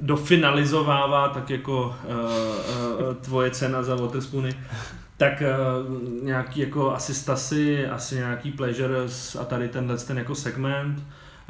dofinalizovává, 0.00 1.28
tak 1.28 1.50
jako 1.50 1.96
uh, 2.04 2.14
uh, 3.08 3.14
tvoje 3.14 3.50
cena 3.50 3.82
za 3.82 3.94
Waterspoony, 3.94 4.54
tak 5.16 5.42
uh, 5.42 6.24
nějaký 6.24 6.60
jako 6.60 6.94
asi 6.94 7.14
Stasy, 7.14 7.86
asi 7.86 8.14
nějaký 8.14 8.50
Pleasures 8.50 9.36
a 9.36 9.44
tady 9.44 9.68
tenhle 9.68 9.96
ten 9.98 10.18
jako 10.18 10.34
segment, 10.34 11.02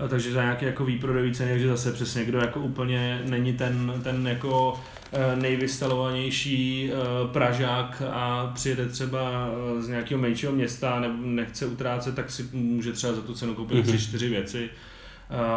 uh, 0.03 0.09
takže 0.09 0.33
za 0.33 0.43
nějaké 0.43 0.67
jako 0.67 0.85
výprodejové 0.85 1.35
ceny, 1.35 1.51
takže 1.51 1.69
zase 1.69 1.93
přesně 1.93 2.25
kdo 2.25 2.39
jako 2.39 2.61
úplně 2.61 3.23
není 3.25 3.53
ten, 3.53 4.01
ten 4.05 4.29
jako 4.29 4.73
uh, 4.73 5.41
nejvystalovanější 5.43 6.91
uh, 6.93 7.31
Pražák 7.31 8.03
a 8.11 8.51
přijede 8.55 8.89
třeba 8.89 9.49
z 9.79 9.89
nějakého 9.89 10.21
menšího 10.21 10.53
města 10.53 11.01
nebo 11.01 11.15
nechce 11.27 11.67
utrácet, 11.67 12.15
tak 12.15 12.31
si 12.31 12.49
může 12.53 12.93
třeba 12.93 13.13
za 13.13 13.23
tu 13.23 13.35
cenu 13.35 13.55
koupit 13.55 13.75
Mhm. 13.75 13.87
tři, 13.87 13.99
čtyři 13.99 14.29
věci. 14.29 14.65
uh, 14.65 14.96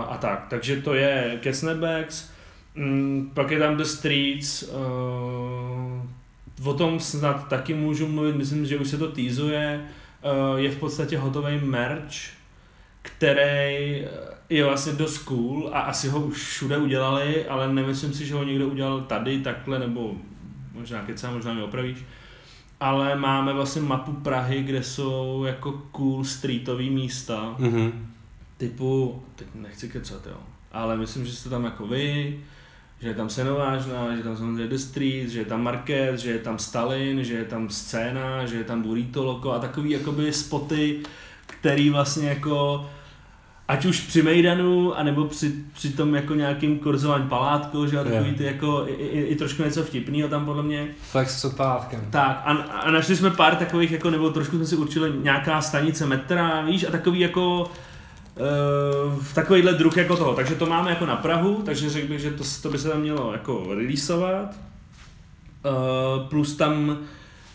a 0.09 0.17
tak. 0.17 0.45
Takže 0.49 0.81
to 0.81 0.93
je 0.93 1.37
ke 1.41 1.53
Snapbacks. 1.53 2.31
Mm, 2.75 3.31
pak 3.33 3.51
je 3.51 3.59
tam 3.59 3.77
The 3.77 3.83
Streets, 3.83 4.63
uh, 4.63 4.69
o 6.69 6.73
tom 6.73 6.99
snad 6.99 7.47
taky 7.47 7.73
můžu 7.73 8.07
mluvit, 8.07 8.35
myslím, 8.35 8.65
že 8.65 8.77
už 8.77 8.87
se 8.87 8.97
to 8.97 9.11
týzuje, 9.11 9.85
uh, 10.51 10.59
je 10.59 10.71
v 10.71 10.77
podstatě 10.79 11.17
hotový 11.17 11.57
merch, 11.59 12.13
který 13.01 14.05
je 14.49 14.65
vlastně 14.65 14.93
dost 14.93 15.17
cool 15.17 15.69
a 15.73 15.79
asi 15.79 16.09
ho 16.09 16.19
už 16.19 16.37
všude 16.47 16.77
udělali, 16.77 17.45
ale 17.45 17.73
nemyslím 17.73 18.13
si, 18.13 18.25
že 18.25 18.33
ho 18.35 18.43
někdo 18.43 18.67
udělal 18.67 19.01
tady 19.01 19.39
takhle, 19.39 19.79
nebo 19.79 20.15
možná 20.73 21.01
kecá, 21.01 21.31
možná 21.31 21.53
mi 21.53 21.61
opravíš. 21.61 21.97
Ale 22.79 23.15
máme 23.15 23.53
vlastně 23.53 23.81
mapu 23.81 24.11
Prahy, 24.13 24.63
kde 24.63 24.83
jsou 24.83 25.43
jako 25.47 25.71
cool 25.71 26.23
streetový 26.23 26.89
místa, 26.89 27.55
Mhm. 27.59 28.05
Typu, 28.59 29.23
teď 29.35 29.47
nechci 29.55 29.89
kecat, 29.89 30.25
jo, 30.25 30.37
ale 30.71 30.97
myslím, 30.97 31.25
že 31.25 31.35
jste 31.35 31.49
tam 31.49 31.65
jako 31.65 31.87
vy, 31.87 32.39
že 33.01 33.07
je 33.07 33.13
tam 33.13 33.29
Senovážna, 33.29 34.11
že 34.11 34.17
je 34.17 34.23
tam 34.23 34.37
samozřejmě 34.37 34.67
The 34.67 34.75
Street, 34.75 35.29
že 35.29 35.39
je 35.39 35.45
tam 35.45 35.63
Market, 35.63 36.19
že 36.19 36.31
je 36.31 36.39
tam 36.39 36.59
Stalin, 36.59 37.23
že 37.23 37.33
je 37.33 37.45
tam 37.45 37.69
scéna, 37.69 38.45
že 38.45 38.55
je 38.55 38.63
tam 38.63 38.81
Burrito 38.81 39.23
Loco 39.23 39.51
a 39.51 39.59
takový 39.59 39.89
jakoby 39.89 40.33
spoty, 40.33 40.99
který 41.45 41.89
vlastně 41.89 42.29
jako 42.29 42.85
ať 43.67 43.85
už 43.85 44.01
při 44.01 44.21
Mejdanu, 44.21 44.97
anebo 44.97 45.25
při, 45.25 45.53
při 45.73 45.89
tom 45.89 46.15
jako 46.15 46.35
nějakým 46.35 46.79
kurzování 46.79 47.29
palátkou, 47.29 47.87
že 47.87 47.95
jo, 47.95 48.03
takový 48.03 48.33
ty 48.33 48.43
jako 48.43 48.85
i, 48.87 48.93
i, 48.93 49.21
i 49.21 49.35
trošku 49.35 49.63
něco 49.63 49.83
vtipného 49.83 50.29
tam 50.29 50.45
podle 50.45 50.63
mě. 50.63 50.87
Flex 51.01 51.41
s 51.41 51.53
pátkem. 51.53 52.07
Tak 52.09 52.41
a, 52.45 52.51
a 52.51 52.91
našli 52.91 53.15
jsme 53.15 53.29
pár 53.29 53.55
takových, 53.55 53.91
jako, 53.91 54.09
nebo 54.09 54.29
trošku 54.29 54.55
jsme 54.55 54.65
si 54.65 54.75
určili 54.75 55.13
nějaká 55.21 55.61
stanice 55.61 56.05
metra, 56.05 56.61
víš, 56.61 56.83
a 56.83 56.91
takový 56.91 57.19
jako 57.19 57.71
uh, 58.39 59.23
takovýhle 59.33 59.73
druh 59.73 59.97
jako 59.97 60.17
toho. 60.17 60.35
Takže 60.35 60.55
to 60.55 60.65
máme 60.65 60.89
jako 60.89 61.05
na 61.05 61.15
Prahu, 61.15 61.61
takže 61.65 61.89
řekl 61.89 62.07
bych, 62.07 62.19
že 62.19 62.31
to, 62.31 62.43
to 62.61 62.69
by 62.69 62.77
se 62.77 62.89
tam 62.89 63.01
mělo 63.01 63.33
jako 63.33 63.65
releaseovat. 63.69 64.55
Uh, 65.65 66.27
plus 66.27 66.55
tam 66.55 66.97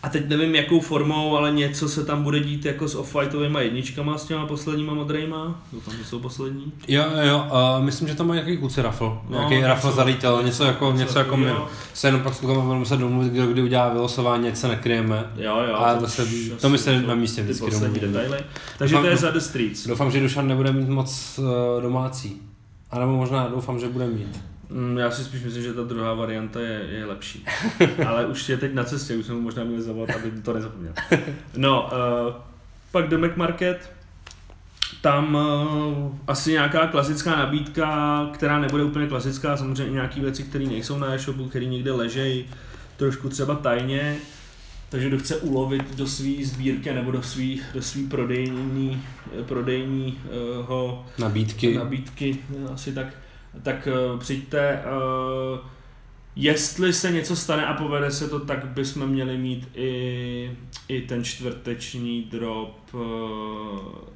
A 0.05 0.09
teď 0.09 0.27
nevím 0.29 0.55
jakou 0.55 0.79
formou, 0.79 1.37
ale 1.37 1.51
něco 1.51 1.89
se 1.89 2.05
tam 2.05 2.23
bude 2.23 2.39
dít 2.39 2.65
jako 2.65 2.87
s 2.87 2.95
off-whiteovými 2.95 3.59
jedničkama, 3.59 4.17
s 4.17 4.25
těma 4.25 4.45
posledníma 4.45 4.93
modrejma. 4.93 5.61
Doufám, 5.73 5.93
že 5.97 6.05
jsou 6.05 6.19
poslední. 6.19 6.71
Jo, 6.87 7.03
jo, 7.21 7.47
uh, 7.77 7.83
myslím, 7.85 8.07
že 8.07 8.15
tam 8.15 8.27
má 8.27 8.33
nějaký 8.33 8.57
kluci 8.57 8.81
rafl. 8.81 9.21
No, 9.29 9.37
nějaký 9.37 9.61
rafl 9.61 9.91
zalítal, 9.91 10.43
něco 10.43 10.63
jako, 10.63 10.85
něco 10.91 10.97
něco 11.03 11.19
jako 11.19 11.37
my. 11.37 11.51
Se 11.93 12.07
jenom 12.07 12.21
pak 12.21 12.33
s 12.33 12.39
klukama 12.39 12.61
budeme 12.61 12.79
muset 12.79 12.97
domluvit, 12.99 13.33
kdo 13.33 13.47
kdy 13.47 13.61
udělá 13.61 13.89
vylosování, 13.89 14.47
ať 14.47 14.55
se 14.57 14.67
nekryjeme. 14.67 15.31
Jo, 15.37 15.57
jo. 15.69 15.75
A 15.75 15.95
to 15.95 16.07
se- 16.07 16.25
to 16.61 16.69
my 16.69 16.77
se 16.77 17.01
na 17.01 17.15
místě 17.15 17.41
vždycky 17.43 17.71
domluvíme. 17.71 18.07
detaily. 18.07 18.37
Takže 18.77 18.93
Doufám- 18.95 19.05
to 19.05 19.09
je 19.09 19.17
za 19.17 19.31
The 19.31 19.39
Streets. 19.39 19.87
Doufám, 19.87 20.11
že 20.11 20.19
Dušan 20.19 20.47
nebude 20.47 20.71
mít 20.71 20.89
moc 20.89 21.39
uh, 21.77 21.81
domácí. 21.83 22.41
A 22.91 22.99
nebo 22.99 23.11
možná 23.11 23.47
doufám, 23.47 23.79
že 23.79 23.87
bude 23.89 24.07
mít. 24.07 24.39
Mm, 24.69 24.97
Já 24.97 25.11
si 25.11 25.23
spíš 25.23 25.43
myslím, 25.43 25.63
že 25.63 25.73
ta 25.73 25.83
druhá 25.83 26.13
varianta 26.13 26.59
je, 26.61 26.85
je 26.89 27.05
lepší. 27.05 27.45
Ale 28.07 28.25
už 28.25 28.49
je 28.49 28.57
teď 28.57 28.73
na 28.73 28.83
cestě, 28.83 29.15
už 29.15 29.25
jsem 29.25 29.35
ho 29.35 29.41
možná 29.41 29.63
měl 29.63 29.81
zavolat, 29.81 30.09
aby 30.09 30.31
to 30.41 30.53
nezapomněl. 30.53 30.93
No, 31.57 31.89
uh, 32.27 32.33
pak 32.91 33.13
Mac 33.13 33.31
Market, 33.35 33.91
tam 35.01 35.35
uh, 35.35 36.15
asi 36.27 36.51
nějaká 36.51 36.87
klasická 36.87 37.35
nabídka, 37.35 38.29
která 38.33 38.59
nebude 38.59 38.83
úplně 38.83 39.07
klasická, 39.07 39.57
samozřejmě 39.57 39.85
i 39.87 39.93
nějaké 39.93 40.21
věci, 40.21 40.43
které 40.43 40.65
nejsou 40.65 40.97
na 40.99 41.13
e-shopu, 41.13 41.45
které 41.49 41.65
někde 41.65 41.91
ležejí, 41.91 42.45
trošku 42.97 43.29
třeba 43.29 43.55
tajně. 43.55 44.15
Takže 44.89 45.07
kdo 45.07 45.17
chce 45.17 45.35
ulovit 45.37 45.95
do 45.95 46.07
své 46.07 46.45
sbírky 46.45 46.93
nebo 46.93 47.11
do 47.11 47.21
svý, 47.23 47.61
do 47.73 47.81
svý 47.81 48.07
prodejní, 48.07 49.03
prodejního 49.45 51.05
Nabídky. 51.19 51.77
nabídky, 51.77 52.37
asi 52.73 52.93
tak, 52.93 53.07
tak 53.63 53.87
uh, 54.13 54.19
přijďte. 54.19 54.83
Uh, 55.53 55.59
jestli 56.35 56.93
se 56.93 57.11
něco 57.11 57.35
stane 57.35 57.65
a 57.65 57.73
povede 57.73 58.11
se 58.11 58.29
to, 58.29 58.39
tak 58.39 58.65
bychom 58.65 59.07
měli 59.07 59.37
mít 59.37 59.69
i, 59.75 60.57
i 60.87 61.01
ten 61.01 61.23
čtvrteční 61.23 62.23
drop. 62.23 62.93
Uh, 62.93 63.01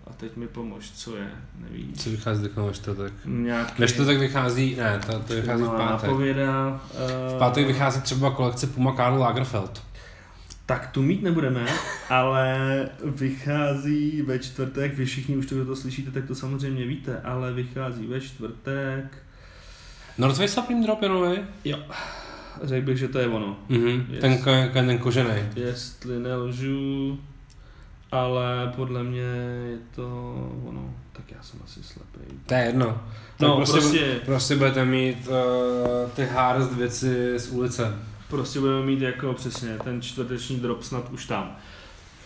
a 0.08 0.14
teď 0.18 0.36
mi 0.36 0.48
pomož, 0.48 0.92
co 0.92 1.16
je, 1.16 1.32
nevím. 1.60 1.94
Co 1.94 2.10
vychází 2.10 2.42
tak 2.44 2.58
ve 2.58 2.74
čtvrtek? 2.74 3.14
Nějaký 3.26 3.82
Než 3.82 3.94
to 3.94 4.06
tak 4.06 4.18
vychází, 4.18 4.76
ne, 4.76 5.02
to, 5.06 5.20
to 5.20 5.34
vychází 5.34 5.64
v 5.64 5.68
pátek. 5.68 6.10
Napověda, 6.10 6.82
uh, 6.94 7.36
V 7.36 7.40
pátek 7.40 7.68
vychází 7.68 8.02
třeba 8.02 8.32
kolekce 8.32 8.68
Puma 8.68 8.96
Karl 8.96 9.20
Lagerfeld. 9.20 9.84
Tak 10.66 10.88
tu 10.88 11.02
mít 11.02 11.24
nebudeme, 11.24 11.66
ale 12.10 12.90
vychází 13.04 14.22
ve 14.22 14.40
čtvrtek, 14.40 14.94
vy 14.94 15.06
všichni 15.06 15.38
už 15.38 15.46
to, 15.46 15.56
kdo 15.56 15.66
to 15.66 15.76
slyšíte, 15.76 16.12
tak 16.12 16.26
to 16.26 16.36
samozřejmě 16.36 16.86
víte, 16.86 17.22
ale 17.22 17.54
vychází 17.54 18.08
ve 18.08 18.22
čtvrtek. 18.22 19.18
North 20.20 20.38
Face 20.38 20.48
Supreme 20.54 20.84
Drop 20.84 21.02
je 21.02 21.10
nový? 21.10 21.38
Jo, 21.66 21.78
řekl 22.64 22.86
bych, 22.86 22.98
že 22.98 23.08
to 23.08 23.20
je 23.20 23.28
ono. 23.28 23.60
Mhm, 23.70 24.06
Yes. 24.10 24.22
ten, 24.22 24.34
ko- 24.38 24.70
ten 24.74 24.98
kožený. 24.98 25.30
Jestli 25.56 26.20
nelžu, 26.20 27.20
ale 28.12 28.74
podle 28.76 29.04
mě 29.04 29.22
je 29.72 29.78
to 29.96 30.06
ono. 30.66 30.94
Tak 31.14 31.32
já 31.32 31.44
jsem 31.44 31.60
asi 31.64 31.84
slepý. 31.84 32.20
To 32.46 32.54
je 32.54 32.62
jedno. 32.64 33.02
No, 33.40 33.58
Tak 33.58 33.70
prostě, 33.70 34.20
prostě 34.26 34.56
budete 34.56 34.86
mít 34.86 35.28
uh, 35.28 36.10
ty 36.16 36.26
hard 36.26 36.74
věci 36.74 37.40
z 37.40 37.48
ulice. 37.50 37.96
prostě 38.30 38.60
budeme 38.60 38.86
mít 38.86 39.02
jako 39.02 39.34
přesně 39.34 39.78
ten 39.84 40.02
čtvrteční 40.02 40.56
drop 40.60 40.84
snad 40.84 41.10
už 41.12 41.26
tam. 41.26 41.56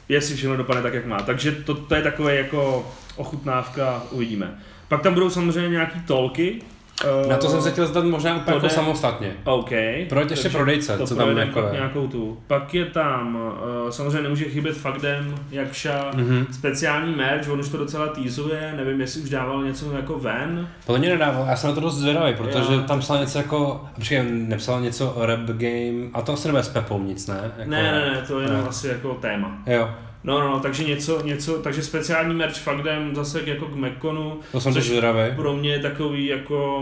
Jestli 0.09 0.35
všechno 0.35 0.57
dopadne 0.57 0.81
tak, 0.81 0.93
jak 0.93 1.05
má. 1.05 1.21
Takže 1.21 1.51
to, 1.51 1.73
to 1.75 1.95
je 1.95 2.01
takové 2.01 2.35
jako 2.35 2.91
ochutnávka, 3.15 4.03
uvidíme. 4.11 4.59
Pak 4.87 5.01
tam 5.01 5.13
budou 5.13 5.29
samozřejmě 5.29 5.69
nějaký 5.69 5.99
tolky. 5.99 6.61
Eh, 7.03 7.27
Na 7.27 7.37
to 7.37 7.49
jsem 7.49 7.61
se 7.61 7.71
chtěl 7.71 7.85
zdat 7.87 8.05
možná 8.05 8.35
úplně 8.35 8.55
jako 8.55 8.69
samostatně. 8.69 9.31
OK. 9.43 9.69
Proč 10.09 10.31
ještě 10.31 10.49
prodejce, 10.49 10.97
to 10.97 11.07
co 11.07 11.15
tam 11.15 11.37
jako 11.37 11.61
pak 11.61 11.73
je? 11.73 11.79
nějakou 11.79 12.07
tu. 12.07 12.37
Pak 12.47 12.73
je 12.73 12.85
tam, 12.85 13.35
uh, 13.83 13.89
samozřejmě 13.89 14.21
nemůže 14.21 14.45
chybět 14.45 14.77
Fakdem, 14.77 15.35
Jakša, 15.51 16.11
Mhm. 16.15 16.47
speciální 16.51 17.15
merch, 17.15 17.49
on 17.49 17.59
už 17.59 17.69
to 17.69 17.77
docela 17.77 18.07
týzuje, 18.07 18.73
nevím, 18.77 19.01
jestli 19.01 19.21
už 19.21 19.29
dával 19.29 19.63
něco 19.63 19.91
jako 19.91 20.19
ven. 20.19 20.67
Podle 20.85 20.99
mě 20.99 21.09
nedával, 21.09 21.45
já 21.47 21.55
jsem 21.55 21.69
na 21.69 21.73
to 21.75 21.81
dost 21.81 21.95
zvědavý, 21.97 22.33
protože 22.35 22.73
Jo. 22.73 22.81
tam 22.87 22.99
psal 22.99 23.17
něco 23.19 23.37
jako, 23.37 23.85
počkej, 23.95 24.23
nepsal 24.31 24.81
něco 24.81 25.11
o 25.11 25.25
rap 25.25 25.39
game, 25.39 26.09
a 26.13 26.21
to 26.21 26.33
asi 26.33 26.47
nebude 26.47 26.63
s 26.63 26.69
Pepou 26.69 26.99
nic, 27.03 27.27
ne? 27.27 27.35
Jako, 27.57 27.69
Ne, 27.71 27.83
ne, 27.83 28.11
ne, 28.11 28.23
to 28.27 28.39
je 28.39 28.45
jenom 28.47 28.61
Ne. 28.61 28.67
asi 28.69 28.87
jako 28.87 29.13
téma. 29.13 29.57
Jo, 29.67 29.89
No, 30.23 30.39
no, 30.39 30.49
no, 30.49 30.59
takže 30.59 30.83
něco, 30.83 31.21
něco, 31.23 31.53
takže 31.53 31.81
speciální 31.83 32.35
merch 32.35 32.57
Fakdem 32.57 33.15
zase 33.15 33.41
jako 33.45 33.65
k 33.65 33.75
Mekonu, 33.75 34.39
to 34.51 34.61
jsem 34.61 34.73
Což- 34.73 34.83
zvědavý. 34.85 35.19
pro 35.35 35.53
mě 35.53 35.69
je 35.71 35.79
takový 35.79 36.25
jako 36.25 36.79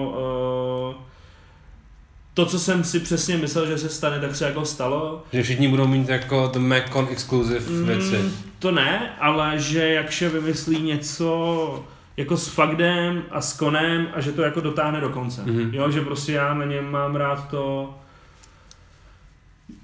uh, 0.98 1.04
to, 2.34 2.46
co 2.46 2.60
jsem 2.60 2.84
si 2.84 3.00
přesně 3.00 3.38
myslel, 3.38 3.66
že 3.68 3.78
se 3.78 3.90
stane, 3.90 4.20
tak 4.20 4.36
se 4.36 4.46
jako 4.46 4.66
stalo. 4.66 5.24
Že 5.34 5.44
všichni 5.44 5.68
budou 5.68 5.88
mít 5.88 6.10
jako 6.10 6.48
the 6.54 6.60
Macon 6.60 7.08
exclusive 7.12 7.60
věci. 7.86 8.18
Mm, 8.18 8.32
to 8.60 8.72
ne, 8.72 9.14
ale 9.20 9.54
že 9.60 9.88
jakže 9.88 10.30
vymyslí 10.30 10.82
něco 10.82 11.84
jako 12.18 12.38
s 12.38 12.48
Fagdem 12.48 13.24
a 13.32 13.42
s 13.42 13.58
Konem 13.58 14.08
a 14.14 14.22
že 14.22 14.32
to 14.32 14.42
jako 14.42 14.62
dotáhne 14.62 15.02
do 15.02 15.10
konce. 15.10 15.42
Mhm. 15.46 15.70
Jo, 15.74 15.92
že 15.92 16.02
prostě 16.02 16.32
já 16.32 16.54
na 16.54 16.66
něm 16.66 16.92
mám 16.92 17.16
rád 17.16 17.48
to, 17.50 17.94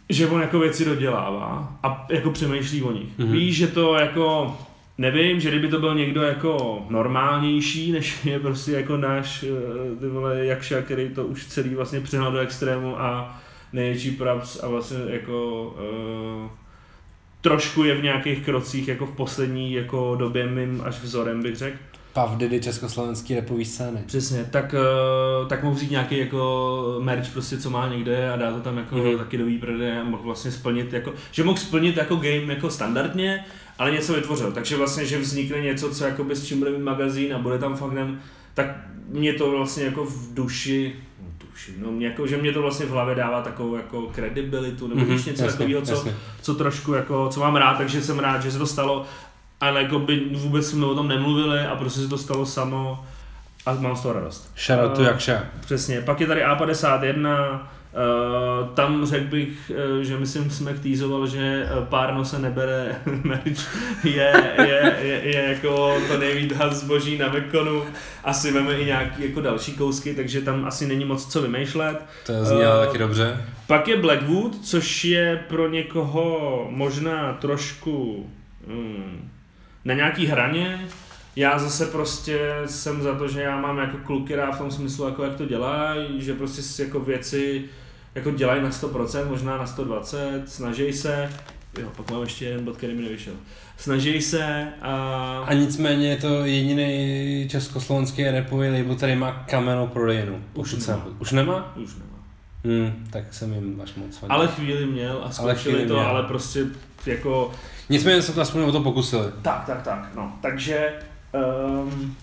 že 0.10 0.28
on 0.28 0.42
jako 0.42 0.60
věci 0.60 0.86
dodělává 0.86 1.78
a 1.84 2.08
jako 2.12 2.32
přemýšlí 2.32 2.82
o 2.82 2.92
nich. 2.92 3.18
Mhm. 3.18 3.32
Víš, 3.32 3.56
že 3.56 3.68
to 3.68 3.96
jako 3.96 4.58
Nevím, 5.00 5.40
že 5.40 5.50
kdyby 5.50 5.68
to 5.68 5.80
byl 5.80 5.96
někdo 5.96 6.22
jako 6.22 6.86
normálnější, 6.90 7.92
než 7.92 8.26
je 8.26 8.40
prostě 8.40 8.72
jako 8.72 8.98
náš 8.98 9.44
eh, 9.44 10.00
ty 10.00 10.08
vole 10.08 10.46
Jakša, 10.46 10.82
který 10.82 11.10
to 11.10 11.26
už 11.26 11.46
celý 11.46 11.76
vlastně 11.76 12.02
přehnal 12.02 12.32
do 12.32 12.38
extrému 12.38 13.02
a 13.02 13.40
největší 13.74 14.12
praps 14.12 14.64
a 14.64 14.68
vlastně 14.68 14.98
jako 15.08 15.64
uh, 16.44 16.50
trošku 17.42 17.84
je 17.84 17.96
v 17.96 18.04
nějakých 18.04 18.46
krocích 18.46 18.88
jako 18.88 19.06
v 19.06 19.16
poslední 19.16 19.74
jako 19.74 20.16
době 20.20 20.48
mým 20.48 20.82
až 20.86 21.00
vzorem 21.00 21.44
bych 21.44 21.56
řekl. 21.56 21.78
Daddy 22.26 22.60
československý 22.60 23.36
repový 23.36 23.66
scény. 23.66 24.00
Přesně, 24.06 24.44
tak, 24.52 24.76
uh, 25.42 25.48
tak 25.48 25.64
mohl 25.64 25.76
vzít 25.76 25.92
nějaký 25.92 26.18
jako 26.18 26.98
merch 27.02 27.34
prostě, 27.34 27.58
co 27.58 27.70
má 27.70 27.88
někde 27.90 28.32
a 28.32 28.38
dát 28.38 28.52
to 28.54 28.60
tam 28.62 28.78
jako 28.78 28.96
Mhm. 28.96 29.06
mm-hmm. 29.06 29.18
taky 29.18 29.38
do 29.38 29.46
výprodeje 29.46 30.02
a 30.02 30.04
mohl 30.04 30.24
vlastně 30.24 30.52
splnit 30.52 30.94
jako, 30.94 31.14
že 31.32 31.44
mohl 31.44 31.58
splnit 31.58 31.98
jako 31.98 32.16
game 32.16 32.54
jako 32.54 32.70
standardně, 32.70 33.46
ale 33.80 33.92
něco 33.92 34.14
vytvořil. 34.14 34.52
Takže 34.52 34.78
vlastně, 34.78 35.06
že 35.06 35.18
vznikne 35.20 35.62
něco, 35.62 35.90
co 35.90 36.04
jakoby 36.06 36.36
s 36.36 36.46
čím 36.46 36.60
bude 36.60 36.72
mít 36.72 36.84
magazín 36.84 37.34
a 37.36 37.40
bude 37.40 37.60
tam 37.60 37.76
faktem, 37.76 38.20
tak 38.54 38.66
mě 39.08 39.34
to 39.34 39.52
vlastně 39.52 39.84
jako 39.84 40.06
v 40.06 40.34
duši, 40.34 40.96
no 41.22 41.28
duši, 41.50 41.74
no 41.78 41.92
mě 41.92 42.08
jako, 42.08 42.28
že 42.28 42.38
mě 42.38 42.52
to 42.52 42.62
vlastně 42.62 42.86
v 42.86 42.90
hlavě 42.90 43.16
dává 43.16 43.42
takovou 43.42 43.76
jako 43.76 44.02
kredibilitu, 44.02 44.88
nebo 44.88 45.02
Mhm, 45.02 45.10
mm-hmm, 45.10 45.28
něco 45.28 45.44
jasně, 45.44 45.58
takového, 45.58 45.82
co, 45.82 45.92
jasně. 45.92 46.16
co 46.42 46.56
trošku 46.56 46.94
jako, 46.94 47.30
co 47.30 47.40
mám 47.40 47.56
rád, 47.56 47.78
takže 47.78 48.02
jsem 48.02 48.20
rád, 48.20 48.42
že 48.44 48.52
se 48.52 48.58
to 48.58 48.66
stalo, 48.68 49.06
ale 49.62 49.84
jako 49.84 50.00
by 50.00 50.22
vůbec 50.34 50.70
jsme 50.70 50.86
o 50.86 50.96
tom 50.96 51.08
nemluvili 51.08 51.60
a 51.60 51.76
prostě 51.76 52.00
se 52.00 52.08
to 52.08 52.18
stalo 52.18 52.46
samo 52.46 53.06
a 53.66 53.74
mám 53.74 53.96
z 53.96 54.02
toho 54.02 54.14
radost. 54.14 54.52
Shout 54.66 54.80
out 54.80 54.96
to 54.96 55.02
Eh, 55.02 55.06
Jakša. 55.06 55.44
Přesně, 55.60 56.02
pak 56.02 56.22
je 56.22 56.28
tady 56.28 56.44
A51, 56.44 57.60
Uh, 57.98 58.68
tam 58.68 59.06
řekl 59.06 59.26
bych, 59.26 59.72
uh, 59.96 60.02
že 60.02 60.18
myslím, 60.18 60.50
jsme 60.50 60.74
týzoval, 60.74 61.28
že 61.28 61.70
párno 61.90 62.26
se 62.26 62.40
nebere 62.40 63.02
merch, 63.24 63.76
je, 64.04 64.54
je, 64.58 64.96
je, 65.02 65.22
je, 65.24 65.50
jako 65.50 65.98
to 66.08 66.18
nejvíc 66.18 66.54
zboží 66.72 67.18
na 67.18 67.30
Mekonu, 67.30 67.84
asi 68.24 68.52
veme 68.52 68.74
i 68.74 68.86
nějaký 68.86 69.24
jako 69.24 69.42
další 69.42 69.74
kousky, 69.74 70.14
takže 70.14 70.42
tam 70.42 70.66
asi 70.66 70.88
není 70.88 71.06
moc 71.06 71.26
co 71.26 71.42
vymýšlet. 71.42 72.06
To 72.26 72.46
znělo 72.46 72.82
eh, 72.82 72.86
taky 72.86 72.98
dobře. 72.98 73.46
Pak 73.68 73.88
je 73.88 73.98
Blackwood, 73.98 74.66
což 74.66 75.06
je 75.06 75.44
pro 75.48 75.70
někoho 75.70 76.68
možná 76.70 77.34
trošku 77.34 78.26
mm, 78.68 79.30
na 79.88 79.94
nějaký 79.94 80.26
hraně. 80.26 80.80
Já 81.36 81.60
zase 81.60 81.86
prostě 81.86 82.40
jsem 82.66 83.02
za 83.02 83.16
to, 83.16 83.28
že 83.28 83.42
já 83.42 83.62
mám 83.62 83.78
jako 83.78 83.98
kluky 83.98 84.36
rád 84.36 84.52
v 84.52 84.58
tom 84.58 84.72
smyslu, 84.72 85.06
jako 85.06 85.24
jak 85.24 85.36
to 85.36 85.46
dělají, 85.46 86.22
že 86.22 86.34
prostě 86.34 86.62
si 86.62 86.82
jako 86.82 87.00
věci 87.00 87.64
jako 88.16 88.32
dělají 88.32 88.64
na 88.64 88.70
100%, 88.70 89.30
možná 89.30 89.58
na 89.58 89.68
120, 89.68 90.44
snaží 90.46 90.94
se, 90.94 91.30
jo, 91.80 91.90
pak 91.98 92.12
mám 92.12 92.22
ještě 92.22 92.46
jeden 92.46 92.66
bod, 92.66 92.78
který 92.78 92.94
mi 92.94 93.02
nevyšel. 93.02 93.34
Snaží 93.78 94.22
se 94.22 94.68
a... 94.82 94.94
A 95.48 95.54
nicméně 95.54 96.10
je 96.10 96.18
to 96.18 96.46
jediný 96.46 97.48
československý 97.50 98.24
repový 98.24 98.68
label, 98.68 98.96
který 98.96 99.16
má 99.16 99.32
kamenou 99.50 99.88
prodejnu. 99.88 100.42
Už 100.54 100.74
Už, 100.74 100.88
nemá. 100.88 101.06
už 101.20 101.32
nemá? 101.32 101.76
Už 101.84 101.94
nemá. 101.94 102.18
Hmm, 102.66 103.08
tak 103.12 103.34
jsem 103.34 103.54
jim 103.54 103.82
až 103.84 103.94
moc 103.96 104.18
fandil. 104.18 104.36
Ale 104.38 104.48
chvíli 104.48 104.86
měl 104.86 105.22
a 105.24 105.32
zkoušeli 105.32 105.56
chvíli 105.58 105.88
to, 105.88 105.94
měl. 105.94 106.08
ale 106.08 106.24
prostě 106.24 106.66
jako 107.06 107.52
Nicméně 107.90 108.22
se 108.22 108.34
to 108.34 108.42
aspoň 108.42 108.62
o 108.62 108.72
to 108.72 108.82
pokusili. 108.82 109.32
Tak, 109.42 109.64
tak, 109.66 109.82
tak, 109.82 110.10
no. 110.16 110.34
Takže, 110.42 110.94
um, 111.82 112.16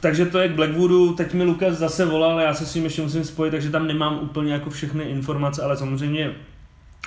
takže 0.00 0.26
to 0.26 0.38
je 0.38 0.48
k 0.48 0.52
Blackwoodu, 0.52 1.14
teď 1.14 1.34
mi 1.34 1.44
Lukas 1.44 1.74
zase 1.74 2.04
volal, 2.04 2.40
já 2.40 2.54
se 2.54 2.66
s 2.66 2.74
ním 2.74 2.84
ještě 2.84 3.02
musím 3.02 3.24
spojit, 3.24 3.50
takže 3.50 3.70
tam 3.70 3.86
nemám 3.86 4.18
úplně 4.22 4.52
jako 4.52 4.70
všechny 4.70 5.04
informace, 5.04 5.62
ale 5.62 5.76
samozřejmě 5.76 6.34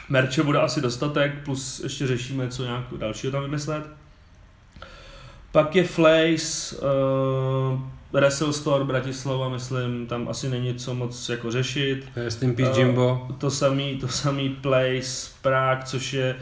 merče 0.09 0.43
bude 0.43 0.59
asi 0.59 0.81
dostatek, 0.81 1.31
plus 1.45 1.79
ještě 1.79 2.07
řešíme, 2.07 2.47
co 2.47 2.63
nějak 2.63 2.83
dalšího 2.97 3.31
tam 3.31 3.43
vymyslet. 3.43 3.83
Pak 5.51 5.75
je 5.75 5.83
Flays, 5.83 6.73
uh, 6.73 7.79
Wrestle 8.13 8.53
Store 8.53 8.85
Bratislava, 8.85 9.49
myslím, 9.49 10.07
tam 10.07 10.27
asi 10.27 10.49
není 10.49 10.75
co 10.75 10.93
moc 10.95 11.29
jako 11.29 11.51
řešit. 11.51 12.05
In 12.41 12.55
peace 12.55 12.79
Jimbo. 12.79 13.27
To 13.37 13.51
samý, 13.51 13.97
to 13.97 14.07
samý 14.07 14.49
Place 14.49 15.31
Prague, 15.41 15.85
což 15.85 16.13
je 16.13 16.35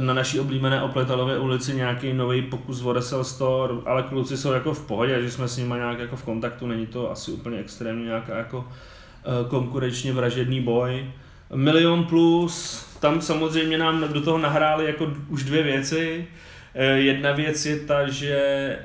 na 0.00 0.14
naší 0.14 0.40
oblíbené 0.40 0.82
Opletalové 0.82 1.38
ulici 1.38 1.74
nějaký 1.74 2.12
nový 2.12 2.42
pokus 2.42 2.82
o 2.82 2.88
Wrestle 2.88 3.24
Store, 3.24 3.74
ale 3.86 4.02
kluci 4.02 4.36
jsou 4.36 4.52
jako 4.52 4.74
v 4.74 4.86
pohodě, 4.86 5.22
že 5.22 5.30
jsme 5.30 5.48
s 5.48 5.56
nimi 5.56 5.74
nějak 5.74 5.98
jako 5.98 6.16
v 6.16 6.22
kontaktu, 6.22 6.66
není 6.66 6.86
to 6.86 7.10
asi 7.10 7.30
úplně 7.30 7.58
extrémně 7.58 8.04
nějaká 8.04 8.38
jako 8.38 8.68
eh, 8.68 9.48
konkurenčně 9.48 10.12
vražedný 10.12 10.60
boj. 10.60 11.06
Milion 11.54 12.04
plus, 12.04 12.86
tam 13.00 13.20
samozřejmě 13.20 13.78
nám 13.78 14.12
do 14.12 14.20
toho 14.20 14.38
nahráli 14.38 14.84
jako 14.84 15.12
už 15.28 15.44
dvě 15.44 15.62
věci. 15.62 16.26
Eh, 16.74 16.86
jedna 16.86 17.32
věc 17.32 17.66
je 17.66 17.76
ta, 17.76 18.08
že 18.08 18.36
eh, 18.36 18.80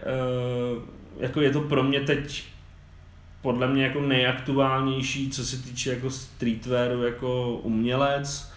jako 1.20 1.42
je 1.42 1.52
to 1.52 1.62
pro 1.62 1.84
mě 1.84 2.00
teď 2.00 2.44
podle 3.42 3.68
mě 3.68 3.84
jako 3.84 4.02
nejaktuálnější, 4.02 5.30
co 5.30 5.46
se 5.46 5.64
týče 5.64 5.90
jako 5.90 6.10
streetwearu 6.10 7.04
jako 7.04 7.52
umělec, 7.64 8.52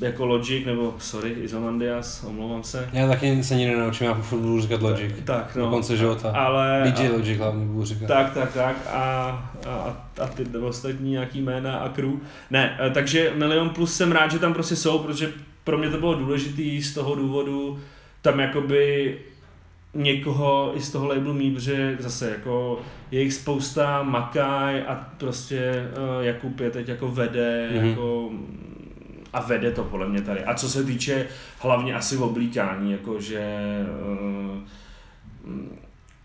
jako 0.00 0.26
Logic, 0.26 0.66
nebo 0.66 0.94
sorry, 0.98 1.30
Izomandias, 1.30 2.24
omlouvám 2.24 2.62
se. 2.62 2.88
Já 2.92 3.08
taky 3.08 3.44
se 3.44 3.54
nikdy 3.54 3.74
nenaučím, 3.76 4.06
já 4.06 4.14
furt 4.14 4.38
budu 4.38 4.60
říkat 4.60 4.82
Logic. 4.82 5.12
Tak, 5.24 5.56
no. 5.56 5.64
Do 5.64 5.70
konce 5.70 5.96
života. 5.96 6.30
Ale, 6.30 6.92
DJ 6.96 7.08
Logic 7.08 7.38
hlavně 7.38 7.64
budu 7.64 7.84
říkat. 7.84 8.06
Tak, 8.06 8.34
tak, 8.34 8.52
tak. 8.52 8.76
A, 8.92 9.00
a, 9.66 10.06
a 10.20 10.26
ty 10.26 10.44
ostatní 10.58 11.10
nějaký 11.10 11.40
jména 11.40 11.76
a 11.76 11.88
crew. 11.88 12.12
Ne, 12.50 12.78
eh, 12.80 12.90
takže 12.90 13.32
Milion 13.36 13.70
Plus 13.70 13.96
jsem 13.96 14.12
rád, 14.12 14.32
že 14.32 14.38
tam 14.38 14.54
prostě 14.54 14.76
jsou, 14.76 14.98
protože 14.98 15.32
pro 15.64 15.78
mě 15.78 15.90
to 15.90 15.98
bylo 15.98 16.14
důležitý 16.14 16.82
z 16.82 16.94
toho 16.94 17.14
důvodu, 17.14 17.80
tam 18.22 18.40
jakoby 18.40 19.16
někoho 19.94 20.72
i 20.74 20.80
z 20.80 20.90
toho 20.90 21.08
labelu 21.08 21.34
mít, 21.34 21.54
protože 21.54 21.96
zase 22.00 22.30
jako 22.30 22.80
je 23.10 23.22
jich 23.22 23.34
spousta, 23.34 24.02
Makaj 24.02 24.82
a 24.86 25.08
prostě 25.18 25.88
uh, 25.96 26.24
Jakub 26.24 26.60
je 26.60 26.70
teď 26.70 26.88
jako 26.88 27.08
vede, 27.08 27.70
mm-hmm. 27.72 27.88
jako 27.88 28.30
a 29.32 29.40
vede 29.40 29.70
to 29.70 29.84
podle 29.84 30.08
mě 30.08 30.22
tady. 30.22 30.44
A 30.44 30.54
co 30.54 30.68
se 30.68 30.84
týče 30.84 31.26
hlavně 31.58 31.94
asi 31.94 32.16
v 32.16 32.22
oblíkání, 32.22 32.92
jakože 32.92 33.58
uh, 34.44 34.58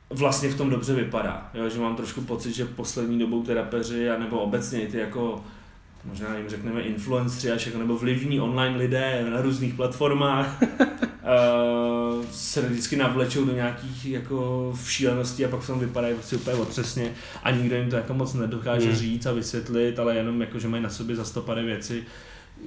vlastně 0.09 0.49
v 0.49 0.57
tom 0.57 0.69
dobře 0.69 0.93
vypadá. 0.93 1.49
Jo, 1.53 1.69
že 1.69 1.79
mám 1.79 1.95
trošku 1.95 2.21
pocit, 2.21 2.53
že 2.53 2.65
poslední 2.65 3.19
dobou 3.19 3.43
ty 3.43 3.53
rapeři, 3.53 4.09
nebo 4.19 4.39
obecně 4.39 4.87
ty 4.87 4.97
jako 4.97 5.43
možná 6.05 6.37
jim 6.37 6.49
řekneme 6.49 6.81
influenceri 6.81 7.53
až 7.53 7.65
jako, 7.65 7.77
nebo 7.77 7.97
vlivní 7.97 8.39
online 8.39 8.77
lidé 8.77 9.25
na 9.29 9.41
různých 9.41 9.73
platformách 9.73 10.61
uh, 10.61 12.25
se 12.31 12.61
vždycky 12.61 12.95
navlečou 12.95 13.45
do 13.45 13.53
nějakých 13.53 14.05
jako 14.05 14.73
šíleností 14.85 15.45
a 15.45 15.49
pak 15.49 15.59
v 15.59 15.67
tom 15.67 15.79
vypadají 15.79 16.13
prostě 16.13 16.35
úplně 16.35 16.55
otřesně 16.55 17.11
a 17.43 17.51
nikdo 17.51 17.75
jim 17.75 17.89
to 17.89 17.95
jako 17.95 18.13
moc 18.13 18.33
nedokáže 18.33 18.87
hmm. 18.87 18.95
říct 18.95 19.25
a 19.25 19.31
vysvětlit, 19.31 19.99
ale 19.99 20.15
jenom 20.15 20.41
jako, 20.41 20.59
že 20.59 20.67
mají 20.67 20.83
na 20.83 20.89
sobě 20.89 21.15
zastopady 21.15 21.63
věci, 21.63 22.03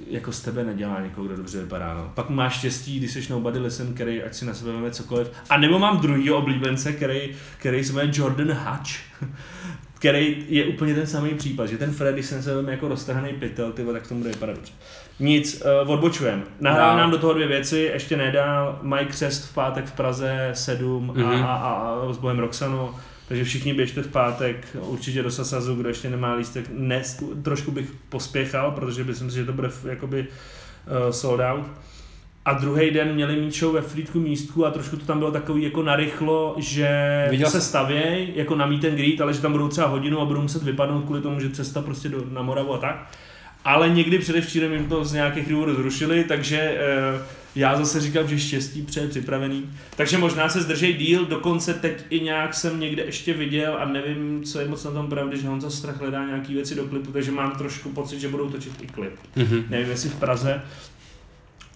jako 0.07 0.31
z 0.31 0.41
tebe 0.41 0.63
nedělá 0.63 1.01
někoho, 1.01 1.27
kdo 1.27 1.37
dobře 1.37 1.61
vypadá. 1.61 1.93
No. 1.93 2.11
Pak 2.15 2.29
máš 2.29 2.57
štěstí, 2.57 2.99
když 2.99 3.11
jsi 3.11 3.31
nobody 3.31 3.59
listen, 3.59 3.93
který 3.93 4.23
ať 4.23 4.33
si 4.33 4.45
na 4.45 4.53
sebe 4.53 4.71
veme 4.71 4.91
cokoliv. 4.91 5.31
A 5.49 5.57
nebo 5.57 5.79
mám 5.79 5.99
druhý 5.99 6.31
oblíbence, 6.31 6.93
který, 6.93 7.31
který 7.57 7.83
se 7.83 7.93
jmenuje 7.93 8.13
Jordan 8.15 8.51
Hutch, 8.51 8.91
který 9.93 10.45
je 10.49 10.65
úplně 10.65 10.95
ten 10.95 11.07
samý 11.07 11.29
případ, 11.29 11.65
že 11.65 11.77
ten 11.77 11.91
Freddy 11.91 12.23
se 12.23 12.61
na 12.61 12.71
jako 12.71 12.87
roztrhaný 12.87 13.33
pytel, 13.33 13.71
tyvo, 13.71 13.93
tak 13.93 14.07
to 14.07 14.13
bude 14.13 14.29
vypadat 14.29 14.55
dobře. 14.55 14.73
Nic, 15.19 15.63
uh, 15.83 15.91
odbočujem. 15.91 16.43
Nahrál 16.59 16.91
no. 16.91 16.97
nám 16.97 17.11
do 17.11 17.17
toho 17.17 17.33
dvě 17.33 17.47
věci, 17.47 17.77
ještě 17.93 18.17
nedál 18.17 18.79
Mike 18.81 19.13
Crest 19.13 19.45
v 19.45 19.53
pátek 19.53 19.85
v 19.85 19.91
Praze 19.91 20.49
7 20.53 21.11
mm-hmm. 21.11 21.45
a, 21.45 21.55
a, 21.55 21.73
a, 21.73 22.09
a 22.09 22.13
s 22.13 22.17
Bohem 22.17 22.39
Roxano. 22.39 22.95
Takže 23.29 23.43
všichni 23.43 23.73
běžte 23.73 24.01
v 24.01 24.07
pátek 24.07 24.67
určitě 24.81 25.23
do 25.23 25.31
Sasazu, 25.31 25.75
kdo 25.75 25.89
ještě 25.89 26.09
nemá 26.09 26.33
lístek. 26.33 26.65
Ne, 26.73 27.01
trošku 27.43 27.71
bych 27.71 27.91
pospěchal, 28.09 28.71
protože 28.71 29.03
myslím 29.03 29.31
si, 29.31 29.37
že 29.37 29.45
to 29.45 29.53
bude 29.53 29.71
jakoby 29.89 30.27
uh, 30.27 31.11
sold 31.11 31.39
out. 31.39 31.65
A 32.45 32.53
druhý 32.53 32.91
den 32.91 33.13
měli 33.13 33.35
mít 33.35 33.55
show 33.55 33.73
ve 33.73 33.81
Flítku 33.81 34.19
místku 34.19 34.65
a 34.65 34.71
trošku 34.71 34.97
to 34.97 35.05
tam 35.05 35.19
bylo 35.19 35.31
takový 35.31 35.63
jako 35.63 35.83
narychlo, 35.83 36.55
že 36.57 37.27
Viděl 37.29 37.49
se 37.49 37.61
stavěj 37.61 38.33
jako 38.35 38.55
na 38.55 38.65
meet 38.65 38.85
and 38.85 38.95
greet, 38.95 39.21
ale 39.21 39.33
že 39.33 39.41
tam 39.41 39.51
budou 39.51 39.67
třeba 39.67 39.87
hodinu 39.87 40.21
a 40.21 40.25
budou 40.25 40.41
muset 40.41 40.63
vypadnout 40.63 41.05
kvůli 41.05 41.21
tomu, 41.21 41.39
že 41.39 41.49
cesta 41.49 41.81
prostě 41.81 42.09
do, 42.09 42.25
na 42.31 42.41
Moravu 42.41 42.73
a 42.73 42.77
tak. 42.77 43.11
Ale 43.65 43.89
někdy 43.89 44.19
předevčírem 44.19 44.73
jim 44.73 44.85
to 44.85 45.05
z 45.05 45.13
nějakých 45.13 45.49
důvodů 45.49 45.75
zrušili, 45.75 46.23
takže 46.23 46.57
eh, 46.57 47.21
já 47.55 47.77
zase 47.77 47.99
říkám, 48.01 48.27
že 48.27 48.39
štěstí 48.39 48.81
přeje 48.81 49.07
připravený. 49.07 49.69
Takže 49.97 50.17
možná 50.17 50.49
se 50.49 50.61
zdržej 50.61 50.93
díl, 50.93 51.25
dokonce 51.25 51.73
teď 51.73 52.03
i 52.09 52.19
nějak 52.19 52.53
jsem 52.53 52.79
někde 52.79 53.03
ještě 53.03 53.33
viděl 53.33 53.77
a 53.79 53.85
nevím, 53.85 54.43
co 54.43 54.59
je 54.59 54.67
moc 54.67 54.83
na 54.83 54.91
tom 54.91 55.09
pravdy, 55.09 55.37
že 55.37 55.47
Honza 55.47 55.69
Strach 55.69 55.99
hledá 56.01 56.25
nějaký 56.25 56.53
věci 56.53 56.75
do 56.75 56.85
klipu, 56.85 57.11
takže 57.11 57.31
mám 57.31 57.51
trošku 57.51 57.89
pocit, 57.89 58.19
že 58.19 58.27
budou 58.27 58.49
točit 58.49 58.73
i 58.81 58.87
klip. 58.87 59.13
Mm-hmm. 59.37 59.63
Nevím, 59.69 59.89
jestli 59.89 60.09
v 60.09 60.15
Praze, 60.15 60.61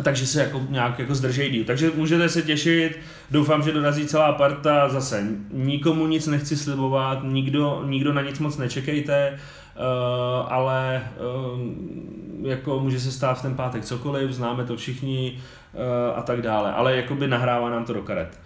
takže 0.03 0.27
se 0.27 0.41
jako 0.41 0.61
nějak 0.69 0.99
jako 0.99 1.15
zdržej 1.15 1.49
díl. 1.49 1.63
Takže 1.63 1.91
můžete 1.95 2.29
se 2.29 2.41
těšit, 2.41 2.99
doufám, 3.31 3.63
že 3.63 3.71
dorazí 3.71 4.05
celá 4.05 4.31
parta, 4.31 4.89
zase 4.89 5.27
nikomu 5.51 6.07
nic 6.07 6.27
nechci 6.27 6.57
slibovat, 6.57 7.19
nikdo, 7.23 7.83
nikdo 7.85 8.13
na 8.13 8.21
nic 8.21 8.39
moc 8.39 8.57
nečekejte, 8.57 9.33
uh, 9.33 10.53
ale 10.53 11.03
uh, 11.17 12.49
jako 12.49 12.79
může 12.79 12.99
se 12.99 13.11
stát 13.11 13.39
v 13.39 13.41
ten 13.41 13.55
pátek 13.55 13.85
cokoliv, 13.85 14.31
známe 14.31 14.65
to 14.65 14.77
všichni 14.77 15.39
uh, 15.73 16.19
a 16.19 16.21
tak 16.21 16.41
dále, 16.41 16.73
ale 16.73 16.95
jakoby 16.95 17.27
nahrává 17.27 17.69
nám 17.69 17.85
to 17.85 17.93
do 17.93 18.01
karet. 18.01 18.39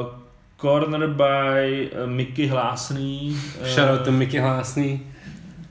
Uh, 0.00 0.06
Corner 0.60 1.06
by 1.06 1.90
Mickey 2.06 2.46
Hlásný. 2.46 3.36
Shoutout 3.64 4.04
to 4.04 4.12
Mickey 4.12 4.40
Hlásný 4.40 5.06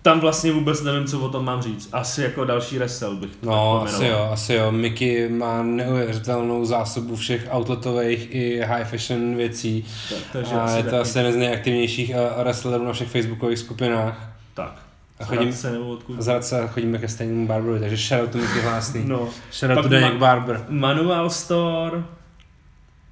tam 0.07 0.19
vlastně 0.19 0.51
vůbec 0.51 0.81
nevím, 0.81 1.05
co 1.05 1.19
o 1.19 1.29
tom 1.29 1.45
mám 1.45 1.61
říct. 1.61 1.89
Asi 1.91 2.21
jako 2.21 2.45
další 2.45 2.77
resell 2.77 3.15
bych 3.15 3.35
to 3.35 3.49
No, 3.49 3.83
asi 3.83 4.05
jo, 4.05 4.29
asi 4.31 4.53
jo. 4.53 4.71
Mickey 4.71 5.29
má 5.29 5.63
neuvěřitelnou 5.63 6.65
zásobu 6.65 7.15
všech 7.15 7.47
outletových 7.55 8.35
i 8.35 8.61
high 8.65 8.83
fashion 8.83 9.35
věcí. 9.35 9.85
Tak, 10.09 10.19
takže 10.31 10.55
a 10.55 10.71
je 10.71 10.83
to 10.83 10.89
taky... 10.89 11.01
asi 11.01 11.19
jeden 11.19 11.33
z 11.33 11.35
nejaktivnějších 11.35 12.11
wrestlerů 12.43 12.85
na 12.85 12.93
všech 12.93 13.07
facebookových 13.07 13.59
skupinách. 13.59 14.33
Tak. 14.53 14.81
A 15.19 15.25
chodím, 15.25 15.53
se 15.53 15.71
nebo 15.71 15.87
odkud? 15.87 16.21
Zradce 16.21 16.67
chodíme 16.67 16.97
ke 16.97 17.07
stejnému 17.07 17.47
barberovi, 17.47 17.79
takže 17.79 17.97
shoutout 17.97 18.31
to 18.31 18.37
Mickey 18.37 18.61
hlásný. 18.61 19.03
No. 19.05 19.29
Shoutout 19.51 19.83
to 19.83 19.89
Danek 19.89 20.13
Barber. 20.13 20.65
Manual 20.69 21.29
Store, 21.29 22.03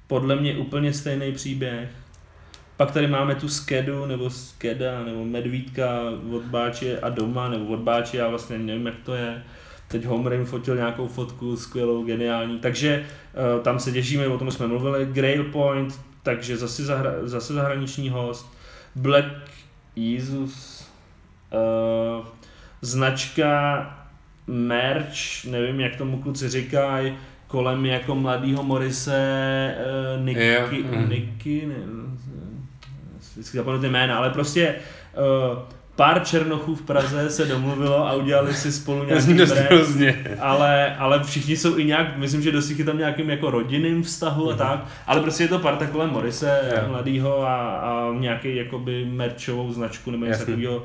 podle 0.06 0.36
mě 0.36 0.54
úplně 0.54 0.92
stejný 0.92 1.32
příběh 1.32 1.88
pak 2.76 2.90
tady 2.90 3.06
máme 3.06 3.34
tu 3.34 3.48
skedu, 3.48 4.06
nebo 4.06 4.30
skeda, 4.30 5.04
nebo 5.04 5.24
medvídka 5.24 6.00
od 6.32 6.42
Báče 6.42 7.00
a 7.00 7.08
doma, 7.08 7.48
nebo 7.48 7.66
od 7.66 7.80
Báče, 7.80 8.16
já 8.16 8.28
vlastně 8.28 8.58
nevím, 8.58 8.86
jak 8.86 8.96
to 9.04 9.14
je. 9.14 9.42
Teď 9.88 10.04
Homerin 10.04 10.44
fotil 10.44 10.76
nějakou 10.76 11.08
fotku, 11.08 11.56
skvělou, 11.56 12.04
geniální. 12.04 12.58
Takže 12.58 13.04
uh, 13.56 13.62
tam 13.62 13.78
se 13.78 13.92
těšíme, 13.92 14.28
o 14.28 14.38
tom 14.38 14.50
jsme 14.50 14.66
mluvili. 14.66 15.06
Grail 15.06 15.44
Point, 15.44 16.00
takže 16.22 16.56
zase, 16.56 16.84
zahra, 16.84 17.12
zase 17.22 17.54
zahraniční 17.54 18.10
host. 18.10 18.52
Black 18.94 19.26
Jesus, 19.96 20.86
uh, 21.52 22.26
značka 22.80 23.86
merch, 24.46 25.44
nevím, 25.50 25.80
jak 25.80 25.96
tomu 25.96 26.22
kluci 26.22 26.48
říkají, 26.48 27.14
kolem 27.46 27.86
jako 27.86 28.14
mladýho 28.14 28.62
Morise, 28.62 29.74
uh, 30.16 30.24
Nicky, 30.24 30.44
yeah. 30.44 30.72
mm. 30.72 31.08
Nicky, 31.08 31.66
ne, 31.66 31.74
vždycky 33.36 33.56
zapomenu 33.56 33.82
ty 33.82 33.88
jména, 33.88 34.18
ale 34.18 34.30
prostě 34.30 34.74
uh, 35.52 35.58
pár 35.96 36.24
černochů 36.24 36.74
v 36.74 36.82
Praze 36.82 37.30
se 37.30 37.44
domluvilo 37.44 38.08
a 38.08 38.14
udělali 38.14 38.54
si 38.54 38.72
spolu 38.72 39.04
nějaký 39.04 39.34
brand, 39.34 40.16
ale, 40.40 40.96
ale 40.96 41.24
všichni 41.24 41.56
jsou 41.56 41.78
i 41.78 41.84
nějak, 41.84 42.16
myslím, 42.16 42.42
že 42.42 42.52
dost 42.52 42.70
je 42.70 42.84
tam 42.84 42.98
nějakým 42.98 43.30
jako 43.30 43.50
rodinným 43.50 44.02
vztahu 44.02 44.48
a 44.48 44.50
mhm. 44.50 44.58
tak, 44.58 44.86
ale 45.06 45.20
prostě 45.20 45.44
je 45.44 45.48
to 45.48 45.58
parta 45.58 45.86
kolem 45.86 46.10
Morise, 46.10 46.60
yeah. 46.66 46.88
mladýho 46.88 47.42
a, 47.42 47.76
a 47.76 48.12
nějaký 48.18 48.56
jakoby 48.56 49.04
merčovou 49.04 49.72
značku 49.72 50.10
nebo 50.10 50.24
něco 50.24 50.46
takového. 50.46 50.82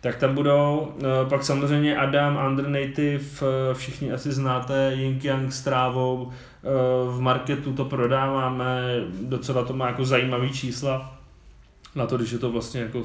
Tak 0.00 0.16
tam 0.16 0.34
budou, 0.34 0.92
uh, 0.94 1.28
pak 1.28 1.44
samozřejmě 1.44 1.96
Adam, 1.96 2.40
Undernative, 2.46 3.24
uh, 3.42 3.48
všichni 3.74 4.12
asi 4.12 4.32
znáte, 4.32 4.92
Ying 4.94 5.24
Yang 5.24 5.52
s 5.52 5.62
trávou, 5.62 6.30
v 7.10 7.20
marketu 7.20 7.72
to 7.72 7.84
prodáváme, 7.84 8.82
docela 9.22 9.64
to 9.64 9.72
má 9.72 9.86
jako 9.86 10.04
zajímavý 10.04 10.50
čísla 10.52 11.19
na 11.94 12.06
to, 12.06 12.16
když 12.16 12.30
je 12.30 12.38
to 12.38 12.52
vlastně 12.52 12.80
jako 12.80 13.02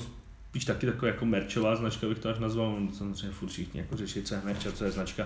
spíš 0.49 0.65
taky 0.65 0.85
taková 0.85 1.07
jako 1.07 1.25
merčová 1.25 1.75
značka, 1.75 2.07
bych 2.07 2.19
to 2.19 2.29
až 2.29 2.39
nazval, 2.39 2.75
no, 2.79 2.87
samozřejmě 2.97 3.31
furt 3.31 3.49
všichni 3.49 3.79
jako 3.79 3.97
řeší, 3.97 4.21
co 4.21 4.35
je 4.35 4.41
merch 4.45 4.67
a 4.67 4.71
co 4.71 4.85
je 4.85 4.91
značka. 4.91 5.23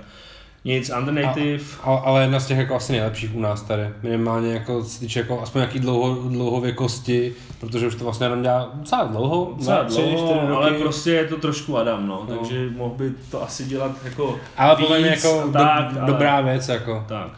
Nic, 0.65 0.91
Undernative. 0.97 1.63
A, 1.83 1.93
a, 1.93 1.97
ale 1.97 2.21
jedna 2.21 2.39
z 2.39 2.47
těch 2.47 2.57
jako 2.57 2.75
asi 2.75 2.91
nejlepších 2.91 3.35
u 3.35 3.39
nás 3.39 3.61
tady. 3.61 3.89
Minimálně 4.03 4.53
jako 4.53 4.83
se 4.83 4.99
týče 4.99 5.19
jako 5.19 5.41
aspoň 5.41 5.59
nějaký 5.59 5.79
dlouho, 5.79 6.29
dlouhověkosti, 6.29 7.35
protože 7.59 7.87
už 7.87 7.95
to 7.95 8.03
vlastně 8.03 8.25
jenom 8.25 8.41
dělá 8.41 8.71
docela 8.73 9.03
dlouho. 9.03 9.53
Docela 9.57 9.83
dlouho, 9.83 10.47
roky. 10.47 10.53
ale 10.53 10.71
prostě 10.71 11.11
je 11.11 11.27
to 11.27 11.37
trošku 11.37 11.77
Adam, 11.77 12.07
no, 12.07 12.25
no. 12.29 12.35
takže 12.35 12.69
mohl 12.69 12.95
by 12.95 13.13
to 13.31 13.43
asi 13.43 13.65
dělat 13.65 13.91
jako 14.03 14.39
Ale 14.57 14.75
podle 14.75 14.99
mě 14.99 15.09
jako 15.09 15.43
do, 15.45 15.53
tak, 15.53 15.93
dobrá 16.05 16.33
ale, 16.33 16.43
věc 16.43 16.69
jako. 16.69 17.05
Tak. 17.07 17.31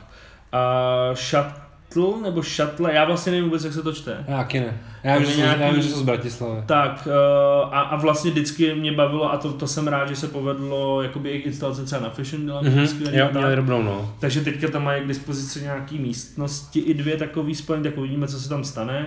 A 0.51 1.13
Shut 1.13 1.61
Shuttle 1.94 2.22
nebo 2.22 2.42
Shuttle, 2.42 2.94
já 2.94 3.06
vlastně 3.06 3.32
nevím 3.32 3.46
vůbec, 3.46 3.64
jak 3.64 3.74
se 3.74 3.82
to 3.84 3.94
čte. 3.94 4.26
Já 4.28 4.38
taky 4.38 4.60
ne. 4.60 4.80
Já 5.04 5.18
vím, 5.18 5.28
že, 5.32 5.38
nějaký- 5.38 5.62
já 5.62 5.72
vím, 5.72 5.82
že 5.82 5.89
jsou 5.89 6.00
z 6.00 6.04
Bratislavy. 6.04 6.64
Tak 6.66 7.08
uh, 7.08 7.74
a, 7.76 7.82
a 7.82 7.96
vlastně 7.96 8.32
vždycky 8.32 8.76
mě 8.76 8.92
bavilo, 8.92 9.34
a 9.34 9.38
to, 9.38 9.54
to 9.54 9.68
jsem 9.68 9.88
rád, 9.88 10.10
že 10.10 10.16
se 10.16 10.28
povedlo, 10.28 11.02
jakoby 11.02 11.30
jejich 11.30 11.46
instalace 11.46 11.86
třeba 11.86 12.02
na 12.02 12.10
Fashion 12.10 12.52
Mhm, 12.62 12.88
skvělý 12.88 13.18
jo, 13.18 13.30
měli 13.32 13.56
dobrou, 13.56 13.82
no. 13.82 14.14
Takže 14.20 14.42
teďka 14.42 14.68
tam 14.68 14.84
mají 14.84 15.04
k 15.04 15.08
dispozici 15.08 15.62
nějaký 15.62 16.00
místnosti, 16.00 16.80
i 16.80 16.94
dvě 16.94 17.18
takový 17.18 17.56
spojené, 17.56 17.89
tak 17.89 17.98
uvidíme, 17.98 18.28
co 18.28 18.39
se 18.39 18.50
tam 18.50 18.64
stane. 18.64 19.06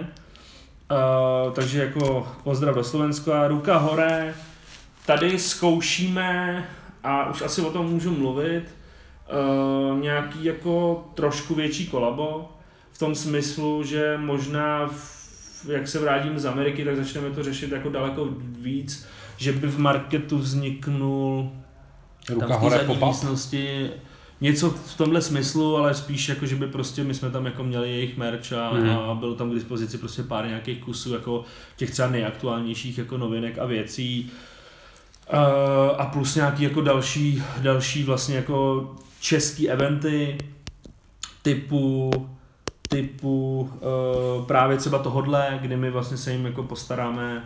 Uh, 0.91 1.53
takže 1.53 1.81
jako 1.81 2.29
pozdrav 2.45 2.75
do 2.75 2.85
Slovenska, 2.85 3.49
ruka 3.49 3.77
hore. 3.77 4.35
Tady 5.07 5.39
zkoušíme, 5.39 6.65
a 7.05 7.31
už 7.31 7.43
asi 7.43 7.61
o 7.63 7.71
tom 7.71 7.87
můžu 7.87 8.11
mluvit, 8.19 8.65
uh, 9.93 9.99
nějaký 10.01 10.45
jako 10.45 11.05
trošku 11.15 11.55
větší 11.55 11.87
kolabo, 11.87 12.49
v 12.95 12.99
tom 12.99 13.15
smyslu, 13.15 13.83
že 13.85 14.19
možná, 14.19 14.87
v, 14.87 15.67
jak 15.69 15.89
se 15.89 15.99
vrátím 15.99 16.39
z 16.39 16.47
Ameriky, 16.47 16.85
tak 16.85 16.97
začneme 16.97 17.31
to 17.31 17.43
řešit 17.43 17.73
jako 17.73 17.89
daleko 17.91 18.29
víc, 18.59 19.07
že 19.37 19.53
by 19.53 19.67
v 19.67 19.79
marketu 19.79 20.39
vzniknul 20.39 21.53
Ruka 22.29 22.47
tam 22.47 22.59
v 22.59 22.63
té 22.63 22.71
zadní 22.79 23.07
místnosti 23.07 23.91
něco 24.41 24.71
v 24.71 24.97
tomhle 24.97 25.23
smyslu, 25.23 25.77
ale 25.77 25.95
spíš 25.95 26.29
jako, 26.29 26.47
že 26.47 26.57
by 26.57 26.67
prostě 26.67 27.05
my 27.05 27.15
jsme 27.15 27.31
tam 27.31 27.47
jako 27.47 27.65
měli 27.65 27.91
jejich 27.91 28.17
merch 28.17 28.53
a, 28.53 28.73
Mhm. 28.73 28.91
a 28.91 29.15
bylo 29.15 29.35
tam 29.35 29.51
k 29.51 29.55
dispozici 29.55 29.99
prostě 29.99 30.23
pár 30.23 30.47
nějakých 30.47 30.79
kusů 30.79 31.13
jako 31.15 31.45
těch 31.77 31.91
třeba 31.91 32.09
nejaktuálnějších 32.09 32.99
jako 32.99 33.19
novinek 33.19 33.59
a 33.59 33.67
věcí. 33.67 34.31
Uh, 35.33 35.39
a 36.01 36.07
plus 36.13 36.35
nějaký 36.35 36.63
jako 36.63 36.81
další, 36.81 37.43
další 37.59 38.03
vlastně 38.03 38.37
jako 38.37 38.91
český 39.21 39.71
eventy 39.71 40.39
typu 41.43 42.11
typu 42.97 43.61
uh, 44.41 44.47
právě 44.47 44.77
třeba 44.77 44.99
tohodle, 44.99 45.59
kdy 45.63 45.77
my 45.77 45.91
vlastně 45.91 46.17
se 46.17 46.33
jim 46.33 46.47
jako 46.47 46.63
postaráme 46.63 47.45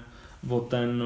o 0.49 0.61
ten, 0.61 1.03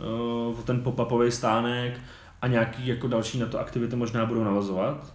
uh, 0.00 0.58
o 0.60 0.62
ten 0.64 0.80
pop-upový 0.80 1.30
stánek 1.30 2.00
a 2.42 2.46
nějaký 2.46 2.86
jako 2.86 3.08
další 3.08 3.38
na 3.38 3.46
to 3.46 3.60
aktivity 3.60 3.96
možná 3.96 4.26
budou 4.26 4.44
navazovat. 4.44 5.12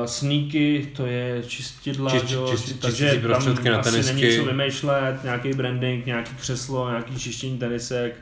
Uh, 0.00 0.04
sneaky, 0.06 0.92
to 0.96 1.06
je 1.06 1.42
čistidla, 1.46 2.10
Čist- 2.12 2.24
že 2.26 2.34
jo, 2.36 2.46
čist- 2.46 2.66
či- 2.68 2.74
takže 2.74 3.04
čistící 3.04 3.26
prostředky 3.26 3.64
tam 3.64 3.72
na 3.72 3.78
asi 3.78 3.90
tenisky. 3.90 4.14
není 4.14 4.36
co 4.36 4.44
vymýšlet, 4.44 5.24
nějaký 5.24 5.52
branding, 5.52 6.06
nějaký 6.06 6.34
křeslo, 6.36 6.88
nějaký 6.90 7.16
čištění 7.18 7.58
tenisek, 7.58 8.14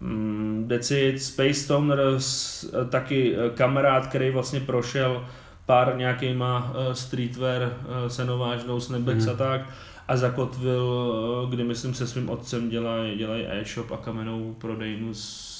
mm, 0.00 0.66
that's 0.68 0.90
it. 0.90 1.22
Space 1.22 1.54
Stoners, 1.54 2.64
eh, 2.64 2.84
taky 2.84 3.34
eh, 3.36 3.50
kamarád, 3.50 4.06
který 4.06 4.30
vlastně 4.30 4.60
prošel 4.60 5.24
pár 5.66 5.96
nějakýma 5.96 6.72
eh, 6.74 6.94
streetwear 6.94 7.62
eh, 7.62 8.10
cenovážnou, 8.10 8.80
snapbacks 8.80 9.24
Mhm. 9.26 9.34
a 9.34 9.36
tak 9.36 9.60
a 10.08 10.16
zakotvil, 10.16 11.14
eh, 11.46 11.50
kdy 11.54 11.64
myslím 11.64 11.94
se 11.94 12.06
svým 12.06 12.30
otcem 12.30 12.68
dělají 12.70 13.18
dělaj 13.18 13.46
e-shop 13.50 13.90
a 13.92 13.96
kamennou 13.96 14.54
prodejnu 14.58 15.14
s 15.14 15.52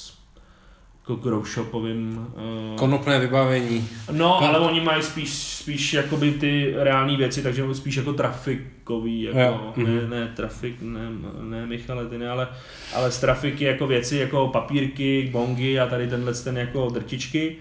jako 1.00 1.14
grow 1.14 1.44
shopovým 1.46 2.26
eh, 2.74 2.76
Konopné 2.78 3.20
vybavení. 3.20 3.88
No, 4.12 4.38
Kon- 4.40 4.46
ale 4.46 4.58
oni 4.58 4.80
mají 4.80 5.02
spíš, 5.02 5.30
spíš 5.32 5.92
jakoby 5.94 6.32
ty 6.32 6.74
reální 6.76 7.16
věci, 7.16 7.42
takže 7.42 7.74
spíš 7.74 7.96
jako 7.96 8.12
trafikový, 8.12 9.22
jako, 9.22 9.38
Jo, 9.38 9.72
ne, 9.76 9.82
mhm. 9.84 10.10
ne 10.10 10.32
trafik, 10.36 10.76
ne, 10.80 11.00
ne 11.40 11.66
Michale, 11.66 12.06
ty 12.06 12.18
ne, 12.18 12.30
ale, 12.30 12.48
ale 12.94 13.10
z 13.10 13.20
trafiky 13.20 13.64
jako 13.64 13.86
věci, 13.86 14.16
jako 14.16 14.48
papírky, 14.48 15.28
bongy 15.32 15.80
a 15.80 15.86
tady 15.86 16.08
tenhle 16.08 16.34
ten 16.34 16.58
jako 16.58 16.88
drtičky. 16.90 17.56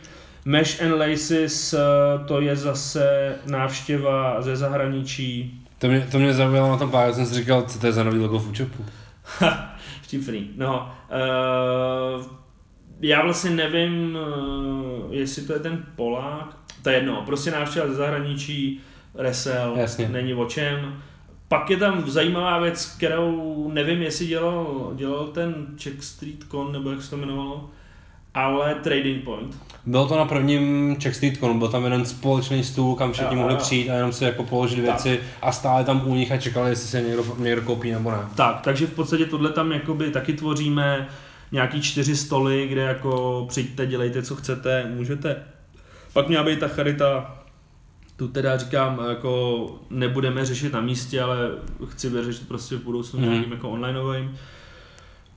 Mesh 0.46 0.82
and 0.82 1.00
Laces, 1.00 1.74
eh, 1.74 1.80
to 2.26 2.42
je 2.42 2.56
zase 2.56 3.36
návštěva 3.46 4.42
ze 4.42 4.56
zahraničí, 4.56 5.62
To 5.80 5.88
mě, 5.88 6.08
to 6.12 6.20
mě 6.20 6.34
zaujalo 6.34 6.70
na 6.70 6.78
tom 6.78 6.92
pár, 6.92 7.14
jsem 7.14 7.26
si 7.26 7.34
říkal, 7.36 7.62
co 7.62 7.80
to 7.80 7.86
je 7.86 7.94
za 7.94 8.04
nový 8.04 8.20
logo 8.20 8.40
v. 8.40 8.52
Vtipný. 10.02 10.50
No, 10.58 10.92
uh, 12.18 12.26
já 13.02 13.24
vlastně 13.24 13.50
nevím, 13.50 14.18
uh, 15.08 15.14
jestli 15.14 15.42
to 15.42 15.54
je 15.54 15.60
ten 15.60 15.86
Polák, 15.96 16.58
to 16.84 16.90
je 16.90 16.96
jedno, 16.96 17.24
prostě 17.26 17.52
návštěva 17.52 17.88
ze 17.88 17.94
zahraničí, 17.94 18.82
Resel, 19.16 19.74
Jasně. 19.78 20.10
není 20.10 20.34
o 20.34 20.46
čem. 20.46 21.02
Pak 21.48 21.70
je 21.70 21.78
tam 21.78 22.10
zajímavá 22.10 22.60
věc, 22.60 22.86
kterou 22.86 23.70
nevím, 23.74 24.02
jestli 24.02 24.28
dělal, 24.28 24.92
dělal 24.96 25.28
ten 25.28 25.68
Czech 25.78 26.04
Street 26.04 26.44
Con, 26.52 26.72
nebo 26.72 26.92
jak 26.92 27.02
se 27.02 27.10
to 27.10 27.18
jmenovalo, 27.18 27.70
ale 28.34 28.76
Trading 28.76 29.24
Point. 29.24 29.58
Bylo 29.86 30.08
to 30.08 30.18
na 30.18 30.26
prvním 30.26 30.96
Czech 31.00 31.16
Street 31.16 31.38
Con, 31.38 31.60
byl 31.60 31.68
tam 31.68 31.84
jeden 31.84 32.06
společný 32.06 32.64
stůl, 32.64 32.96
kam 32.96 33.12
všichni 33.14 33.36
Jo, 33.36 33.40
mohli 33.42 33.54
jo. 33.54 33.60
přijít 33.60 33.90
a 33.90 33.94
jenom 33.94 34.12
si 34.14 34.24
jako 34.24 34.44
položit 34.44 34.80
věci 34.82 35.20
a 35.42 35.52
stále 35.52 35.84
tam 35.84 36.02
u 36.08 36.16
nich 36.16 36.32
a 36.32 36.38
čekali, 36.38 36.70
jestli 36.70 36.88
se 36.88 37.02
někdo, 37.02 37.26
někdo 37.38 37.62
koupí 37.62 37.92
nebo 37.92 38.12
ne. 38.12 38.18
Tak, 38.36 38.62
takže 38.62 38.88
v 38.88 38.94
podstatě 38.94 39.26
tohle 39.26 39.50
tam 39.50 39.72
jakoby 39.72 40.12
taky 40.12 40.34
tvoříme 40.34 41.08
nějaký 41.52 41.82
čtyři 41.82 42.16
stoly, 42.16 42.68
kde 42.68 42.82
jako 42.82 43.46
přijďte, 43.50 43.86
dělejte, 43.88 44.24
co 44.24 44.36
chcete, 44.36 44.92
můžete. 44.96 45.36
Pak 46.14 46.28
měla 46.28 46.44
být 46.44 46.60
ta 46.60 46.68
charita, 46.68 47.38
tu 48.18 48.28
teda 48.28 48.58
říkám, 48.58 49.02
jako 49.10 49.66
nebudeme 49.90 50.46
řešit 50.46 50.74
na 50.74 50.82
místě, 50.82 51.22
ale 51.22 51.38
chci 51.88 52.10
vyřešit 52.10 52.48
prostě 52.48 52.76
v 52.76 52.84
budoucnu 52.84 53.20
Mhm. 53.20 53.28
mm. 53.28 53.34
nějakým 53.34 53.54
jako 53.54 53.70
onlineovým. 53.70 54.38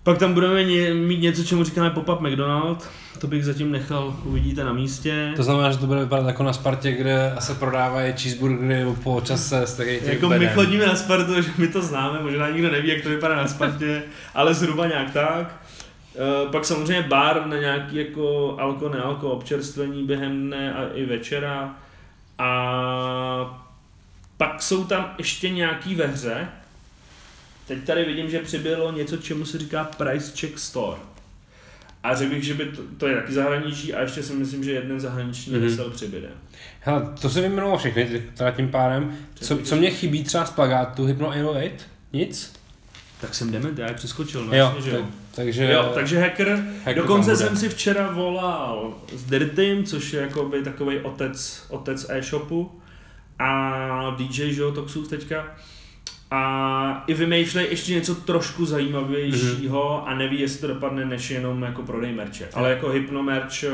Pak 0.05 0.19
tam 0.19 0.35
budeme 0.35 0.65
ně, 0.65 0.95
mít 0.95 1.21
něco, 1.21 1.45
čemu 1.45 1.65
říkáme 1.65 1.91
pop-up 1.91 2.21
McDonald, 2.21 2.91
to 3.19 3.27
bych 3.27 3.45
zatím 3.45 3.73
nechal, 3.73 4.17
uvidíte 4.25 4.65
na 4.65 4.73
místě. 4.73 5.33
To 5.37 5.43
znamená, 5.43 5.71
že 5.73 5.79
to 5.79 5.87
bude 5.87 6.01
vypadat 6.01 6.27
jako 6.27 6.43
na 6.43 6.53
Spartě, 6.53 6.93
kde 6.93 7.35
se 7.39 7.55
prodávají 7.55 8.13
cheeseburgery 8.13 8.85
o 8.85 8.95
poločase 8.95 9.63
s 9.67 9.77
tím 9.77 9.87
Jako 10.03 10.29
my 10.29 10.39
bedem. 10.39 10.55
chodíme 10.55 10.87
na 10.87 10.97
Spartu, 10.97 11.43
že 11.43 11.51
my 11.59 11.69
to 11.69 11.83
známe, 11.83 12.23
možná 12.23 12.51
nikdo 12.51 12.71
neví, 12.71 12.89
jak 12.89 13.03
to 13.03 13.09
vypadá 13.09 13.37
na 13.37 13.49
Spartě, 13.49 14.03
ale 14.35 14.55
zhruba 14.55 14.87
nějak 14.87 15.11
tak. 15.13 15.57
Eh, 16.17 16.49
Pak 16.53 16.65
samozřejmě 16.65 17.03
bar 17.03 17.47
na 17.47 17.57
nějaký 17.57 17.97
jako 17.97 18.57
alko, 18.61 18.89
nealko 18.89 19.31
občerstvení 19.31 20.05
během 20.05 20.47
dne 20.47 20.75
a 20.75 20.85
i 20.95 21.05
večera. 21.07 21.75
A 22.39 23.65
pak 24.37 24.63
jsou 24.63 24.85
tam 24.85 25.15
ještě 25.19 25.51
nějaký 25.51 25.95
ve 25.95 26.07
hře. 26.07 26.49
Teď 27.67 27.85
tady 27.85 28.05
vidím, 28.05 28.31
že 28.31 28.39
přibylo 28.39 28.93
něco, 28.93 29.17
čemu 29.17 29.45
se 29.47 29.59
říká 29.59 29.85
Price 29.85 30.33
Check 30.41 30.59
Store. 30.59 31.01
A 32.03 32.15
řekl 32.15 32.35
bych, 32.35 32.45
že 32.45 32.55
by 32.55 32.65
to, 32.65 32.83
to 32.99 33.07
je 33.07 33.17
taky 33.17 33.33
zahraničí 33.33 33.95
a 33.95 34.03
ještě 34.03 34.23
si 34.23 34.33
myslím, 34.33 34.65
že 34.65 34.73
jeden 34.73 35.01
zahraniční 35.01 35.53
Mhm. 35.53 35.67
mm-hmm. 35.67 35.91
přibyde. 35.91 36.29
Hele, 36.81 37.09
to 37.21 37.31
se 37.31 37.41
vyjmenovalo 37.41 37.79
všechny, 37.79 38.23
teda 38.37 38.51
tím 38.51 38.69
pádem. 38.69 39.17
Co, 39.35 39.59
co 39.59 39.77
mě 39.77 39.91
chybí 39.91 40.25
třeba 40.25 40.45
z 40.45 40.51
plagátu 40.51 41.05
Hypno 41.05 41.29
808? 41.29 41.71
Nic? 42.13 42.53
Tak 43.21 43.35
jsem 43.35 43.53
dement, 43.53 43.79
já 43.79 43.89
je 43.89 43.95
přeskočil, 43.95 44.45
no 44.45 44.57
jo, 44.57 44.65
jasně, 44.65 44.91
že 44.91 44.97
jo. 44.97 45.03
tak, 45.03 45.07
takže... 45.35 45.73
Jo, 45.73 45.91
takže 45.95 46.21
hacker. 46.21 46.65
hacker 46.85 47.03
Dokonce 47.03 47.37
jsem 47.37 47.57
si 47.57 47.69
včera 47.69 48.11
volal 48.11 48.95
s 49.15 49.25
Dirtym, 49.25 49.85
což 49.85 50.13
je 50.13 50.21
jakoby 50.21 50.63
takový 50.63 50.99
otec, 50.99 51.65
otec 51.69 52.07
e-shopu 52.09 52.81
a 53.39 54.17
DJ, 54.19 54.53
že 54.53 54.61
jo, 54.63 54.73
Toxův 54.73 55.09
teďka. 55.09 55.57
A 56.31 57.05
i 57.07 57.15
vymýšlej 57.15 57.67
ještě 57.71 57.93
něco 57.93 58.15
trošku 58.15 58.65
zajímavějšího 58.67 59.99
Mhm. 60.05 60.13
a 60.15 60.19
neví, 60.19 60.41
jestli 60.41 60.61
to 60.61 60.67
dopadne 60.67 61.05
než 61.05 61.31
jenom 61.31 61.63
jako 61.63 61.83
prodej 61.83 62.13
merče. 62.13 62.49
Ale 62.55 62.71
jako 62.71 62.89
hypno 62.89 63.23
merch, 63.23 63.65
eh, 63.65 63.71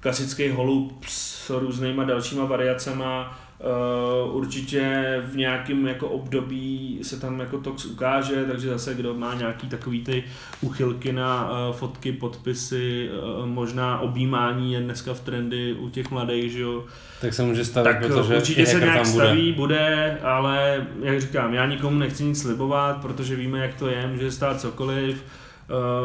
klasický 0.00 0.48
holub 0.48 1.04
s 1.08 1.50
různýma 1.50 2.04
dalšíma 2.04 2.44
variacema, 2.44 3.38
Uh, 3.64 4.36
určitě 4.36 5.04
v 5.26 5.36
nějakém 5.36 5.86
jako 5.86 6.08
období 6.08 6.98
se 7.02 7.20
tam 7.20 7.40
jako 7.40 7.58
Tox 7.58 7.84
ukáže, 7.84 8.44
takže 8.50 8.68
zase 8.68 8.94
kdo 8.94 9.14
má 9.14 9.34
nějaký 9.34 9.68
takový 9.68 10.04
ty 10.04 10.24
uchylky 10.60 11.12
na 11.12 11.50
uh, 11.50 11.76
fotky, 11.76 12.12
podpisy, 12.12 13.10
uh, 13.40 13.46
možná 13.46 13.98
objímání 13.98 14.72
je 14.72 14.80
dneska 14.80 15.14
v 15.14 15.20
trendy 15.20 15.72
u 15.72 15.88
těch 15.88 16.10
mladých, 16.10 16.52
že 16.52 16.60
jo, 16.60 16.84
Tak 17.20 17.34
se 17.34 17.42
může 17.42 17.64
stavit, 17.64 17.92
tak 17.92 18.06
protože 18.06 18.36
určitě 18.36 18.66
se 18.66 18.80
nějak 18.80 19.02
tam 19.02 19.12
bude. 19.12 19.24
staví, 19.24 19.52
bude, 19.52 20.18
ale 20.22 20.86
jak 21.02 21.20
říkám, 21.20 21.54
já 21.54 21.66
nikomu 21.66 21.98
nechci 21.98 22.24
nic 22.24 22.42
slibovat, 22.42 22.96
protože 23.02 23.36
víme, 23.36 23.58
jak 23.58 23.74
to 23.74 23.88
je, 23.88 24.06
může 24.06 24.30
stát 24.30 24.60
cokoliv, 24.60 25.24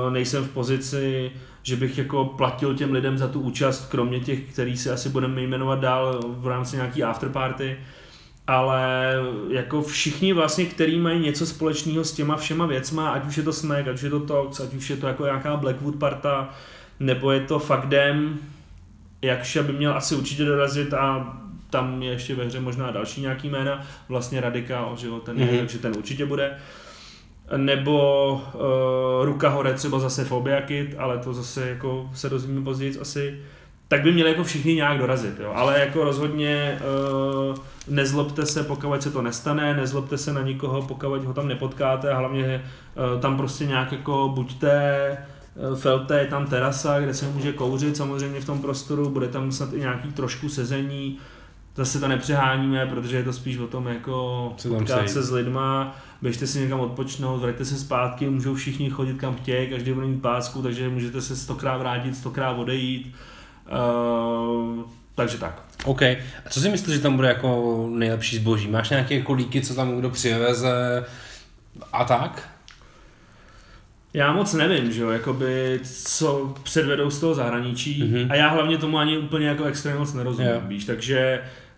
nejsem 0.10 0.44
v 0.44 0.50
pozici, 0.50 1.32
že 1.70 1.76
bych 1.76 1.98
jako 1.98 2.26
platil 2.26 2.76
těm 2.76 2.92
lidem 2.94 3.18
za 3.18 3.28
tu 3.28 3.40
účast, 3.40 3.90
kromě 3.92 4.20
těch, 4.20 4.40
který 4.54 4.78
si 4.78 4.90
asi 4.90 5.10
budeme 5.10 5.42
jmenovat 5.42 5.80
dál 5.80 6.20
v 6.28 6.48
rámci 6.48 6.76
nějaký 6.76 7.04
afterparty, 7.04 7.78
ale 8.48 9.14
jako 9.50 9.82
všichni 9.82 10.34
vlastně, 10.34 10.66
který 10.66 11.00
mají 11.00 11.20
něco 11.20 11.46
společného 11.46 12.04
s 12.04 12.12
těma 12.14 12.38
všema 12.38 12.66
věcma, 12.66 13.10
ať 13.10 13.26
už 13.28 13.38
je 13.38 13.44
to 13.44 13.54
Smack, 13.54 13.88
ať 13.88 13.96
už 13.96 14.02
je 14.02 14.10
to 14.10 14.20
Tox, 14.20 14.60
ať 14.60 14.74
už 14.74 14.90
je 14.90 14.98
to 14.98 15.08
jako 15.08 15.26
nějaká 15.26 15.58
Blackwood 15.58 15.96
parta, 15.96 16.50
nebo 17.00 17.32
je 17.32 17.40
to 17.40 17.60
Fakdem, 17.60 18.38
Jakša 19.22 19.64
by 19.64 19.74
měl 19.74 19.94
asi 19.98 20.16
určitě 20.16 20.46
dorazit 20.46 20.94
a 20.94 21.38
tam 21.70 22.04
je 22.04 22.12
ještě 22.12 22.36
ve 22.36 22.46
hře 22.46 22.60
možná 22.60 22.92
další 22.92 23.22
nějaký 23.22 23.50
jména, 23.50 23.86
vlastně 24.10 24.42
Radikál, 24.42 24.96
že 24.98 25.08
jo, 25.08 25.20
ten 25.20 25.40
je, 25.40 25.46
Mhm. 25.46 25.58
takže 25.58 25.78
ten 25.78 25.94
určitě 25.98 26.26
bude. 26.26 26.52
Nebo 27.58 28.34
uh, 28.34 29.26
Ruka 29.26 29.50
hore 29.50 29.74
třeba 29.74 30.00
zase 30.00 30.26
Phobia 30.26 30.62
Kid, 30.62 30.96
ale 30.98 31.18
to 31.18 31.34
zase 31.34 31.70
jako 31.70 32.10
se 32.14 32.30
dozvíme 32.30 32.62
později 32.62 33.00
asi. 33.00 33.40
tak 33.88 34.02
by 34.02 34.12
měli 34.12 34.30
jako 34.30 34.44
všichni 34.44 34.76
nějak 34.76 34.98
dorazit, 34.98 35.40
jo. 35.40 35.52
Ale 35.56 35.80
jako 35.80 36.04
rozhodně 36.04 36.80
uh, 37.50 37.56
nezlobte 37.88 38.46
se, 38.46 38.64
pokud 38.64 39.02
se 39.02 39.12
to 39.12 39.22
nestane, 39.22 39.74
nezlobte 39.74 40.18
se 40.18 40.34
na 40.34 40.42
nikoho, 40.42 40.82
pokud 40.82 41.24
ho 41.24 41.34
tam 41.34 41.48
nepotkáte 41.48 42.12
a 42.12 42.18
hlavně 42.18 42.64
uh, 43.14 43.22
tam 43.22 43.38
prostě 43.38 43.66
nějak 43.66 43.92
jako 43.92 44.32
buďte, 44.36 45.18
Felte 45.76 46.20
je 46.20 46.26
tam 46.26 46.46
terasa, 46.46 47.00
kde 47.00 47.14
se 47.14 47.28
může 47.28 47.54
kouřit 47.54 47.98
samozřejmě 47.98 48.42
v 48.42 48.46
tom 48.46 48.62
prostoru, 48.62 49.10
bude 49.10 49.28
tam 49.28 49.52
snad 49.52 49.74
i 49.74 49.80
nějaký 49.80 50.12
trošku 50.12 50.50
sezení, 50.50 51.18
zase 51.76 52.00
to 52.00 52.08
nepřeháníme, 52.08 52.86
protože 52.86 53.18
je 53.18 53.24
to 53.24 53.34
spíš 53.34 53.58
o 53.58 53.68
tom 53.68 53.88
jako 53.88 54.54
potkat 54.70 55.10
se 55.10 55.24
s 55.24 55.32
lidma, 55.32 55.96
běžte 56.22 56.48
si 56.48 56.60
někam 56.60 56.80
odpočnout, 56.80 57.42
vraťte 57.42 57.66
se 57.66 57.78
zpátky, 57.78 58.30
můžou 58.30 58.56
všichni 58.56 58.90
chodit 58.90 59.18
kam 59.18 59.36
chtějí, 59.36 59.70
každý 59.70 59.94
bude 59.94 60.08
mít 60.08 60.22
pásku, 60.22 60.62
takže 60.62 60.90
můžete 60.90 61.22
se 61.22 61.36
stokrát 61.36 61.78
vrátit, 61.78 62.18
stokrát 62.18 62.52
odejít. 62.52 63.16
Uh, 63.72 64.84
takže 65.16 65.38
tak. 65.38 65.64
OK. 65.86 66.02
A 66.02 66.50
co 66.50 66.62
si 66.62 66.70
myslíš, 66.70 66.96
že 66.96 67.02
tam 67.02 67.16
bude 67.16 67.28
jako 67.28 67.88
nejlepší 67.92 68.36
zboží? 68.36 68.68
Máš 68.68 68.90
nějaké 68.90 69.22
kolíky, 69.22 69.62
co 69.62 69.76
tam 69.76 69.98
kdo 69.98 70.10
přiveze 70.10 71.06
a 71.94 72.04
tak? 72.04 72.50
Já 74.14 74.34
moc 74.34 74.54
nevím, 74.54 74.92
že 74.92 75.02
jo, 75.02 75.10
jakoby, 75.10 75.80
co 76.06 76.56
předvedou 76.64 77.10
z 77.10 77.20
toho 77.20 77.36
zahraničí 77.36 78.04
mm-hmm. 78.04 78.32
a 78.32 78.36
já 78.36 78.50
hlavně 78.50 78.78
tomu 78.78 78.98
ani 78.98 79.18
úplně 79.18 79.48
jako 79.48 79.64
extrémně 79.64 80.00
moc 80.00 80.14
nerozumím, 80.14 80.52
yeah. 80.52 80.68
víš, 80.68 80.86
takže 80.86 81.42
uh, 81.44 81.69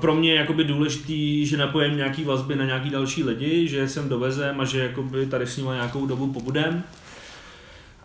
pro 0.00 0.14
mě 0.14 0.30
je 0.32 0.36
jakoby 0.40 0.64
důležitý, 0.64 1.46
že 1.46 1.56
napojím 1.56 1.96
nějaký 1.96 2.24
vazby 2.24 2.56
na 2.56 2.64
nějaký 2.64 2.90
další 2.90 3.24
lidi, 3.24 3.68
že 3.68 3.88
jsem 3.88 4.08
dovezem 4.08 4.60
a 4.60 4.64
že 4.64 4.82
jakoby 4.82 5.26
tady 5.26 5.46
s 5.46 5.56
nimi 5.56 5.70
nějakou 5.70 6.06
dobu 6.06 6.32
pobudem, 6.32 6.82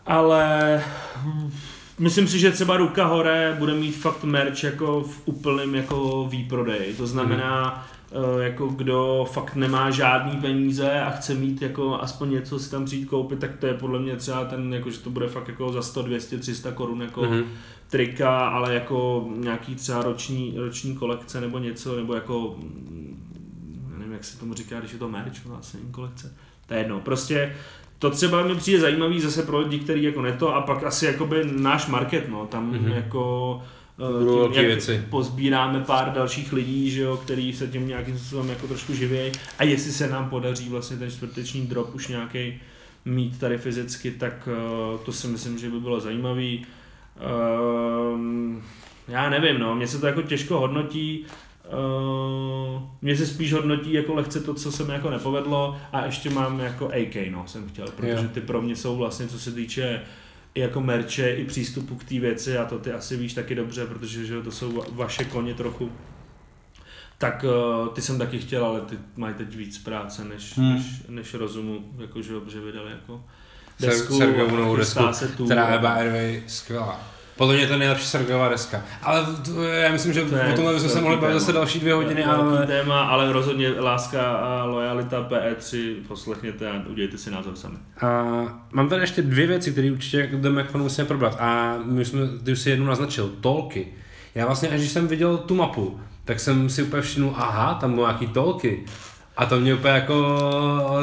ale 0.05 0.83
hm, 1.17 1.51
myslím 1.99 2.27
si, 2.27 2.39
že 2.39 2.51
třeba 2.51 2.77
Ruka 2.77 3.05
Hore 3.05 3.55
bude 3.59 3.73
mít 3.73 3.91
fakt 3.91 4.23
merch 4.23 4.63
jako 4.63 5.01
v 5.01 5.21
úplném 5.25 5.75
jako 5.75 6.27
výprodej, 6.29 6.93
to 6.93 7.07
znamená, 7.07 7.85
mm 7.87 7.93
Eh, 8.13 8.43
jako 8.43 8.67
kdo 8.67 9.25
fakt 9.31 9.55
nemá 9.55 9.91
žádný 9.91 10.41
peníze 10.41 11.01
a 11.01 11.09
chce 11.09 11.33
mít 11.33 11.61
jako 11.61 12.01
aspoň 12.01 12.31
něco 12.31 12.59
si 12.59 12.71
tam 12.71 12.85
přijít 12.85 13.05
koupit, 13.05 13.39
tak 13.39 13.55
to 13.55 13.67
je 13.67 13.73
podle 13.73 13.99
mě 13.99 14.15
třeba 14.15 14.45
ten, 14.45 14.73
jako, 14.73 14.89
že 14.89 14.99
to 14.99 15.09
bude 15.09 15.27
fakt 15.27 15.47
jako 15.47 15.71
za 15.71 15.81
100, 15.81 16.01
200, 16.01 16.37
300 16.37 16.71
korun 16.71 17.01
jako 17.01 17.21
mm-hmm. 17.21 17.45
trika, 17.89 18.47
ale 18.47 18.73
jako 18.73 19.29
nějaký 19.35 19.75
třeba 19.75 20.01
roční, 20.01 20.53
roční 20.57 20.95
kolekce 20.95 21.41
nebo 21.41 21.59
něco, 21.59 21.95
nebo 21.95 22.13
jako 22.13 22.55
mm, 22.57 23.93
nevím, 23.97 24.13
jak 24.13 24.23
se 24.23 24.39
tomu 24.39 24.53
říká, 24.53 24.79
když 24.79 24.91
je 24.93 24.99
to 24.99 25.09
merch, 25.09 25.45
vlastně 25.45 25.79
kolekce. 25.91 26.33
To 26.67 26.73
je 26.73 26.79
jedno. 26.79 26.99
Prostě 26.99 27.55
to 28.03 28.09
třeba 28.09 28.43
mi 28.43 28.55
přijde 28.55 28.79
zajímavý 28.79 29.21
zase 29.21 29.43
pro 29.43 29.59
lidi, 29.59 29.79
kteří 29.79 30.03
jako 30.03 30.21
neto 30.21 30.55
a 30.55 30.61
pak 30.61 30.83
asi 30.83 31.05
jakoby 31.05 31.45
náš 31.51 31.87
market, 31.87 32.29
no, 32.29 32.45
tam 32.45 32.73
mm-hmm. 32.73 32.95
jako 32.95 33.61
Eh, 33.99 34.25
tím, 34.25 34.53
jak 34.53 34.65
věci. 34.65 35.05
pozbíráme 35.09 35.79
pár 35.79 36.11
dalších 36.11 36.53
lidí, 36.53 36.91
že 36.91 37.01
jo, 37.01 37.17
který 37.17 37.53
se 37.53 37.67
tím 37.67 37.87
nějakým 37.87 38.17
způsobem 38.17 38.49
jako 38.49 38.67
trošku 38.67 38.93
živějí 38.93 39.31
a 39.59 39.63
jestli 39.63 39.91
se 39.91 40.07
nám 40.07 40.29
podaří 40.29 40.69
vlastně 40.69 40.97
ten 40.97 41.11
čtvrteční 41.11 41.67
drop 41.67 41.95
už 41.95 42.07
nějaký 42.07 42.59
mít 43.05 43.39
tady 43.39 43.57
fyzicky, 43.57 44.11
tak 44.11 44.49
uh, 44.93 44.99
to 44.99 45.11
si 45.13 45.27
myslím, 45.27 45.57
že 45.57 45.69
by 45.69 45.79
bylo 45.79 45.99
zajímavý. 45.99 46.65
Uh, 47.15 48.19
já 49.07 49.29
nevím, 49.29 49.59
no, 49.59 49.75
mně 49.75 49.87
se 49.87 49.99
to 49.99 50.07
jako 50.07 50.21
těžko 50.21 50.59
hodnotí, 50.59 51.25
Uh, 51.71 52.81
mě 53.01 53.17
se 53.17 53.25
spíš 53.25 53.53
hodnotí 53.53 53.93
jako 53.93 54.13
lehce 54.13 54.39
to, 54.39 54.53
co 54.53 54.71
se 54.71 54.83
mi 54.83 54.93
jako 54.93 55.09
nepovedlo 55.09 55.77
a 55.91 56.05
ještě 56.05 56.29
mám 56.29 56.59
jako 56.59 56.87
AK, 56.87 57.15
no, 57.31 57.43
jsem 57.47 57.69
chtěl, 57.69 57.87
protože 57.87 58.27
ty 58.27 58.41
pro 58.41 58.61
mě 58.61 58.75
jsou 58.75 58.97
vlastně, 58.97 59.27
co 59.27 59.39
se 59.39 59.51
týče 59.51 60.01
i 60.55 60.59
jako 60.59 60.81
merče, 60.81 61.29
i 61.29 61.45
přístupu 61.45 61.95
k 61.95 62.03
té 62.03 62.19
věci 62.19 62.57
a 62.57 62.65
to 62.65 62.79
ty 62.79 62.91
asi 62.91 63.17
víš 63.17 63.33
taky 63.33 63.55
dobře, 63.55 63.85
protože 63.85 64.25
že 64.25 64.41
to 64.41 64.51
jsou 64.51 64.83
vaše 64.91 65.25
koně 65.25 65.53
trochu. 65.53 65.91
Tak 67.17 67.45
uh, 67.83 67.87
ty 67.87 68.01
jsem 68.01 68.17
taky 68.17 68.39
chtěl, 68.39 68.65
ale 68.65 68.81
ty 68.81 68.97
mají 69.15 69.35
teď 69.35 69.55
víc 69.55 69.77
práce 69.77 70.25
než, 70.25 70.57
hmm. 70.57 70.73
než, 70.73 71.03
než 71.09 71.33
rozumu, 71.33 71.79
jakože 71.97 72.33
že 72.47 72.61
vydali 72.61 72.91
jako 72.91 73.23
desku, 73.79 74.19
novou 74.55 74.75
desku, 74.75 75.45
která 75.45 75.73
je 75.73 75.79
by 75.79 76.43
skvělá. 76.47 77.12
Podle 77.37 77.55
mě 77.55 77.67
to 77.67 77.73
je 77.73 77.79
nejlepší 77.79 78.05
Sergejová 78.05 78.49
deska. 78.49 78.81
Ale 79.01 79.25
to, 79.45 79.63
já 79.63 79.91
myslím, 79.91 80.13
že 80.13 80.21
to 80.21 80.35
o 80.35 80.55
tomhle 80.55 80.73
bychom 80.73 80.89
se 80.89 81.01
mohli 81.01 81.17
bavit 81.17 81.33
zase 81.33 81.53
další 81.53 81.79
dvě 81.79 81.93
hodiny. 81.93 82.23
Ale... 82.25 82.67
téma, 82.67 83.01
ale 83.01 83.33
rozhodně 83.33 83.69
láska 83.69 84.31
a 84.31 84.63
lojalita 84.63 85.29
PE3 85.29 85.95
poslechněte 86.07 86.69
a 86.69 86.83
udějte 86.89 87.17
si 87.17 87.31
názor 87.31 87.55
sami. 87.55 87.77
A 88.01 88.23
mám 88.71 88.89
tady 88.89 89.01
ještě 89.01 89.21
dvě 89.21 89.47
věci, 89.47 89.71
které 89.71 89.91
určitě 89.91 90.29
jdeme 90.33 90.61
jako 90.61 90.77
musíme 90.77 91.07
probrat. 91.07 91.37
A 91.39 91.77
my 91.85 92.05
jsme, 92.05 92.19
ty 92.43 92.51
už 92.51 92.59
si 92.59 92.69
jednu 92.69 92.85
naznačil, 92.85 93.31
tolky. 93.41 93.87
Já 94.35 94.45
vlastně, 94.45 94.69
až 94.69 94.79
když 94.79 94.91
jsem 94.91 95.07
viděl 95.07 95.37
tu 95.37 95.55
mapu, 95.55 95.99
tak 96.25 96.39
jsem 96.39 96.69
si 96.69 96.83
úplně 96.83 97.01
všimnul, 97.01 97.33
aha, 97.37 97.73
tam 97.73 97.93
byly 97.93 98.01
nějaký 98.01 98.27
tolky. 98.27 98.85
A 99.37 99.45
to 99.45 99.59
mě 99.59 99.73
úplně 99.73 99.93
jako 99.93 100.37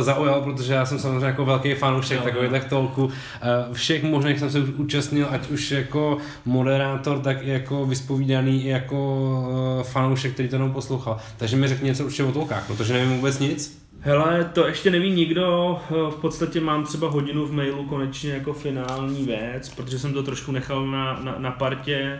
zaujalo, 0.01 0.43
protože 0.43 0.75
já 0.75 0.87
jsem 0.87 0.99
samozřejmě 0.99 1.27
jako 1.27 1.45
velký 1.45 1.75
fanoušek 1.75 2.23
takových 2.23 2.65
tolků. 2.65 3.11
Eh, 3.43 3.47
všech 3.73 4.03
možných 4.03 4.39
jsem 4.39 4.51
se 4.51 4.61
už 4.61 4.69
účastnil, 4.69 5.27
ať 5.31 5.51
už 5.51 5.71
jako 5.71 6.19
moderátor, 6.45 7.19
tak 7.19 7.37
i 7.43 7.49
jako 7.49 7.87
vyspovídaný, 7.87 8.65
i 8.65 8.69
jako 8.69 9.81
eh, 9.81 9.85
fanoušek, 9.85 10.33
který 10.33 10.49
to 10.49 10.55
jenom 10.55 10.73
poslouchal. 10.73 11.17
Takže 11.37 11.57
mi 11.57 11.69
řekni 11.69 11.87
něco 11.87 12.05
určitě 12.05 12.25
o 12.25 12.33
tolkách, 12.33 12.67
protože 12.67 12.93
nevím 12.93 13.17
vůbec 13.17 13.39
nic. 13.39 13.81
Hele, 14.01 14.51
to 14.53 14.67
ještě 14.67 14.91
neví 14.91 15.11
nikdo, 15.11 15.79
eh, 15.91 15.95
v 16.11 16.15
podstatě 16.21 16.61
mám 16.61 16.85
třeba 16.85 17.09
hodinu 17.09 17.47
v 17.47 17.53
mailu 17.53 17.85
konečně 17.85 18.33
jako 18.33 18.53
finální 18.53 19.25
věc, 19.25 19.69
protože 19.69 19.99
jsem 19.99 20.13
to 20.13 20.23
trošku 20.23 20.53
nechal 20.53 20.87
na, 20.87 21.21
na, 21.23 21.35
na 21.39 21.51
partě, 21.51 22.19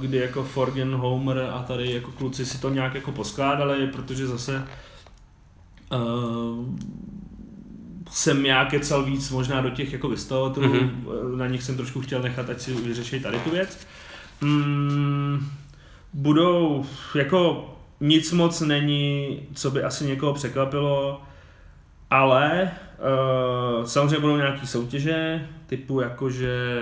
kdy 0.00 0.18
jako 0.18 0.44
Forgen, 0.44 0.94
Homer 0.94 1.50
a 1.52 1.62
tady 1.62 1.92
jako 1.92 2.10
kluci 2.10 2.46
si 2.46 2.60
to 2.60 2.70
nějak 2.70 2.94
jako 2.94 3.12
poskládali, 3.12 3.86
protože 3.86 4.26
zase 4.26 4.62
Uh, 5.92 6.76
jsem 8.10 8.46
já 8.46 8.64
kecal 8.64 9.02
víc 9.02 9.30
možná 9.30 9.60
do 9.60 9.70
těch 9.70 9.92
jako 9.92 10.08
vystavatel, 10.08 10.62
mm-hmm. 10.62 11.36
na 11.36 11.46
nich 11.46 11.62
jsem 11.62 11.76
trošku 11.76 12.00
chtěl 12.00 12.22
nechat, 12.22 12.50
ať 12.50 12.60
si 12.60 12.74
vyřeší 12.74 13.20
tady 13.20 13.38
tu 13.38 13.50
věc. 13.50 13.86
Mm, 14.40 15.46
budou, 16.12 16.86
jako 17.14 17.70
nic 18.00 18.32
moc 18.32 18.60
není, 18.60 19.40
co 19.54 19.70
by 19.70 19.82
asi 19.82 20.04
někoho 20.04 20.34
překvapilo, 20.34 21.22
ale 22.10 22.70
uh, 23.78 23.84
samozřejmě 23.84 24.18
budou 24.18 24.36
nějaké 24.36 24.66
soutěže, 24.66 25.48
typu 25.66 26.00
jakože, 26.00 26.80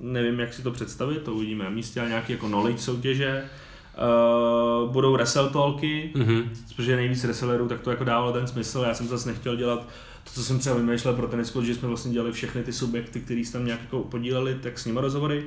nevím 0.00 0.40
jak 0.40 0.54
si 0.54 0.62
to 0.62 0.70
představit, 0.70 1.22
to 1.22 1.34
uvidíme 1.34 1.64
na 1.64 1.70
místě, 1.70 2.00
ale 2.00 2.08
nějaké 2.08 2.32
jako 2.32 2.46
knowledge 2.46 2.78
soutěže, 2.78 3.44
Uh, 3.92 4.90
budou 4.90 5.12
wrestle 5.12 5.50
talky, 5.50 6.12
mm-hmm. 6.14 6.48
protože 6.76 6.96
nejvíc 6.96 7.24
wrestlerů, 7.24 7.68
tak 7.68 7.80
to 7.80 7.90
jako 7.90 8.04
dávalo 8.04 8.32
ten 8.32 8.46
smysl. 8.46 8.84
Já 8.86 8.94
jsem 8.94 9.08
zase 9.08 9.28
nechtěl 9.28 9.56
dělat 9.56 9.86
to, 10.24 10.30
co 10.30 10.44
jsem 10.44 10.58
třeba 10.58 10.76
vymýšlel 10.76 11.14
pro 11.14 11.28
tenis 11.28 11.56
že 11.62 11.74
jsme 11.74 11.88
vlastně 11.88 12.12
dělali 12.12 12.32
všechny 12.32 12.62
ty 12.62 12.72
subjekty, 12.72 13.20
který 13.20 13.44
se 13.44 13.52
tam 13.52 13.66
nějak 13.66 13.80
jako 13.80 13.98
podíleli, 14.00 14.54
tak 14.54 14.78
s 14.78 14.84
nimi 14.84 15.00
rozhovory. 15.00 15.44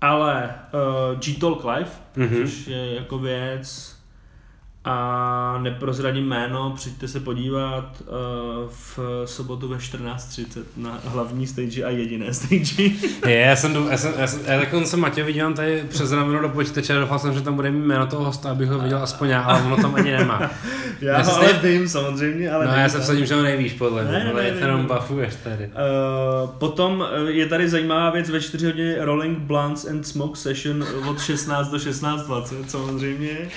Ale 0.00 0.54
uh, 0.74 1.20
G-Talk 1.20 1.64
Live, 1.64 1.90
mm-hmm. 2.16 2.42
což 2.42 2.66
je 2.66 2.94
jako 2.94 3.18
věc, 3.18 3.96
a 4.84 5.58
neprozradím 5.62 6.24
jméno, 6.24 6.72
přijďte 6.76 7.08
se 7.08 7.20
podívat 7.20 8.02
uh, 8.02 8.16
v 8.68 8.98
sobotu 9.24 9.68
ve 9.68 9.76
14.30 9.76 10.62
na 10.76 11.00
hlavní 11.04 11.46
stage 11.46 11.84
a 11.84 11.90
jediné 11.90 12.34
stage. 12.34 12.82
je, 13.26 13.38
já 13.38 13.56
jsem, 13.56 13.86
já 13.90 13.96
jsem, 13.96 14.14
já 14.18 14.26
jsem, 14.26 14.40
já 14.46 14.84
jsem 14.84 15.00
Matěj 15.00 15.24
viděl 15.24 15.52
tady 15.52 15.84
přes 15.88 16.12
rameno 16.12 16.42
do 16.42 16.48
počítače, 16.48 16.94
doufal 16.94 17.18
jsem, 17.18 17.34
že 17.34 17.40
tam 17.40 17.54
bude 17.54 17.70
mít 17.70 17.86
jméno 17.86 18.06
toho 18.06 18.24
hosta, 18.24 18.50
abych 18.50 18.68
ho 18.68 18.78
viděl 18.78 19.02
aspoň 19.02 19.28
já, 19.28 19.42
ale 19.42 19.62
ono 19.62 19.76
tam 19.76 19.94
ani 19.94 20.10
nemá. 20.10 20.50
já, 21.00 21.18
já 21.18 21.22
ho 21.22 21.36
ale 21.36 21.52
vím 21.52 21.88
samozřejmě, 21.88 22.50
ale 22.50 22.66
No 22.66 22.72
já 22.72 22.88
jsem 22.88 23.00
vsadím, 23.00 23.26
že 23.26 23.34
ho 23.34 23.42
nevíš 23.42 23.72
podle 23.72 24.04
mě, 24.04 24.32
ale 24.32 24.42
ne, 24.42 24.48
jenom 24.48 24.86
buffuješ 24.86 25.34
tady. 25.44 25.66
Uh, 25.66 26.50
potom 26.50 27.06
je 27.26 27.46
tady 27.46 27.68
zajímavá 27.68 28.10
věc 28.10 28.30
ve 28.30 28.40
4 28.40 28.66
hodiny 28.66 28.96
Rolling 28.98 29.38
Blunts 29.38 29.84
and 29.84 30.06
Smoke 30.06 30.36
Session 30.36 30.84
od 31.08 31.20
16 31.20 31.68
do 31.68 31.76
16.20 31.76 32.64
samozřejmě. 32.66 33.48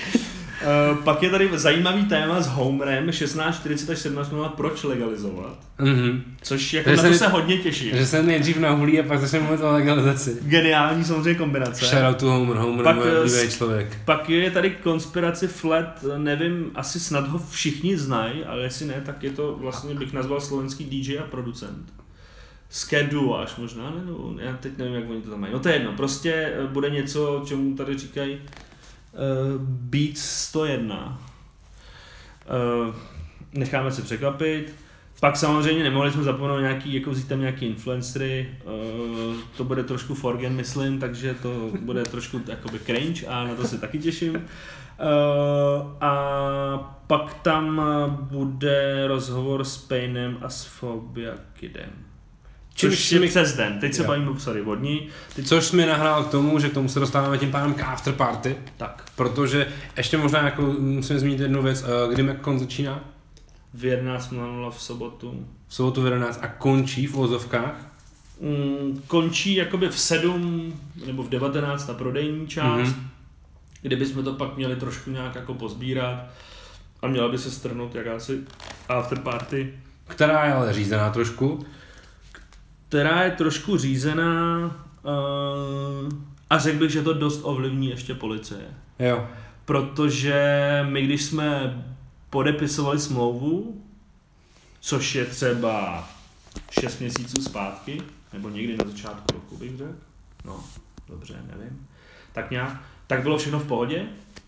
Uh, 0.62 0.98
pak 1.04 1.22
je 1.22 1.30
tady 1.30 1.50
zajímavý 1.54 2.04
téma 2.04 2.40
s 2.40 2.46
Homerem 2.46 3.06
16.40 3.06 3.92
až 3.92 3.98
17.00 3.98 4.48
proč 4.48 4.84
legalizovat. 4.84 5.58
Mm-hmm. 5.80 6.22
Což 6.42 6.72
jako 6.72 6.90
na 6.90 6.96
to 6.96 7.02
se, 7.02 7.14
se 7.14 7.28
hodně 7.28 7.56
těší. 7.56 7.90
Že 7.94 8.06
se 8.06 8.22
nejdřív 8.22 8.56
nahulí 8.56 9.00
a 9.00 9.02
pak 9.02 9.20
začne 9.20 9.40
mluvit 9.40 9.62
o 9.62 9.72
legalizaci. 9.72 10.38
Geniální 10.42 11.04
samozřejmě 11.04 11.34
kombinace. 11.34 11.86
Shout 11.86 12.16
to 12.16 12.26
Homer, 12.26 12.56
Homer 12.56 12.84
pak, 12.84 12.96
je 13.42 13.50
člověk. 13.50 13.98
Pak 14.04 14.30
je 14.30 14.50
tady 14.50 14.70
konspiraci 14.70 15.48
Flat, 15.48 16.04
nevím, 16.16 16.70
asi 16.74 17.00
snad 17.00 17.28
ho 17.28 17.40
všichni 17.50 17.98
znají, 17.98 18.44
ale 18.44 18.62
jestli 18.62 18.86
ne, 18.86 19.02
tak 19.06 19.22
je 19.22 19.30
to 19.30 19.56
vlastně 19.60 19.94
bych 19.94 20.12
nazval 20.12 20.40
slovenský 20.40 20.84
DJ 20.84 21.18
a 21.18 21.22
producent. 21.22 21.92
Skedu 22.70 23.36
až 23.36 23.56
možná, 23.56 23.90
ne, 23.90 24.00
no, 24.04 24.34
já 24.38 24.56
teď 24.56 24.78
nevím, 24.78 24.94
jak 24.94 25.10
oni 25.10 25.22
to 25.22 25.30
tam 25.30 25.40
mají. 25.40 25.52
No 25.52 25.58
to 25.58 25.68
je 25.68 25.74
jedno, 25.74 25.92
prostě 25.92 26.32
eh, 26.32 26.66
bude 26.66 26.90
něco, 26.90 27.42
čemu 27.46 27.76
tady 27.76 27.98
říkají 27.98 28.38
uh, 29.16 29.60
Beats 29.62 30.20
101. 30.20 31.20
Uh, 32.88 32.94
necháme 33.52 33.92
se 33.92 34.02
překvapit. 34.02 34.74
Pak 35.20 35.36
samozřejmě 35.36 35.82
nemohli 35.82 36.12
jsme 36.12 36.22
zapomenout 36.22 36.60
nějaký, 36.60 36.94
jako 36.94 37.10
vzít 37.10 37.28
tam 37.28 37.40
nějaký 37.40 37.66
influencery, 37.66 38.56
uh, 38.64 39.36
to 39.56 39.64
bude 39.64 39.84
trošku 39.84 40.14
forgen, 40.14 40.52
myslím, 40.52 40.98
takže 40.98 41.34
to 41.34 41.70
bude 41.80 42.02
trošku 42.02 42.40
jakoby 42.48 42.78
cringe 42.78 43.26
a 43.26 43.44
na 43.44 43.54
to 43.54 43.64
se 43.64 43.78
taky 43.78 43.98
těším. 43.98 44.34
Uh, 44.34 44.42
a 46.00 46.96
pak 47.06 47.34
tam 47.34 47.82
bude 48.08 49.06
rozhovor 49.06 49.64
s 49.64 49.78
Painem 49.78 50.38
a 50.42 50.48
s 50.48 50.64
Phobia 50.64 51.34
Což 52.76 53.12
je 53.12 53.20
mi... 53.20 53.28
přes 53.28 53.56
den. 53.56 53.78
Teď 53.80 53.94
se 53.94 54.02
jo. 54.02 54.08
bavíme, 54.08 54.40
sorry, 54.40 54.62
vodní. 54.62 55.08
Teď... 55.36 55.46
Což 55.46 55.72
mi 55.72 55.86
nahrál 55.86 56.24
k 56.24 56.30
tomu, 56.30 56.58
že 56.58 56.68
k 56.68 56.74
tomu 56.74 56.88
se 56.88 57.00
dostáváme 57.00 57.38
tím 57.38 57.50
pádem 57.50 57.74
k 57.74 57.82
after 57.82 58.14
party. 58.14 58.56
Tak. 58.76 59.04
Protože 59.16 59.68
ještě 59.96 60.16
možná 60.16 60.44
jako 60.44 60.62
musím 60.78 61.18
zmínit 61.18 61.40
jednu 61.40 61.62
věc, 61.62 61.84
kdy 62.08 62.22
McCon 62.22 62.58
začíná? 62.58 63.04
v 63.76 63.82
11.00 63.82 64.70
v 64.70 64.82
sobotu. 64.82 65.46
V 65.68 65.74
sobotu 65.74 66.02
v 66.02 66.04
11 66.04 66.38
a 66.42 66.48
končí 66.48 67.06
v 67.06 67.12
vozovkách? 67.12 67.74
Mm, 68.40 69.02
končí 69.06 69.54
jakoby 69.54 69.88
v 69.88 69.98
7 69.98 70.80
nebo 71.06 71.22
v 71.22 71.28
19 71.28 71.86
na 71.86 71.94
prodejní 71.94 72.46
část, 72.46 72.88
mm-hmm. 72.88 73.02
kdyby 73.82 74.06
jsme 74.06 74.22
to 74.22 74.32
pak 74.32 74.56
měli 74.56 74.76
trošku 74.76 75.10
nějak 75.10 75.34
jako 75.34 75.54
pozbírat 75.54 76.24
a 77.02 77.06
měla 77.06 77.28
by 77.28 77.38
se 77.38 77.50
strhnout 77.50 77.94
jakási 77.94 78.38
after 78.88 79.18
party. 79.18 79.74
Která 80.08 80.44
je 80.44 80.52
ale 80.52 80.72
řízená 80.72 81.10
trošku? 81.10 81.66
Která 82.88 83.22
je 83.22 83.30
trošku 83.30 83.76
řízená 83.76 84.64
uh, 85.02 86.08
a 86.50 86.58
řekl 86.58 86.78
bych, 86.78 86.90
že 86.90 87.02
to 87.02 87.12
dost 87.12 87.40
ovlivní 87.42 87.90
ještě 87.90 88.14
policie. 88.14 88.60
Jo. 88.98 89.28
Protože 89.64 90.34
my, 90.88 91.02
když 91.02 91.24
jsme 91.24 91.84
podepisovali 92.30 92.98
smlouvu, 92.98 93.82
což 94.80 95.14
je 95.14 95.24
třeba 95.24 96.08
6 96.70 97.00
měsíců 97.00 97.42
zpátky, 97.42 98.02
nebo 98.32 98.48
někdy 98.48 98.76
na 98.76 98.84
začátku 98.90 99.34
roku 99.34 99.56
bych 99.56 99.76
řekl, 99.76 99.94
no, 100.44 100.64
dobře, 101.08 101.34
nevím, 101.56 101.86
tak 102.32 102.50
nějak, 102.50 102.82
tak 103.06 103.22
bylo 103.22 103.38
všechno 103.38 103.58
v 103.58 103.66
pohodě, 103.66 104.06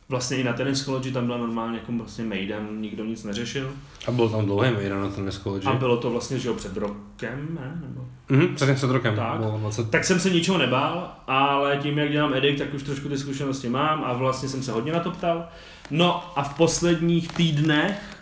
vlastně 0.09 0.37
i 0.37 0.45
na 0.45 0.53
Tennis 0.53 0.85
College 0.85 1.13
tam 1.13 1.27
byla 1.27 1.39
normálně 1.39 1.79
jako 1.79 1.93
vlastně 1.93 2.25
Maiden, 2.25 2.81
nikdo 2.81 3.05
nic 3.05 3.25
neřešil. 3.25 3.73
A 4.07 4.11
byl 4.11 4.29
tam 4.29 4.45
dlouhý 4.45 4.73
Maiden 4.73 5.01
na 5.01 5.09
Tennis 5.09 5.39
College. 5.39 5.69
A 5.69 5.73
bylo 5.73 5.97
to 5.97 6.11
vlastně, 6.11 6.39
že 6.39 6.49
jo, 6.49 6.55
před 6.55 6.77
rokem, 6.77 7.59
ne? 7.61 7.81
Nebo... 7.89 8.09
Mhm, 8.29 8.55
přesně 8.55 8.75
před 8.75 8.91
rokem. 8.91 9.17
Tak. 9.17 9.41
20... 9.41 9.91
tak 9.91 10.05
jsem 10.05 10.21
se 10.21 10.31
ničeho 10.31 10.59
nebál, 10.59 11.13
ale 11.27 11.77
tím, 11.77 11.99
jak 11.99 12.13
dělám 12.13 12.35
edit, 12.35 12.59
tak 12.59 12.75
už 12.75 12.83
trošku 12.83 13.09
ty 13.09 13.19
zkušenosti 13.19 13.69
mám 13.69 14.05
a 14.05 14.13
vlastně 14.13 14.49
jsem 14.49 14.63
se 14.63 14.73
hodně 14.73 14.93
na 14.93 15.01
to 15.01 15.11
ptal. 15.11 15.49
No 15.91 16.33
a 16.37 16.43
v 16.43 16.55
posledních 16.55 17.33
týdnech 17.33 18.17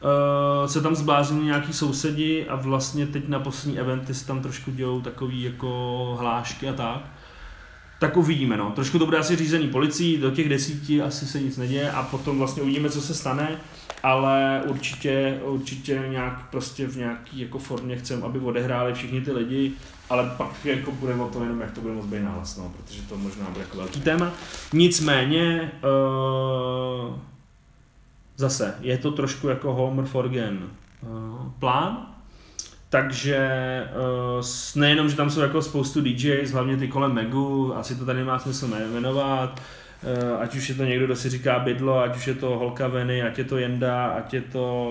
uh, 0.00 0.66
se 0.66 0.80
tam 0.80 0.96
zbláznili 0.96 1.44
nějaký 1.46 1.72
sousedi 1.72 2.48
a 2.48 2.56
vlastně 2.56 3.06
teď 3.06 3.28
na 3.28 3.38
poslední 3.40 3.78
eventy 3.78 4.14
se 4.14 4.26
tam 4.26 4.42
trošku 4.42 4.70
dějou 4.70 5.00
takový 5.00 5.42
jako 5.42 6.16
hlášky 6.20 6.68
a 6.68 6.72
tak. 6.72 7.00
Tak 7.98 8.16
uvidíme, 8.16 8.56
no. 8.56 8.70
Trošku 8.70 8.98
to 8.98 9.04
bude 9.04 9.18
asi 9.18 9.36
řízený 9.36 9.68
policií, 9.68 10.16
do 10.16 10.30
těch 10.30 10.48
desíti 10.48 11.02
asi 11.02 11.26
se 11.26 11.40
nic 11.40 11.56
neděje 11.56 11.90
a 11.90 12.02
potom 12.02 12.38
vlastně 12.38 12.62
uvidíme, 12.62 12.90
co 12.90 13.00
se 13.00 13.14
stane, 13.14 13.58
ale 14.02 14.62
určitě, 14.66 15.40
určitě 15.44 16.04
nějak 16.08 16.50
prostě 16.50 16.86
v 16.86 16.96
nějaký 16.96 17.40
jako 17.40 17.58
formě 17.58 17.96
chcem, 17.96 18.24
aby 18.24 18.38
odehráli 18.38 18.94
všichni 18.94 19.20
ty 19.20 19.32
lidi, 19.32 19.72
ale 20.10 20.34
pak 20.36 20.64
jako 20.64 20.92
bude 20.92 21.14
o 21.14 21.28
tom 21.28 21.42
jenom, 21.42 21.60
jak 21.60 21.72
to 21.72 21.80
bude 21.80 21.94
moc 21.94 22.06
být 22.06 22.22
nahlas, 22.22 22.56
no, 22.56 22.72
protože 22.76 23.02
to 23.02 23.16
možná 23.16 23.50
bude 23.50 23.60
jako 23.60 23.76
velký 23.76 24.00
téma. 24.00 24.32
Nicméně, 24.72 25.72
uh, 27.08 27.16
zase, 28.36 28.74
je 28.80 28.98
to 28.98 29.12
trošku 29.12 29.48
jako 29.48 29.74
Homer 29.74 30.04
Forgen 30.04 30.58
uh, 31.02 31.52
plán, 31.58 32.06
takže 32.88 33.38
uh, 34.38 34.80
nejenom, 34.80 35.08
že 35.08 35.16
tam 35.16 35.30
jsou 35.30 35.40
jako 35.40 35.62
spoustu 35.62 36.00
DJs, 36.00 36.50
hlavně 36.50 36.76
ty 36.76 36.88
kolem 36.88 37.12
Megu, 37.12 37.76
asi 37.76 37.94
to 37.94 38.04
tady 38.04 38.24
má 38.24 38.38
smysl 38.38 38.68
jmenovat, 38.92 39.62
uh, 40.30 40.40
ať 40.40 40.54
už 40.54 40.68
je 40.68 40.74
to 40.74 40.84
někdo, 40.84 41.06
kdo 41.06 41.16
si 41.16 41.30
říká 41.30 41.58
bydlo, 41.58 41.98
ať 41.98 42.16
už 42.16 42.26
je 42.26 42.34
to 42.34 42.46
Holka 42.46 42.88
Veny, 42.88 43.22
ať 43.22 43.38
je 43.38 43.44
to 43.44 43.58
Jenda, 43.58 44.06
ať 44.06 44.34
je 44.34 44.40
to 44.40 44.88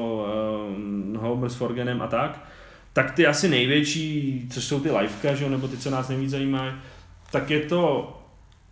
uh, 1.16 1.22
Homer 1.22 1.50
s 1.50 1.56
Forgenem 1.56 2.02
a 2.02 2.08
tak, 2.08 2.45
tak 2.93 3.12
ty 3.12 3.28
asi 3.28 3.50
největší, 3.50 4.48
což 4.54 4.64
jsou 4.64 4.80
ty 4.80 4.91
liveka, 4.91 5.36
že 5.36 5.43
jo, 5.43 5.50
nebo 5.50 5.68
ty, 5.68 5.78
co 5.78 5.89
nás 5.89 6.10
nejvíc 6.10 6.32
zajímají, 6.32 6.74
tak 7.32 7.50
je 7.50 7.60
to, 7.60 8.14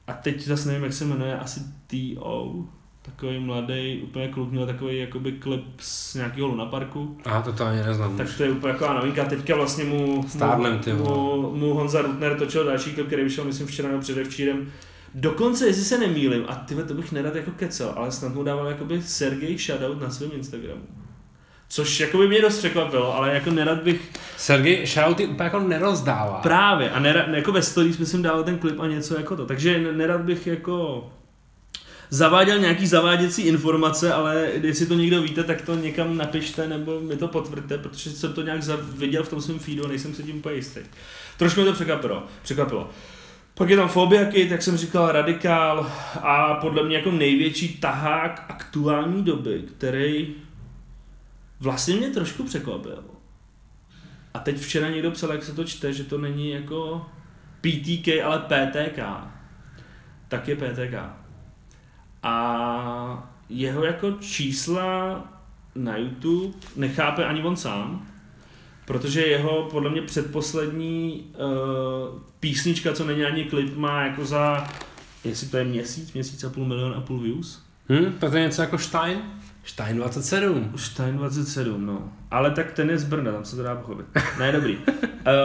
a 0.08 0.14
teď 0.14 0.42
zase 0.42 0.68
nevím, 0.68 0.84
jak 0.84 0.94
se 0.94 1.06
jmenuje, 1.06 1.40
asi 1.40 1.60
T.O., 1.88 2.66
takový 3.06 3.40
mladý, 3.40 4.02
úplně 4.04 4.28
kluk, 4.28 4.52
měl 4.52 4.66
takový 4.66 4.98
jakoby 4.98 5.32
klip 5.32 5.64
z 5.80 6.16
nějakého 6.16 6.48
lunaparku. 6.48 7.18
Aha, 7.26 7.42
to 7.42 7.54
to 7.54 7.66
ani 7.66 7.84
neznám. 7.84 8.18
Tak 8.18 8.28
to 8.38 8.44
je 8.44 8.52
úplně 8.52 8.74
taková 8.74 8.94
novinka. 8.94 9.26
Teďka 9.26 9.56
vlastně 9.56 9.84
mu, 9.84 10.26
Stárnem, 10.28 10.82
mu, 10.94 11.04
mu, 11.04 11.52
mu, 11.52 11.74
Honza 11.74 12.02
Rutner 12.02 12.38
točil 12.38 12.66
další 12.66 12.94
klip, 12.94 13.08
který 13.08 13.24
vyšel, 13.24 13.46
myslím, 13.46 13.68
včera 13.68 13.90
nebo 13.90 14.02
předevčírem. 14.02 14.72
Dokonce, 15.14 15.68
jestli 15.68 15.84
se 15.84 15.98
nemýlim, 15.98 16.44
a 16.48 16.56
ty 16.56 16.76
to 16.76 16.94
bych 16.94 17.12
nerad 17.12 17.36
jako 17.36 17.52
kecel, 17.52 17.94
ale 17.96 18.12
snad 18.12 18.34
mu 18.34 18.44
dával 18.44 18.68
jakoby 18.68 19.02
Sergej 19.02 19.58
shoutout 19.58 20.02
na 20.02 20.10
svém 20.10 20.32
Instagramu. 20.34 20.82
Což 21.70 22.00
jako 22.00 22.18
by 22.18 22.28
mě 22.28 22.42
dost 22.42 22.58
překvapilo, 22.58 23.16
ale 23.16 23.34
jako 23.34 23.52
nerad 23.52 23.84
bych... 23.84 24.12
Sergej 24.38 24.86
shouty 24.86 25.28
úplně 25.28 25.44
jako 25.44 25.60
nerozdává. 25.60 26.40
Právě, 26.44 26.90
a 26.90 27.00
nerad, 27.00 27.28
jako 27.28 27.52
ve 27.52 27.62
stories 27.62 27.98
myslím 27.98 28.22
dával 28.22 28.44
ten 28.44 28.58
klip 28.58 28.80
a 28.80 28.88
něco 28.88 29.18
jako 29.18 29.36
to. 29.36 29.46
Takže 29.46 29.92
nerad 29.92 30.22
bych 30.22 30.48
jako 30.48 31.08
zaváděl 32.10 32.60
nějaký 32.60 32.88
zaváděcí 32.88 33.42
informace, 33.42 34.14
ale 34.14 34.48
jestli 34.62 34.86
to 34.86 34.94
někdo 34.94 35.22
víte, 35.22 35.44
tak 35.44 35.62
to 35.62 35.76
někam 35.76 36.18
napište 36.18 36.68
nebo 36.68 37.00
mi 37.00 37.16
to 37.16 37.28
potvrďte, 37.28 37.78
protože 37.78 38.10
jsem 38.10 38.34
to 38.34 38.42
nějak 38.42 38.62
viděl 38.98 39.24
v 39.24 39.30
tom 39.30 39.42
svém 39.42 39.60
feedu 39.60 39.86
a 39.86 39.88
nejsem 39.88 40.16
se 40.16 40.24
tím 40.24 40.38
úplně 40.38 40.56
jistý. 40.56 40.80
Trošku 41.38 41.62
mě 41.62 41.70
to 41.70 41.76
překvapilo. 41.76 42.24
překvapilo. 42.44 42.90
Pak 43.54 43.70
je 43.70 43.78
tam 43.78 43.90
Phobia 43.90 44.26
Kid, 44.26 44.52
jak 44.52 44.62
jsem 44.62 44.78
říkal, 44.78 45.12
Radikál 45.12 45.92
a 46.22 46.54
podle 46.54 46.84
mě 46.84 46.98
jako 46.98 47.12
největší 47.12 47.78
tahák 47.78 48.46
aktuální 48.50 49.24
doby, 49.24 49.64
který 49.78 50.36
vlastně 51.60 51.96
mě 51.96 52.10
trošku 52.10 52.44
překvapil. 52.44 53.04
A 54.34 54.40
teď 54.40 54.58
včera 54.58 54.90
někdo 54.90 55.12
psal, 55.12 55.32
jak 55.32 55.44
se 55.44 55.56
to 55.56 55.64
čte, 55.64 55.94
že 55.94 56.04
to 56.04 56.18
není 56.18 56.50
jako 56.50 57.06
PTK, 57.62 58.08
ale 58.24 58.40
PTK. 58.40 59.00
Tak 60.28 60.48
je 60.48 60.56
PTK. 60.56 61.25
A 62.26 63.30
jeho 63.50 63.84
jako 63.86 64.12
čísla 64.12 65.24
na 65.76 65.98
YouTube 65.98 66.54
nechápe 66.76 67.26
ani 67.26 67.44
on 67.44 67.56
sám, 67.56 68.08
protože 68.86 69.22
jeho 69.26 69.64
podle 69.72 69.90
mě 69.90 70.02
předposlední 70.02 71.26
uh, 71.38 72.20
písnička, 72.40 72.94
co 72.94 73.06
není 73.06 73.24
ani 73.26 73.44
klip, 73.44 73.78
má 73.78 74.02
jako 74.06 74.26
za, 74.26 74.68
jestli 75.24 75.48
to 75.48 75.58
je 75.58 75.64
měsíc, 75.64 76.14
měsíc 76.14 76.44
a 76.44 76.50
půl 76.50 76.66
milion 76.66 76.94
a 76.98 77.02
půl 77.02 77.20
views. 77.20 77.64
Hm, 77.90 78.14
to 78.20 78.36
je 78.36 78.42
něco 78.42 78.62
jako 78.62 78.78
Stein? 78.78 79.22
Stein 79.64 79.98
27. 79.98 80.72
Stein 80.76 81.18
27, 81.18 81.86
no. 81.86 82.14
Ale 82.32 82.52
tak 82.52 82.72
ten 82.72 82.90
je 82.90 82.98
z 82.98 83.04
Brna, 83.04 83.32
tam 83.32 83.46
se 83.46 83.56
to 83.56 83.64
dá 83.64 83.76
pochopit. 83.76 84.06
Ne, 84.40 84.52
dobrý. 84.52 84.78
uh, 84.78 84.84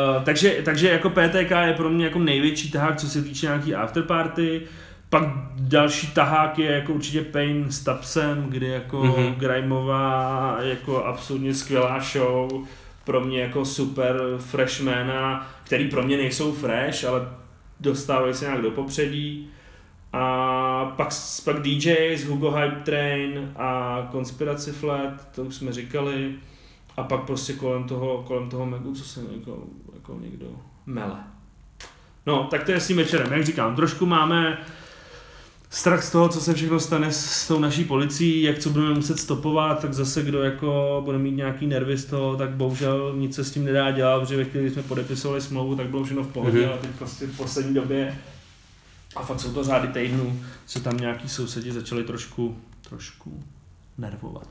takže, 0.25 0.61
takže 0.65 0.89
jako 0.89 1.11
PTK 1.11 1.51
je 1.51 1.75
pro 1.77 1.91
mě 1.91 2.05
jako 2.05 2.19
největší 2.19 2.71
tahák, 2.71 2.97
co 2.97 3.09
se 3.09 3.23
týče 3.23 3.47
nějaký 3.47 3.75
afterparty. 3.75 4.63
Pak 5.11 5.23
další 5.55 6.07
tahák 6.07 6.59
je 6.59 6.73
jako 6.73 6.93
určitě 6.93 7.23
Pain 7.23 7.73
s 7.73 7.85
Tapsem, 7.85 8.47
kdy 8.49 8.67
jako 8.67 9.03
mm-hmm. 9.03 9.35
Grimeová 9.35 10.57
jako 10.61 11.05
absolutně 11.05 11.55
skvělá 11.55 12.01
show, 12.01 12.67
pro 13.05 13.21
mě 13.21 13.41
jako 13.41 13.65
super 13.65 14.21
freshmana, 14.39 15.51
který 15.65 15.89
pro 15.89 16.03
mě 16.03 16.17
nejsou 16.17 16.53
fresh, 16.53 17.05
ale 17.05 17.29
dostávají 17.81 18.35
se 18.35 18.45
nějak 18.45 18.63
do 18.63 18.71
popředí. 18.71 19.51
A 20.13 20.85
pak, 20.97 21.09
pak 21.45 21.63
DJs, 21.63 22.25
Hugo 22.25 22.51
Hype 22.51 22.81
Train 22.85 23.53
a 23.57 24.09
Conspiracy 24.13 24.73
Flat, 24.73 25.29
to 25.35 25.43
už 25.43 25.55
jsme 25.55 25.73
říkali. 25.73 26.33
A 26.97 27.03
pak 27.03 27.21
prostě 27.21 27.53
kolem 27.53 27.85
toho, 27.85 28.25
kolem 28.27 28.49
toho 28.49 28.67
Megu, 28.67 28.95
co 28.95 29.05
se 29.05 29.21
jako, 29.39 29.65
jako 29.95 30.19
někdo 30.21 30.47
mele. 30.87 31.19
No, 32.27 32.45
tak 32.45 32.65
to 32.65 32.73
je 32.73 32.81
s 32.81 32.87
tím 32.87 32.97
večerem, 32.97 33.33
jak 33.33 33.45
říkám, 33.45 33.77
trošku 33.77 34.07
máme 34.07 34.59
strach 35.71 36.05
z 36.05 36.11
toho, 36.11 36.29
co 36.29 36.41
se 36.41 36.55
všechno 36.55 36.81
stane 36.81 37.13
s 37.13 37.49
tou 37.49 37.59
naší 37.59 37.85
policií, 37.85 38.43
jak 38.43 38.59
co 38.59 38.71
budeme 38.71 38.95
muset 38.95 39.19
stopovat, 39.19 39.83
tak 39.83 39.95
zase 39.95 40.23
kdo 40.23 40.43
jako 40.43 41.03
bude 41.05 41.19
mít 41.19 41.37
nějaký 41.37 41.67
nervy 41.67 41.97
z 41.97 42.05
toho, 42.05 42.37
tak 42.37 42.51
bohužel 42.51 43.15
nic 43.17 43.35
se 43.35 43.45
s 43.45 43.51
tím 43.51 43.65
nedá 43.65 43.91
dělat, 43.91 44.21
protože 44.21 44.37
ve 44.37 44.45
chvíli, 44.45 44.65
kdy 44.67 44.75
jsme 44.75 44.83
podepisovali 44.83 45.41
smlouvu, 45.41 45.77
tak 45.77 45.87
bylo 45.87 46.05
všechno 46.05 46.23
v 46.23 46.33
pohodě, 46.33 46.59
mm-hmm. 46.59 46.71
ale 46.71 46.79
teď 46.79 46.91
prostě 46.91 47.27
v 47.27 47.37
poslední 47.37 47.75
době 47.75 48.19
a 49.17 49.23
fakt 49.23 49.41
jsou 49.41 49.53
to 49.53 49.65
řády 49.65 49.89
týdnů, 49.89 50.41
se 50.67 50.81
tam 50.81 50.97
nějaký 50.97 51.29
sousedi 51.29 51.73
začali 51.73 52.05
trošku, 52.05 52.57
trošku 52.89 53.45
nervovat. 53.99 54.49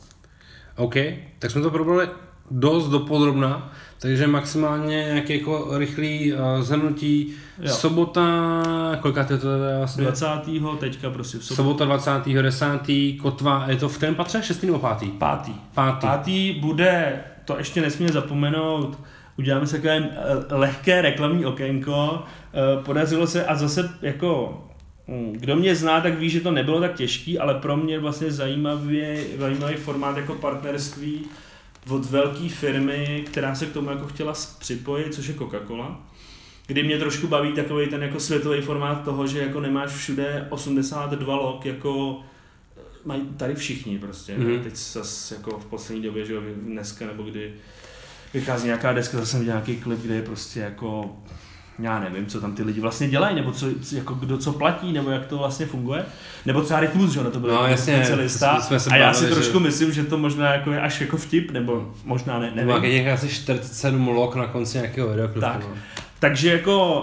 OK, 0.75 0.95
tak 1.39 1.51
jsme 1.51 1.61
to 1.61 1.71
probrali 1.71 2.09
dost 2.51 2.87
dopodrobna, 2.87 3.71
takže 3.99 4.27
maximálně 4.27 4.95
nějaké 4.95 5.35
jako 5.35 5.77
rychlý 5.77 6.33
uh, 6.33 6.39
zhrnutí. 6.61 7.33
Jo. 7.61 7.73
Sobota, 7.73 8.23
kolika 9.01 9.23
to 9.23 9.33
je 9.33 9.77
vlastně? 9.77 10.03
20. 10.03 10.25
teďka 10.79 11.09
v 11.09 11.23
sobotu. 11.23 11.55
Sobota 11.55 11.85
20. 11.85 12.11
10. 12.41 12.67
Kotva, 13.21 13.65
je 13.67 13.75
to 13.75 13.89
v 13.89 13.97
kterém 13.97 14.15
patře? 14.15 14.41
6. 14.43 14.63
nebo 14.63 14.79
5. 14.79 15.13
Pátý. 15.17 15.53
Pátý. 15.73 16.07
Pátý 16.07 16.51
bude 16.51 17.23
to 17.45 17.57
ještě 17.57 17.81
nesmíme 17.81 18.11
zapomenout, 18.11 18.99
uděláme 19.37 19.67
si 19.67 19.75
takové 19.75 19.97
eh, 19.97 20.55
lehké 20.55 21.01
reklamní 21.01 21.45
okénko, 21.45 22.23
Eh, 22.53 22.83
podařilo 22.83 23.27
se 23.27 23.45
a 23.45 23.55
zase 23.55 23.89
jako 24.01 24.61
hm, 25.07 25.33
kdo 25.33 25.55
mě 25.55 25.75
zná, 25.75 26.01
tak 26.01 26.19
ví, 26.19 26.29
že 26.29 26.39
to 26.39 26.51
nebylo 26.51 26.79
tak 26.79 26.93
těžký, 26.93 27.39
ale 27.39 27.53
pro 27.53 27.77
mě 27.77 27.99
vlastně 27.99 28.31
zajímavý, 28.31 29.01
zajímavý 29.37 29.75
formát 29.75 30.17
jako 30.17 30.33
partnerství 30.33 31.25
od 31.89 32.05
velké 32.05 32.49
firmy, 32.49 33.23
která 33.27 33.55
se 33.55 33.65
k 33.65 33.73
tomu 33.73 33.89
jako 33.89 34.07
chtěla 34.07 34.33
připojit, 34.59 35.13
což 35.13 35.27
je 35.27 35.33
Coca-Cola. 35.33 35.95
Kdy 36.67 36.83
mě 36.83 36.97
trošku 36.97 37.27
baví 37.27 37.53
takový 37.53 37.87
ten 37.87 38.03
jako 38.03 38.19
světový 38.19 38.61
formát 38.61 39.03
toho, 39.03 39.27
že 39.27 39.39
jako 39.39 39.59
nemáš 39.59 39.91
všude 39.91 40.47
82 40.49 41.35
log, 41.35 41.65
jako 41.65 42.19
eh, 42.77 42.81
mají 43.05 43.21
tady 43.37 43.55
všichni 43.55 43.99
prostě. 43.99 44.37
Mm-hmm. 44.37 44.63
Teď 44.63 44.75
zase 44.75 45.35
jako 45.35 45.59
v 45.59 45.65
poslední 45.65 46.03
době, 46.03 46.25
že 46.25 46.33
dneska 46.55 47.05
nebo 47.05 47.23
kdy 47.23 47.53
vychází 48.33 48.65
nějaká 48.65 48.93
deska, 48.93 49.17
zase 49.17 49.31
jsem 49.31 49.45
nějaký 49.45 49.77
klip, 49.77 49.99
kde 49.99 50.15
je 50.15 50.21
prostě 50.21 50.59
jako 50.59 51.17
já 51.79 51.99
nevím, 51.99 52.25
co 52.25 52.41
tam 52.41 52.55
ty 52.55 52.63
lidi 52.63 52.81
vlastně 52.81 53.09
dělají, 53.09 53.35
nebo 53.35 53.51
co, 53.51 53.65
jako 53.91 54.13
kdo 54.13 54.37
co 54.37 54.53
platí, 54.53 54.93
nebo 54.93 55.09
jak 55.09 55.25
to 55.25 55.37
vlastně 55.37 55.65
funguje. 55.65 56.05
Nebo 56.45 56.61
třeba 56.61 56.79
Rytmus, 56.79 57.11
že 57.11 57.19
to 57.19 57.39
byl 57.39 57.49
no, 57.49 57.67
jasně, 57.67 57.95
specialista. 57.95 58.61
Jsme 58.61 58.79
se 58.79 58.89
a 58.89 58.95
já 58.95 59.13
si 59.13 59.25
že... 59.25 59.31
trošku 59.31 59.59
myslím, 59.59 59.91
že 59.91 60.03
to 60.03 60.17
možná 60.17 60.53
jako 60.53 60.71
je 60.71 60.81
až 60.81 61.01
jako 61.01 61.17
vtip, 61.17 61.51
nebo 61.51 61.93
možná 62.05 62.39
ne, 62.39 62.51
nevím. 62.55 62.67
Nebo 62.67 62.79
těch 62.79 63.07
asi 63.07 63.29
47 63.29 64.07
log 64.07 64.35
na 64.35 64.47
konci 64.47 64.77
nějakého 64.77 65.09
videoklipu. 65.09 65.39
Tak. 65.39 65.59
No. 65.59 65.75
Takže 66.19 66.51
jako 66.51 67.01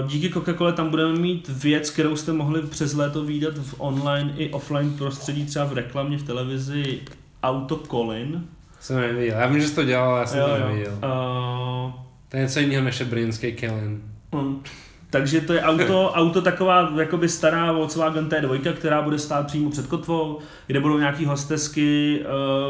uh, 0.00 0.08
díky 0.08 0.28
Coca-Cole 0.28 0.72
tam 0.72 0.90
budeme 0.90 1.18
mít 1.18 1.48
věc, 1.48 1.90
kterou 1.90 2.16
jste 2.16 2.32
mohli 2.32 2.62
přes 2.62 2.94
léto 2.94 3.24
výdat 3.24 3.58
v 3.58 3.74
online 3.78 4.32
i 4.36 4.50
offline 4.50 4.90
prostředí, 4.90 5.46
třeba 5.46 5.64
v 5.64 5.72
reklamě, 5.72 6.18
v 6.18 6.22
televizi, 6.22 7.00
Auto 7.42 7.76
Colin. 7.90 8.44
Jsem 8.80 9.00
neviděl, 9.00 9.38
já 9.38 9.46
vím, 9.46 9.60
že 9.60 9.68
jsi 9.68 9.74
to 9.74 9.84
dělal, 9.84 10.18
já 10.18 10.26
jsem 10.26 10.40
jo, 10.40 10.48
to 10.48 10.68
neviděl. 10.68 10.92
Uh, 10.92 11.92
to 12.32 12.38
je 12.38 12.42
něco 12.42 12.60
jiného 12.60 12.84
než 12.84 13.02
brněnský 13.02 13.52
Kellen. 13.52 14.00
Mm. 14.34 14.62
Takže 15.10 15.40
to 15.40 15.52
je 15.52 15.62
auto, 15.62 16.10
auto 16.14 16.42
taková 16.42 16.92
jakoby 16.96 17.28
stará 17.28 17.72
Volkswagen 17.72 18.28
T2, 18.28 18.72
která 18.72 19.02
bude 19.02 19.18
stát 19.18 19.46
přímo 19.46 19.70
před 19.70 19.86
kotvou, 19.86 20.38
kde 20.66 20.80
budou 20.80 20.98
nějaký 20.98 21.24
hostesky, 21.24 22.20
eh, 22.20 22.26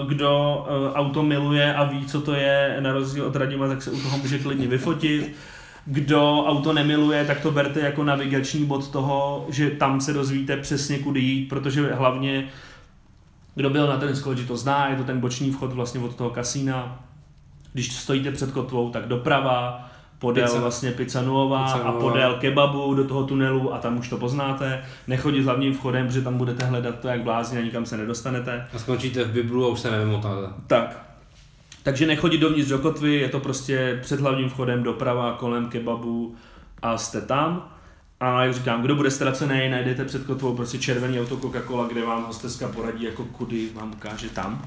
kdo 0.09 0.65
eh, 0.67 0.95
auto 0.95 1.23
miluje 1.23 1.75
a 1.75 1.85
ví, 1.85 2.07
co 2.07 2.21
to 2.21 2.35
je, 2.35 2.77
na 2.81 2.93
rozdíl 2.93 3.25
od 3.25 3.37
Radima, 3.37 3.69
tak 3.69 3.83
se 3.83 3.91
u 3.91 4.01
toho 4.01 4.19
může 4.19 4.39
klidně 4.39 4.67
vyfotit. 4.67 5.35
Kdo 5.87 6.45
auto 6.47 6.73
nemiluje, 6.73 7.25
tak 7.25 7.41
to 7.41 7.51
berte 7.51 7.81
jako 7.81 8.05
navigační 8.05 8.65
bod 8.65 8.91
toho, 8.91 9.47
že 9.51 9.71
tam 9.71 10.01
se 10.01 10.13
dozvíte 10.13 10.57
přesně 10.57 10.99
kudy 10.99 11.21
jít, 11.21 11.49
protože 11.49 11.95
hlavně 11.95 12.49
kdo 13.55 13.71
byl 13.71 13.87
na 13.87 13.97
ten 13.97 14.15
že 14.35 14.47
to 14.47 14.57
zná, 14.57 14.89
je 14.89 14.97
to 14.97 15.05
ten 15.05 15.21
boční 15.21 15.51
vchod 15.51 15.73
vlastně 15.73 16.01
od 16.01 16.17
toho 16.17 16.31
kasína, 16.31 17.05
když 17.73 17.93
stojíte 17.93 18.31
před 18.31 18.53
kotvou, 18.53 18.91
tak 18.91 19.09
doprava, 19.09 19.91
podél 20.19 20.45
pizza. 20.45 20.61
vlastně 20.61 20.91
pizza 20.91 21.23
nuová 21.23 21.65
pizza 21.65 21.89
a 21.89 21.93
podél 21.93 22.35
kebabu 22.35 22.95
do 22.95 23.05
toho 23.05 23.25
tunelu 23.25 23.75
a 23.75 23.79
tam 23.79 23.99
už 23.99 24.09
to 24.09 24.17
poznáte. 24.17 24.85
Nechodit 25.07 25.45
hlavním 25.45 25.75
vchodem, 25.75 26.07
protože 26.07 26.23
tam 26.23 26.39
budete 26.39 26.65
hledat 26.65 26.99
to 26.99 27.09
jak 27.09 27.23
blázni 27.23 27.59
a 27.59 27.63
nikam 27.63 27.87
se 27.87 27.97
nedostanete. 27.97 28.67
A 28.75 28.79
skončíte 28.79 29.25
v 29.25 29.33
Biblu 29.33 29.65
a 29.65 29.69
už 29.69 29.81
se 29.81 29.91
nevymotáte. 29.91 30.53
Tak. 30.67 31.03
Takže 31.83 32.07
nechodit 32.07 32.41
dovnitř 32.41 32.69
do 32.69 32.79
kotvy, 32.79 33.15
je 33.15 33.29
to 33.29 33.41
prostě 33.41 33.99
před 34.03 34.21
hlavním 34.21 34.49
vchodem 34.49 34.83
doprava, 34.83 35.33
kolem 35.33 35.69
kebabu 35.69 36.35
a 36.83 36.99
jste 36.99 37.21
tam. 37.21 37.69
A 38.21 38.43
jak 38.43 38.55
říkám, 38.55 38.83
kdo 38.83 38.95
bude 38.95 39.11
ztracený, 39.11 39.69
najdete 39.71 40.05
před 40.05 40.25
kotvou 40.25 40.57
prostě 40.57 40.79
červený 40.79 41.21
auto 41.21 41.37
Coca-Cola, 41.37 41.89
kde 41.89 42.05
vám 42.05 42.25
hosteska 42.25 42.69
poradí, 42.69 43.05
jako 43.05 43.25
kudy 43.25 43.69
vám 43.75 43.93
ukáže 43.93 44.29
tam. 44.29 44.63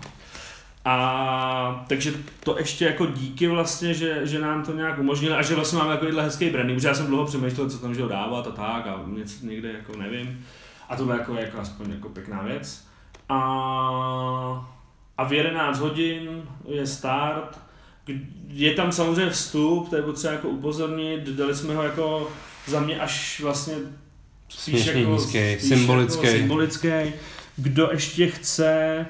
A 0.85 1.85
takže 1.87 2.13
to 2.43 2.57
ještě 2.57 2.85
jako 2.85 3.05
díky 3.05 3.47
vlastně, 3.47 3.93
že, 3.93 4.21
že 4.23 4.39
nám 4.39 4.63
to 4.63 4.73
nějak 4.73 4.99
umožnilo 4.99 5.37
a 5.37 5.41
že 5.41 5.55
vlastně 5.55 5.79
máme 5.79 5.93
takovýhle 5.93 6.23
hezký 6.23 6.49
branding, 6.49 6.77
protože 6.77 6.87
já 6.87 6.93
jsem 6.93 7.07
dlouho 7.07 7.25
přemýšlel, 7.25 7.69
co 7.69 7.77
tam 7.77 7.95
že 7.95 8.01
dávat 8.01 8.47
a 8.47 8.51
tak 8.51 8.87
a 8.87 9.03
něco 9.07 9.45
někde 9.45 9.71
jako 9.71 9.97
nevím. 9.97 10.45
A 10.89 10.95
to 10.95 11.05
byla 11.05 11.17
jako, 11.17 11.33
jako 11.35 11.59
aspoň 11.59 11.91
jako 11.91 12.09
pěkná 12.09 12.41
věc. 12.41 12.87
A, 13.29 13.37
a 15.17 15.23
v 15.23 15.33
11 15.33 15.79
hodin 15.79 16.43
je 16.67 16.87
start, 16.87 17.59
je 18.47 18.73
tam 18.73 18.91
samozřejmě 18.91 19.29
vstup, 19.29 19.89
to 19.89 19.95
je 19.95 20.01
potřeba 20.01 20.33
jako 20.33 20.47
upozornit, 20.47 21.23
dali 21.23 21.55
jsme 21.55 21.75
ho 21.75 21.83
jako 21.83 22.31
za 22.67 22.79
mě 22.79 22.99
až 22.99 23.41
vlastně 23.43 23.75
spíš 24.49 24.85
jako, 24.85 24.99
nízký, 24.99 25.55
spíš 25.57 25.69
symbolický. 25.69 26.25
Jako 26.25 26.37
symbolický. 26.37 27.13
Kdo 27.55 27.89
ještě 27.91 28.27
chce, 28.27 29.05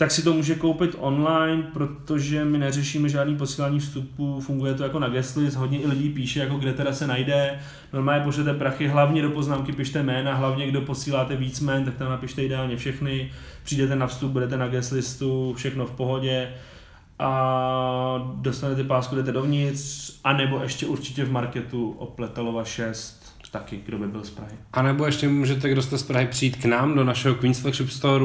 tak 0.00 0.10
si 0.10 0.22
to 0.22 0.32
může 0.32 0.54
koupit 0.54 0.96
online, 0.98 1.62
protože 1.62 2.44
my 2.44 2.58
neřešíme 2.58 3.08
žádný 3.08 3.36
posílání 3.36 3.80
vstupů, 3.80 4.40
funguje 4.40 4.74
to 4.74 4.82
jako 4.82 4.98
na 4.98 5.08
guestlist, 5.08 5.56
hodně 5.56 5.80
i 5.80 5.86
lidí 5.86 6.08
píše, 6.08 6.40
jako 6.40 6.56
kde 6.56 6.72
teda 6.72 6.92
se 6.92 7.06
najde, 7.06 7.58
normálně 7.92 8.24
pošlete 8.24 8.54
prachy, 8.54 8.88
hlavně 8.88 9.22
do 9.22 9.30
poznámky 9.30 9.72
pište 9.72 10.02
jména, 10.02 10.34
hlavně 10.34 10.66
kdo 10.66 10.80
posíláte 10.80 11.36
víc 11.36 11.60
jmén, 11.60 11.84
tak 11.84 11.94
tam 11.94 12.08
napište 12.10 12.42
ideálně 12.42 12.76
všechny, 12.76 13.30
přijdete 13.64 13.96
na 13.96 14.06
vstup, 14.06 14.32
budete 14.32 14.56
na 14.56 14.68
guestlistu, 14.68 15.54
všechno 15.54 15.86
v 15.86 15.90
pohodě. 15.90 16.48
A 17.18 18.32
dostanete 18.34 18.84
pásku, 18.84 19.16
jdete 19.16 19.32
dovnitř, 19.32 20.12
anebo 20.24 20.62
ještě 20.62 20.86
určitě 20.86 21.24
v 21.24 21.32
marketu 21.32 21.90
Opletalova 21.90 22.64
6 22.64 23.19
taky, 23.50 23.80
kdo 23.86 23.98
by 23.98 24.06
byl 24.06 24.24
z 24.24 24.30
Prahy. 24.30 24.52
A 24.72 24.82
nebo 24.82 25.06
ještě 25.06 25.28
můžete, 25.28 25.68
kdo 25.68 25.82
jste 25.82 25.98
z 25.98 26.02
Prahy, 26.02 26.26
přijít 26.26 26.56
k 26.56 26.64
nám 26.64 26.94
do 26.94 27.04
našeho 27.04 27.34
Queens 27.34 27.58
Flagship 27.58 27.90
Store. 27.90 28.24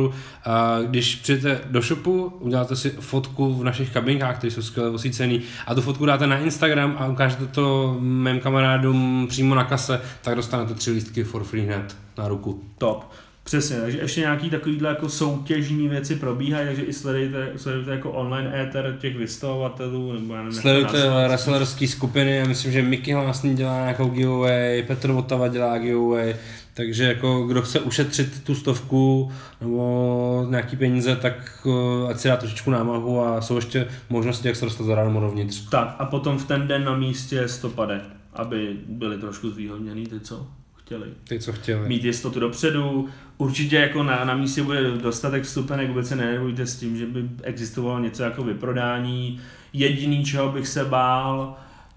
Když 0.88 1.16
přijete 1.16 1.62
do 1.66 1.82
shopu, 1.82 2.34
uděláte 2.40 2.76
si 2.76 2.90
fotku 2.90 3.54
v 3.54 3.64
našich 3.64 3.90
kabinkách, 3.90 4.38
které 4.38 4.52
jsou 4.52 4.62
skvěle 4.62 4.90
osvícený, 4.90 5.42
a 5.68 5.76
tu 5.76 5.82
fotku 5.82 6.06
dáte 6.06 6.28
na 6.28 6.38
Instagram 6.38 6.96
a 7.00 7.08
ukážete 7.08 7.46
to 7.46 7.98
mým 8.00 8.40
kamarádům 8.40 9.28
přímo 9.30 9.56
na 9.56 9.64
kase, 9.64 10.02
tak 10.22 10.36
dostanete 10.36 10.74
tři 10.74 10.92
lístky 10.92 11.24
for 11.24 11.44
free 11.44 11.66
hned 11.66 11.98
na 12.18 12.28
ruku. 12.28 12.64
Top. 12.78 13.12
Přesně, 13.46 13.78
takže 13.82 13.98
ještě 13.98 14.22
nějaký 14.22 14.50
takovýhle 14.50 14.90
jako 14.90 15.10
soutěžní 15.10 15.88
věci 15.88 16.16
probíhají, 16.16 16.66
takže 16.68 16.82
i 16.82 16.94
sledujte, 16.94 17.52
sledujte 17.56 17.92
jako 17.92 18.12
online 18.12 18.62
éter 18.62 18.98
těch 19.00 19.18
vystavovatelů, 19.18 20.14
nebo 20.14 20.34
já 20.34 20.44
nevím, 20.44 20.62
Sledujte 20.62 21.10
wrestlerské 21.28 21.88
skupiny, 21.88 22.38
já 22.38 22.46
myslím, 22.46 22.72
že 22.72 22.82
Mickey 22.82 23.14
Hlásný 23.14 23.56
dělá 23.56 23.82
nějakou 23.82 24.10
giveaway, 24.10 24.84
Petr 24.84 25.12
Votava 25.12 25.48
dělá 25.48 25.78
giveaway, 25.78 26.36
takže 26.74 27.04
jako 27.04 27.44
kdo 27.44 27.62
chce 27.62 27.80
ušetřit 27.80 28.44
tu 28.44 28.56
stovku 28.56 29.32
nebo 29.62 30.48
nějaký 30.50 30.78
peníze, 30.78 31.16
tak 31.16 31.68
eh, 31.68 32.10
ať 32.10 32.20
si 32.20 32.28
dá 32.28 32.38
trošičku 32.38 32.72
námahu 32.72 33.22
a 33.22 33.42
jsou 33.42 33.56
ještě 33.56 33.88
možnosti, 34.10 34.48
jak 34.48 34.56
se 34.56 34.66
dostat 34.66 34.84
zadarmo 34.84 35.22
dovnitř. 35.22 35.70
Tak 35.70 35.96
a 36.00 36.06
potom 36.06 36.38
v 36.38 36.48
ten 36.48 36.68
den 36.68 36.84
na 36.84 36.96
místě 36.96 37.48
stopade, 37.48 38.02
aby 38.34 38.76
byli 38.88 39.18
trošku 39.18 39.50
zvýhodněný 39.50 40.08
ty, 40.08 40.20
co 40.20 40.48
chtěli. 40.86 41.06
Ty, 41.28 41.40
co 41.40 41.54
chtěli. 41.54 41.88
Mít 41.88 42.04
jistotu 42.04 42.40
dopředu. 42.40 43.08
Určitě 43.38 43.76
jako 43.76 44.04
na, 44.04 44.26
na 44.26 44.36
místě 44.36 44.64
bude 44.64 44.92
dostatek 44.92 45.44
vstupenek, 45.44 45.88
vůbec 45.88 46.08
se 46.08 46.16
nervujte 46.16 46.66
s 46.66 46.80
tím, 46.80 46.98
že 46.98 47.06
by 47.06 47.30
existovalo 47.44 48.00
něco 48.00 48.24
jako 48.24 48.44
vyprodání. 48.44 49.40
Jediný, 49.74 50.26
čeho 50.26 50.52
bych 50.52 50.68
se 50.68 50.86
bál, 50.86 51.56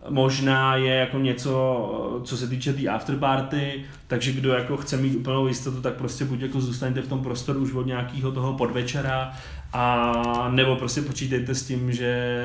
možná 0.09 0.77
je 0.77 0.95
jako 0.95 1.19
něco, 1.19 2.21
co 2.25 2.37
se 2.37 2.49
týče 2.49 2.73
té 2.73 2.79
tý 2.79 2.89
afterparty, 2.89 3.85
takže 4.07 4.33
kdo 4.33 4.53
jako 4.53 4.77
chce 4.77 4.97
mít 4.97 5.17
úplnou 5.17 5.47
jistotu, 5.47 5.81
tak 5.81 5.95
prostě 5.95 6.25
buď 6.25 6.41
jako 6.41 6.61
zůstaňte 6.61 7.03
v 7.03 7.09
tom 7.09 7.23
prostoru 7.23 7.61
už 7.61 7.73
od 7.73 7.87
nějakého 7.87 8.33
toho 8.33 8.53
podvečera, 8.55 9.33
a 9.73 10.49
nebo 10.51 10.77
prostě 10.77 11.03
počítejte 11.03 11.55
s 11.55 11.67
tím, 11.67 11.93
že 11.93 12.43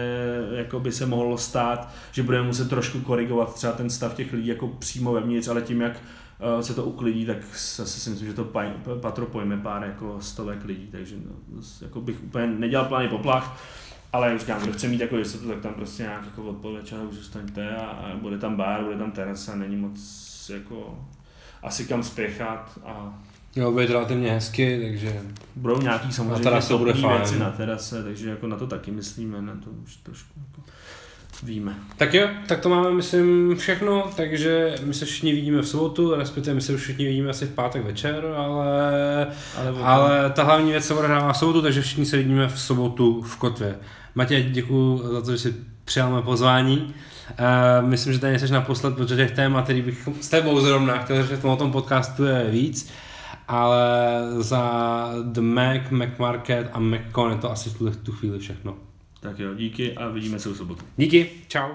jako 0.55 0.79
by 0.79 0.91
se 0.91 1.05
mohlo 1.05 1.37
stát, 1.37 1.93
že 2.11 2.23
budeme 2.23 2.47
muset 2.47 2.69
trošku 2.69 2.99
korigovat 2.99 3.53
třeba 3.53 3.73
ten 3.73 3.89
stav 3.89 4.13
těch 4.13 4.33
lidí 4.33 4.47
jako 4.47 4.67
přímo 4.67 5.13
vevnitř, 5.13 5.47
ale 5.47 5.61
tím, 5.61 5.81
jak 5.81 5.93
se 6.61 6.73
to 6.73 6.83
uklidí, 6.83 7.25
tak 7.25 7.37
zase 7.75 7.99
si 7.99 8.09
myslím, 8.09 8.27
že 8.27 8.33
to 8.33 8.51
patro 9.01 9.25
pojme 9.25 9.57
pár 9.57 9.83
jako 9.83 10.17
stovek 10.21 10.65
lidí, 10.65 10.87
takže 10.91 11.15
no, 11.25 11.61
jako 11.81 12.01
bych 12.01 12.23
úplně 12.23 12.47
nedělal 12.47 12.85
plány 12.85 13.07
poplach, 13.07 13.61
ale 14.13 14.29
jak 14.29 14.39
říkám, 14.39 14.61
kdo 14.61 14.73
chce 14.73 14.87
mít 14.87 15.01
jako 15.01 15.17
jistotu, 15.17 15.47
tak 15.47 15.59
tam 15.59 15.73
prostě 15.73 16.03
nějak 16.03 16.25
jako 16.25 16.43
odpověď 16.43 16.93
už 17.09 17.15
zůstaňte 17.15 17.75
a, 17.75 17.85
a, 17.85 18.15
bude 18.15 18.37
tam 18.37 18.55
bar, 18.55 18.83
bude 18.83 18.97
tam 18.97 19.11
terasa, 19.11 19.55
není 19.55 19.75
moc 19.75 19.99
jako 20.53 21.05
asi 21.63 21.85
kam 21.85 22.03
spěchat 22.03 22.79
a 22.85 23.19
Jo, 23.55 23.71
bude 23.71 23.87
relativně 23.87 24.31
hezky, 24.31 24.81
takže... 24.81 25.21
Budou 25.55 25.81
nějaký 25.81 26.13
samozřejmě 26.13 26.51
na 26.51 26.77
bude 26.77 26.93
fajn. 26.93 27.17
věci 27.17 27.39
na 27.39 27.51
terase, 27.51 28.03
takže 28.03 28.29
jako 28.29 28.47
na 28.47 28.57
to 28.57 28.67
taky 28.67 28.91
myslíme, 28.91 29.41
na 29.41 29.55
to 29.55 29.69
už 29.69 29.95
trošku 29.95 30.33
jako 30.47 30.69
víme. 31.43 31.75
Tak 31.97 32.13
jo, 32.13 32.27
tak 32.47 32.59
to 32.59 32.69
máme, 32.69 32.91
myslím, 32.91 33.55
všechno, 33.57 34.11
takže 34.15 34.75
my 34.83 34.93
se 34.93 35.05
všichni 35.05 35.33
vidíme 35.33 35.61
v 35.61 35.67
sobotu, 35.67 36.15
respektive 36.15 36.53
my 36.53 36.61
se 36.61 36.73
už 36.73 36.81
všichni 36.81 37.05
vidíme 37.05 37.29
asi 37.29 37.45
v 37.45 37.53
pátek 37.53 37.85
večer, 37.85 38.25
ale, 38.35 39.27
ale, 39.57 39.83
ale 39.83 40.29
ta 40.29 40.43
hlavní 40.43 40.71
věc 40.71 40.85
se 40.85 40.93
odehrává 40.93 41.33
v 41.33 41.37
sobotu, 41.37 41.61
takže 41.61 41.81
všichni 41.81 42.05
se 42.05 42.17
vidíme 42.17 42.47
v 42.47 42.59
sobotu 42.59 43.21
v 43.21 43.37
Kotvě. 43.37 43.75
Matěj, 44.15 44.43
děkuji 44.43 45.01
za 45.13 45.21
to, 45.21 45.31
že 45.31 45.37
jsi 45.37 45.55
přijal 45.85 46.11
mé 46.11 46.21
pozvání. 46.21 46.93
Uh, 47.39 47.89
myslím, 47.89 48.13
že 48.13 48.19
tady 48.19 48.39
jsi 48.39 48.53
naposled, 48.53 48.95
protože 48.95 49.15
těch 49.15 49.31
témat, 49.31 49.63
který 49.63 49.81
bych 49.81 50.09
s 50.21 50.29
tebou 50.29 50.59
zrovna 50.59 50.97
chtěl 50.97 51.27
říct 51.27 51.43
o 51.43 51.55
tom 51.55 51.71
podcastu 51.71 52.25
je 52.25 52.47
víc, 52.49 52.93
ale 53.47 53.87
za 54.37 55.09
The 55.23 55.41
Mac, 55.41 55.81
Mac 55.89 56.09
Market 56.19 56.69
a 56.73 56.79
MacCon 56.79 57.31
je 57.31 57.37
to 57.37 57.51
asi 57.51 57.69
v 57.69 57.95
tu 58.03 58.11
chvíli 58.11 58.39
všechno. 58.39 58.75
Tak 59.23 59.39
jo, 59.39 59.53
díky 59.53 59.95
a 59.95 60.07
vidíme 60.07 60.39
se 60.39 60.49
v 60.49 60.55
sobotu. 60.55 60.85
Díky, 60.97 61.29
čau. 61.47 61.69